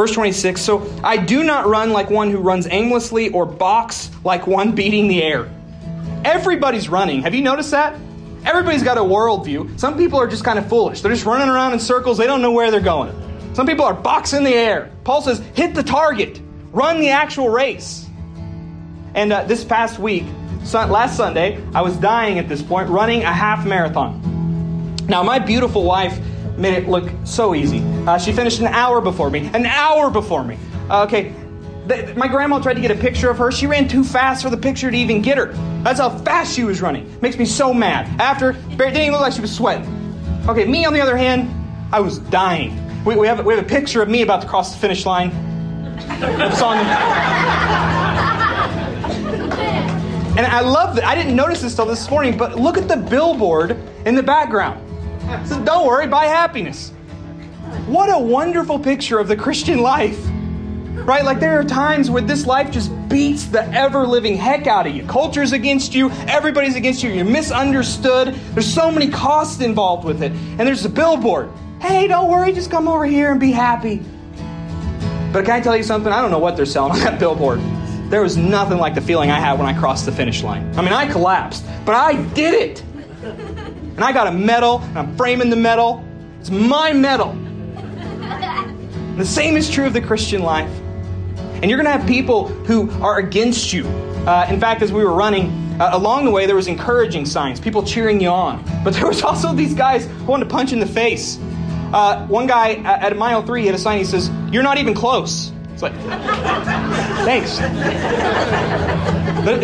Verse 0.00 0.12
26 0.12 0.62
So 0.62 0.90
I 1.04 1.18
do 1.18 1.44
not 1.44 1.66
run 1.66 1.92
like 1.92 2.08
one 2.08 2.30
who 2.30 2.38
runs 2.38 2.66
aimlessly 2.70 3.28
or 3.32 3.44
box 3.44 4.10
like 4.24 4.46
one 4.46 4.74
beating 4.74 5.08
the 5.08 5.22
air. 5.22 5.52
Everybody's 6.24 6.88
running. 6.88 7.20
Have 7.20 7.34
you 7.34 7.42
noticed 7.42 7.72
that? 7.72 8.00
Everybody's 8.46 8.82
got 8.82 8.96
a 8.96 9.02
worldview. 9.02 9.78
Some 9.78 9.98
people 9.98 10.18
are 10.18 10.26
just 10.26 10.42
kind 10.42 10.58
of 10.58 10.66
foolish. 10.70 11.02
They're 11.02 11.12
just 11.12 11.26
running 11.26 11.50
around 11.50 11.74
in 11.74 11.80
circles. 11.80 12.16
They 12.16 12.26
don't 12.26 12.40
know 12.40 12.50
where 12.50 12.70
they're 12.70 12.80
going. 12.80 13.14
Some 13.52 13.66
people 13.66 13.84
are 13.84 13.92
boxing 13.92 14.42
the 14.42 14.54
air. 14.54 14.90
Paul 15.04 15.20
says, 15.20 15.40
hit 15.52 15.74
the 15.74 15.82
target, 15.82 16.40
run 16.72 17.00
the 17.00 17.10
actual 17.10 17.50
race. 17.50 18.06
And 19.14 19.34
uh, 19.34 19.44
this 19.44 19.64
past 19.64 19.98
week, 19.98 20.24
last 20.72 21.14
Sunday, 21.14 21.62
I 21.74 21.82
was 21.82 21.94
dying 21.98 22.38
at 22.38 22.48
this 22.48 22.62
point, 22.62 22.88
running 22.88 23.24
a 23.24 23.32
half 23.34 23.66
marathon. 23.66 24.96
Now, 25.08 25.22
my 25.22 25.38
beautiful 25.38 25.84
wife 25.84 26.18
made 26.60 26.74
it 26.74 26.88
look 26.88 27.10
so 27.24 27.54
easy. 27.54 27.80
Uh, 28.06 28.18
she 28.18 28.32
finished 28.32 28.60
an 28.60 28.66
hour 28.66 29.00
before 29.00 29.30
me. 29.30 29.50
An 29.54 29.66
hour 29.66 30.10
before 30.10 30.44
me. 30.44 30.58
Uh, 30.90 31.04
okay, 31.04 31.34
my 32.14 32.28
grandma 32.28 32.60
tried 32.60 32.74
to 32.74 32.80
get 32.80 32.90
a 32.90 32.94
picture 32.94 33.30
of 33.30 33.38
her. 33.38 33.50
She 33.50 33.66
ran 33.66 33.88
too 33.88 34.04
fast 34.04 34.42
for 34.42 34.50
the 34.50 34.56
picture 34.56 34.90
to 34.90 34.96
even 34.96 35.22
get 35.22 35.38
her. 35.38 35.52
That's 35.82 35.98
how 35.98 36.10
fast 36.18 36.54
she 36.54 36.62
was 36.64 36.82
running. 36.82 37.18
Makes 37.20 37.38
me 37.38 37.46
so 37.46 37.72
mad. 37.72 38.06
After, 38.20 38.52
didn't 38.52 38.96
even 38.96 39.12
look 39.12 39.22
like 39.22 39.32
she 39.32 39.40
was 39.40 39.54
sweating. 39.54 39.88
Okay, 40.48 40.66
me 40.66 40.84
on 40.84 40.92
the 40.92 41.00
other 41.00 41.16
hand, 41.16 41.50
I 41.92 42.00
was 42.00 42.18
dying. 42.18 42.76
We, 43.04 43.16
we, 43.16 43.26
have, 43.26 43.44
we 43.44 43.54
have 43.54 43.64
a 43.64 43.68
picture 43.68 44.02
of 44.02 44.08
me 44.08 44.22
about 44.22 44.42
to 44.42 44.48
cross 44.48 44.72
the 44.72 44.78
finish 44.78 45.06
line. 45.06 45.30
And 50.36 50.46
I 50.46 50.60
love 50.60 50.94
that. 50.96 51.04
I 51.04 51.14
didn't 51.14 51.34
notice 51.34 51.60
this 51.60 51.74
till 51.74 51.86
this 51.86 52.08
morning, 52.08 52.36
but 52.36 52.58
look 52.58 52.78
at 52.78 52.88
the 52.88 52.96
billboard 52.96 53.76
in 54.06 54.14
the 54.14 54.22
background. 54.22 54.80
Says, 55.46 55.58
Don't 55.58 55.86
worry, 55.86 56.06
buy 56.06 56.24
happiness. 56.24 56.90
What 57.86 58.12
a 58.12 58.18
wonderful 58.18 58.78
picture 58.78 59.18
of 59.18 59.28
the 59.28 59.36
Christian 59.36 59.80
life. 59.80 60.18
Right? 60.90 61.24
Like 61.24 61.40
there 61.40 61.58
are 61.58 61.64
times 61.64 62.10
where 62.10 62.22
this 62.22 62.46
life 62.46 62.70
just 62.70 62.90
beats 63.08 63.46
the 63.46 63.64
ever 63.72 64.06
living 64.06 64.36
heck 64.36 64.66
out 64.66 64.86
of 64.86 64.94
you. 64.94 65.04
Culture's 65.06 65.52
against 65.52 65.94
you, 65.94 66.10
everybody's 66.28 66.76
against 66.76 67.02
you, 67.02 67.10
you're 67.10 67.24
misunderstood. 67.24 68.34
There's 68.54 68.72
so 68.72 68.90
many 68.90 69.08
costs 69.08 69.60
involved 69.60 70.04
with 70.04 70.22
it. 70.22 70.32
And 70.32 70.60
there's 70.60 70.84
a 70.84 70.88
billboard. 70.88 71.50
Hey, 71.80 72.06
don't 72.06 72.30
worry, 72.30 72.52
just 72.52 72.70
come 72.70 72.86
over 72.88 73.06
here 73.06 73.30
and 73.30 73.40
be 73.40 73.52
happy. 73.52 74.02
But 75.32 75.44
can 75.44 75.54
I 75.54 75.60
tell 75.60 75.76
you 75.76 75.84
something? 75.84 76.12
I 76.12 76.20
don't 76.20 76.30
know 76.30 76.38
what 76.38 76.56
they're 76.56 76.66
selling 76.66 76.92
on 76.92 76.98
that 77.00 77.18
billboard. 77.18 77.60
There 78.10 78.22
was 78.22 78.36
nothing 78.36 78.78
like 78.78 78.96
the 78.96 79.00
feeling 79.00 79.30
I 79.30 79.38
had 79.38 79.58
when 79.58 79.68
I 79.68 79.78
crossed 79.78 80.04
the 80.04 80.12
finish 80.12 80.42
line. 80.42 80.76
I 80.76 80.82
mean, 80.82 80.92
I 80.92 81.10
collapsed, 81.10 81.64
but 81.84 81.94
I 81.94 82.20
did 82.34 82.54
it. 82.54 82.82
And 84.00 84.06
I 84.06 84.12
got 84.12 84.28
a 84.28 84.32
medal, 84.32 84.78
and 84.80 84.98
I'm 84.98 85.14
framing 85.14 85.50
the 85.50 85.56
medal. 85.56 86.02
It's 86.40 86.48
my 86.48 86.90
medal. 86.90 87.34
the 89.18 89.26
same 89.26 89.58
is 89.58 89.68
true 89.68 89.84
of 89.84 89.92
the 89.92 90.00
Christian 90.00 90.42
life. 90.42 90.70
And 91.60 91.66
you're 91.66 91.76
going 91.76 91.84
to 91.84 91.92
have 91.92 92.08
people 92.08 92.48
who 92.48 92.90
are 93.02 93.18
against 93.18 93.74
you. 93.74 93.86
Uh, 93.86 94.46
in 94.48 94.58
fact, 94.58 94.80
as 94.80 94.90
we 94.90 95.04
were 95.04 95.12
running, 95.12 95.50
uh, 95.78 95.90
along 95.92 96.24
the 96.24 96.30
way, 96.30 96.46
there 96.46 96.56
was 96.56 96.66
encouraging 96.66 97.26
signs, 97.26 97.60
people 97.60 97.82
cheering 97.82 98.22
you 98.22 98.30
on. 98.30 98.64
But 98.82 98.94
there 98.94 99.06
was 99.06 99.20
also 99.20 99.52
these 99.52 99.74
guys 99.74 100.06
who 100.06 100.24
wanted 100.24 100.44
to 100.44 100.50
punch 100.50 100.72
in 100.72 100.80
the 100.80 100.86
face. 100.86 101.38
Uh, 101.92 102.26
one 102.26 102.46
guy 102.46 102.76
at, 102.76 103.14
mile 103.18 103.44
three 103.44 103.66
had 103.66 103.74
a 103.74 103.78
sign. 103.78 103.98
He 103.98 104.04
says, 104.04 104.30
"You're 104.50 104.62
not 104.62 104.78
even 104.78 104.94
close." 104.94 105.52
It's 105.80 105.82
like, 105.82 105.94
thanks. 107.24 107.56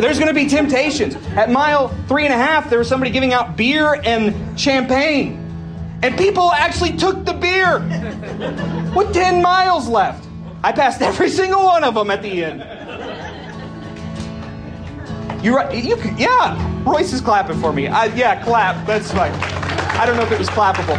There's 0.01 0.19
going 0.19 0.29
to 0.29 0.35
be 0.35 0.47
temptations. 0.47 1.15
At 1.37 1.51
mile 1.51 1.89
three 2.09 2.25
and 2.25 2.33
a 2.33 2.37
half, 2.39 2.71
there 2.71 2.79
was 2.79 2.89
somebody 2.89 3.11
giving 3.11 3.35
out 3.35 3.55
beer 3.55 4.01
and 4.03 4.59
champagne, 4.59 5.37
and 6.03 6.17
people 6.17 6.53
actually 6.53 6.97
took 6.97 7.27
the 7.27 7.35
beer. 7.35 7.81
With 8.97 9.13
ten 9.13 9.43
miles 9.43 9.89
left, 9.89 10.27
I 10.65 10.73
passed 10.73 11.03
every 11.03 11.29
single 11.41 11.65
one 11.65 11.85
of 11.85 11.95
them 11.95 12.11
at 12.11 12.23
the 12.23 12.45
end. 12.45 12.61
You, 15.45 15.61
you, 15.71 15.97
yeah. 16.17 16.83
Royce 16.83 17.13
is 17.13 17.21
clapping 17.21 17.61
for 17.61 17.75
me. 17.75 17.89
I, 17.89 18.07
yeah, 18.07 18.43
clap. 18.43 18.87
That's 18.87 19.13
fine. 19.13 19.33
I 19.33 20.07
don't 20.07 20.17
know 20.17 20.23
if 20.23 20.33
it 20.33 20.39
was 20.39 20.49
clappable. 20.49 20.97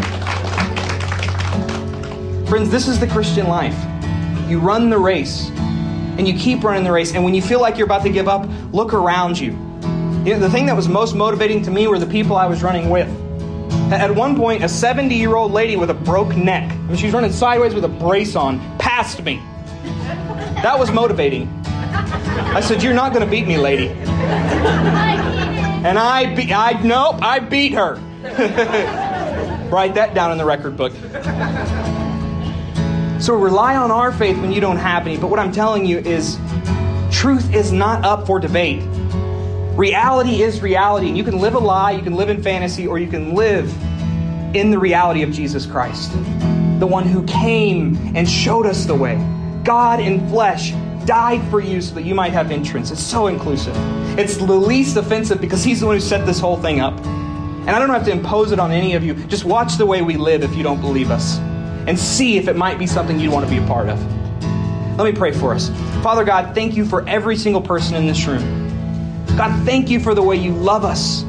Friends, 2.48 2.70
this 2.70 2.88
is 2.88 3.00
the 3.00 3.08
Christian 3.08 3.48
life. 3.48 3.76
You 4.48 4.60
run 4.60 4.90
the 4.90 4.98
race, 4.98 5.50
and 5.50 6.28
you 6.28 6.38
keep 6.38 6.64
running 6.64 6.84
the 6.84 6.92
race. 6.92 7.14
And 7.14 7.24
when 7.24 7.36
you 7.36 7.42
feel 7.42 7.62
like 7.62 7.78
you're 7.78 7.86
about 7.86 8.04
to 8.04 8.10
give 8.10 8.28
up, 8.28 8.48
look 8.72 8.94
around 8.94 9.40
you. 9.40 9.52
You 10.26 10.34
know, 10.34 10.40
the 10.40 10.50
thing 10.50 10.66
that 10.66 10.76
was 10.76 10.88
most 10.88 11.16
motivating 11.16 11.62
to 11.64 11.72
me 11.72 11.88
were 11.88 12.00
the 12.00 12.06
people 12.06 12.36
I 12.36 12.48
was 12.48 12.64
running 12.64 12.90
with. 12.90 13.08
At 13.92 14.14
one 14.14 14.36
point, 14.36 14.64
a 14.64 14.70
70 14.70 15.16
year 15.16 15.36
old 15.36 15.52
lady 15.52 15.76
with 15.78 15.90
a 15.90 15.94
broke 15.94 16.36
neck, 16.36 16.72
I 16.72 16.76
mean, 16.76 16.98
she 16.98 17.06
was 17.06 17.14
running 17.14 17.32
sideways 17.32 17.74
with 17.74 17.86
a 17.86 17.90
brace 17.90 18.36
on, 18.36 18.60
passed 18.78 19.24
me. 19.24 19.42
That 20.64 20.78
was 20.78 20.92
motivating. 20.92 21.48
I 21.66 22.62
said, 22.62 22.84
You're 22.84 22.94
not 22.94 23.14
going 23.14 23.24
to 23.24 23.30
beat 23.30 23.48
me, 23.48 23.58
lady. 23.58 23.90
And 25.88 25.98
I 25.98 26.36
beat, 26.36 26.52
I, 26.52 26.82
nope, 26.82 27.20
I 27.22 27.40
beat 27.40 27.74
her. 27.74 27.96
Write 29.72 29.96
that 29.96 30.14
down 30.14 30.32
in 30.32 30.38
the 30.38 30.46
record 30.46 30.76
book. 30.76 30.94
So 33.20 33.36
rely 33.36 33.76
on 33.76 33.90
our 33.90 34.12
faith 34.12 34.38
when 34.38 34.52
you 34.52 34.62
don't 34.62 34.78
have 34.78 35.08
any. 35.08 35.18
But 35.18 35.32
what 35.32 35.40
I'm 35.40 35.52
telling 35.52 35.86
you 35.86 35.98
is 35.98 36.38
truth 37.12 37.54
is 37.54 37.72
not 37.72 38.06
up 38.06 38.28
for 38.28 38.40
debate. 38.40 38.84
Reality 39.76 40.44
is 40.44 40.62
reality. 40.62 41.08
And 41.08 41.18
you 41.18 41.24
can 41.24 41.40
live 41.40 41.56
a 41.56 41.60
lie, 41.60 41.92
you 41.92 42.04
can 42.04 42.14
live 42.14 42.30
in 42.30 42.44
fantasy, 42.44 42.86
or 42.86 43.00
you 43.00 43.08
can 43.08 43.34
live 43.34 43.74
in 44.56 44.70
the 44.70 44.78
reality 44.78 45.24
of 45.24 45.32
Jesus 45.32 45.66
Christ, 45.66 46.12
the 46.80 46.88
one 46.88 47.08
who 47.08 47.24
came 47.26 47.98
and 48.16 48.30
showed 48.30 48.68
us 48.68 48.86
the 48.86 48.96
way. 48.96 49.16
God 49.64 50.00
in 50.00 50.28
flesh 50.30 50.74
died 51.06 51.42
for 51.50 51.60
you 51.60 51.82
so 51.82 51.96
that 51.96 52.04
you 52.04 52.14
might 52.14 52.34
have 52.34 52.52
entrance. 52.52 52.92
It's 52.92 53.02
so 53.02 53.28
inclusive. 53.28 53.76
It's 54.20 54.38
the 54.38 54.46
least 54.46 54.96
offensive 54.96 55.42
because 55.42 55.64
he's 55.64 55.80
the 55.80 55.88
one 55.88 55.96
who 55.96 56.02
set 56.02 56.26
this 56.28 56.40
whole 56.40 56.58
thing 56.58 56.82
up. 56.82 56.98
And 57.00 57.72
I 57.72 57.80
don't 57.80 57.90
have 57.90 58.06
to 58.06 58.12
impose 58.12 58.52
it 58.52 58.60
on 58.60 58.72
any 58.72 58.94
of 58.94 59.04
you. 59.04 59.16
Just 59.26 59.44
watch 59.44 59.78
the 59.78 59.86
way 59.86 60.04
we 60.04 60.18
live 60.18 60.44
if 60.44 60.56
you 60.56 60.64
don't 60.64 60.82
believe 60.82 61.10
us 61.10 61.40
and 61.88 61.98
see 61.98 62.38
if 62.38 62.48
it 62.48 62.56
might 62.56 62.78
be 62.78 62.86
something 62.86 63.20
you'd 63.20 63.32
want 63.32 63.46
to 63.46 63.50
be 63.50 63.58
a 63.58 63.66
part 63.66 63.90
of. 63.90 64.00
Let 64.98 65.06
me 65.06 65.18
pray 65.18 65.32
for 65.32 65.54
us. 65.54 65.70
Father 66.04 66.24
God, 66.24 66.54
thank 66.54 66.76
you 66.76 66.86
for 66.86 67.08
every 67.08 67.38
single 67.38 67.62
person 67.62 67.96
in 67.96 68.06
this 68.06 68.26
room. 68.28 69.26
God, 69.38 69.66
thank 69.66 69.90
you 69.90 70.00
for 70.00 70.14
the 70.14 70.22
way 70.22 70.36
you 70.36 70.52
love 70.52 70.84
us. 70.84 71.24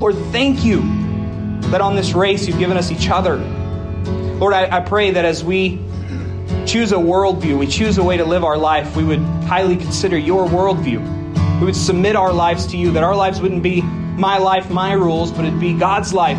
Lord, 0.00 0.16
thank 0.32 0.64
you 0.64 0.80
that 1.70 1.80
on 1.80 1.96
this 1.96 2.14
race 2.14 2.46
you've 2.46 2.58
given 2.58 2.76
us 2.76 2.90
each 2.90 3.08
other. 3.10 3.36
Lord, 4.38 4.54
I, 4.54 4.78
I 4.78 4.80
pray 4.80 5.10
that 5.10 5.24
as 5.24 5.44
we 5.44 5.80
choose 6.64 6.92
a 6.92 6.96
worldview, 6.96 7.58
we 7.58 7.66
choose 7.66 7.98
a 7.98 8.04
way 8.04 8.16
to 8.16 8.24
live 8.24 8.44
our 8.44 8.56
life, 8.56 8.96
we 8.96 9.04
would 9.04 9.20
highly 9.20 9.76
consider 9.76 10.16
your 10.16 10.46
worldview. 10.46 11.60
We 11.60 11.66
would 11.66 11.76
submit 11.76 12.16
our 12.16 12.32
lives 12.32 12.66
to 12.68 12.76
you, 12.76 12.92
that 12.92 13.02
our 13.02 13.16
lives 13.16 13.40
wouldn't 13.40 13.62
be 13.62 13.82
my 13.82 14.38
life, 14.38 14.70
my 14.70 14.92
rules, 14.92 15.30
but 15.32 15.44
it'd 15.44 15.60
be 15.60 15.74
God's 15.74 16.14
life 16.14 16.38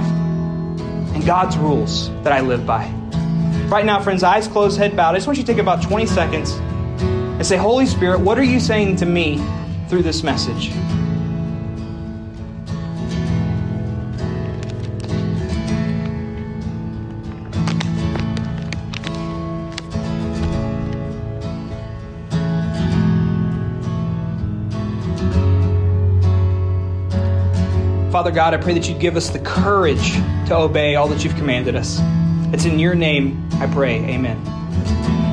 and 1.13 1.25
God's 1.25 1.57
rules 1.57 2.09
that 2.23 2.33
I 2.33 2.41
live 2.41 2.65
by. 2.65 2.89
Right 3.67 3.85
now, 3.85 4.01
friends, 4.01 4.23
eyes 4.23 4.47
closed, 4.47 4.77
head 4.77 4.95
bowed. 4.95 5.11
I 5.11 5.17
just 5.17 5.27
want 5.27 5.37
you 5.37 5.43
to 5.43 5.51
take 5.51 5.61
about 5.61 5.81
20 5.81 6.05
seconds 6.05 6.51
and 6.51 7.45
say, 7.45 7.57
Holy 7.57 7.85
Spirit, 7.85 8.19
what 8.19 8.37
are 8.37 8.43
you 8.43 8.59
saying 8.59 8.95
to 8.97 9.05
me 9.05 9.43
through 9.89 10.03
this 10.03 10.23
message? 10.23 10.71
Father 28.17 28.31
God, 28.31 28.55
I 28.55 28.57
pray 28.57 28.73
that 28.73 28.89
you'd 28.89 28.99
give 28.99 29.15
us 29.15 29.29
the 29.29 29.37
courage 29.37 30.13
to 30.47 30.55
obey 30.55 30.95
all 30.95 31.07
that 31.09 31.23
you've 31.23 31.35
commanded 31.35 31.75
us. 31.75 31.99
It's 32.51 32.65
in 32.65 32.79
your 32.79 32.95
name 32.95 33.47
I 33.53 33.67
pray. 33.67 33.97
Amen. 34.05 34.41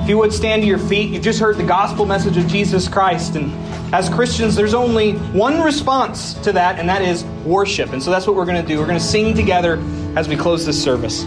If 0.03 0.11
you 0.11 0.19
would 0.19 0.35
stand 0.35 0.61
to 0.61 0.69
your 0.69 0.77
feet, 0.77 1.09
you've 1.09 1.23
just 1.23 1.41
heard 1.41 1.57
the 1.57 1.65
gospel 1.65 2.05
message 2.05 2.37
of 2.37 2.47
Jesus 2.47 2.87
Christ. 2.87 3.37
And 3.37 3.51
as 3.95 4.11
Christians, 4.11 4.55
there's 4.55 4.75
only 4.75 5.15
one 5.15 5.63
response 5.63 6.35
to 6.41 6.53
that, 6.53 6.79
and 6.79 6.87
that 6.91 7.01
is 7.01 7.25
worship. 7.47 7.95
And 7.95 8.03
so 8.03 8.11
that's 8.11 8.27
what 8.27 8.37
we're 8.37 8.45
going 8.45 8.61
to 8.61 8.69
do. 8.69 8.79
We're 8.79 8.87
going 8.87 8.99
to 8.99 9.05
sing 9.05 9.35
together 9.35 9.83
as 10.15 10.29
we 10.29 10.37
close 10.37 10.67
this 10.67 10.85
service. 10.85 11.25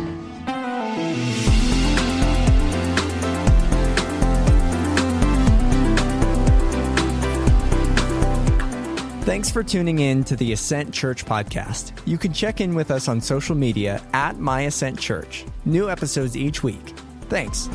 Thanks 9.38 9.52
for 9.52 9.62
tuning 9.62 10.00
in 10.00 10.24
to 10.24 10.36
the 10.36 10.52
Ascent 10.54 10.92
Church 10.92 11.24
podcast. 11.24 11.92
You 12.08 12.18
can 12.18 12.34
check 12.34 12.60
in 12.60 12.74
with 12.74 12.90
us 12.90 13.08
on 13.08 13.22
social 13.22 13.54
media 13.54 14.02
at 14.12 14.40
My 14.40 14.62
Ascent 14.62 15.00
Church. 15.00 15.46
New 15.64 15.92
episodes 15.92 16.36
each 16.36 16.64
week. 16.64 16.96
Thanks. 17.30 17.70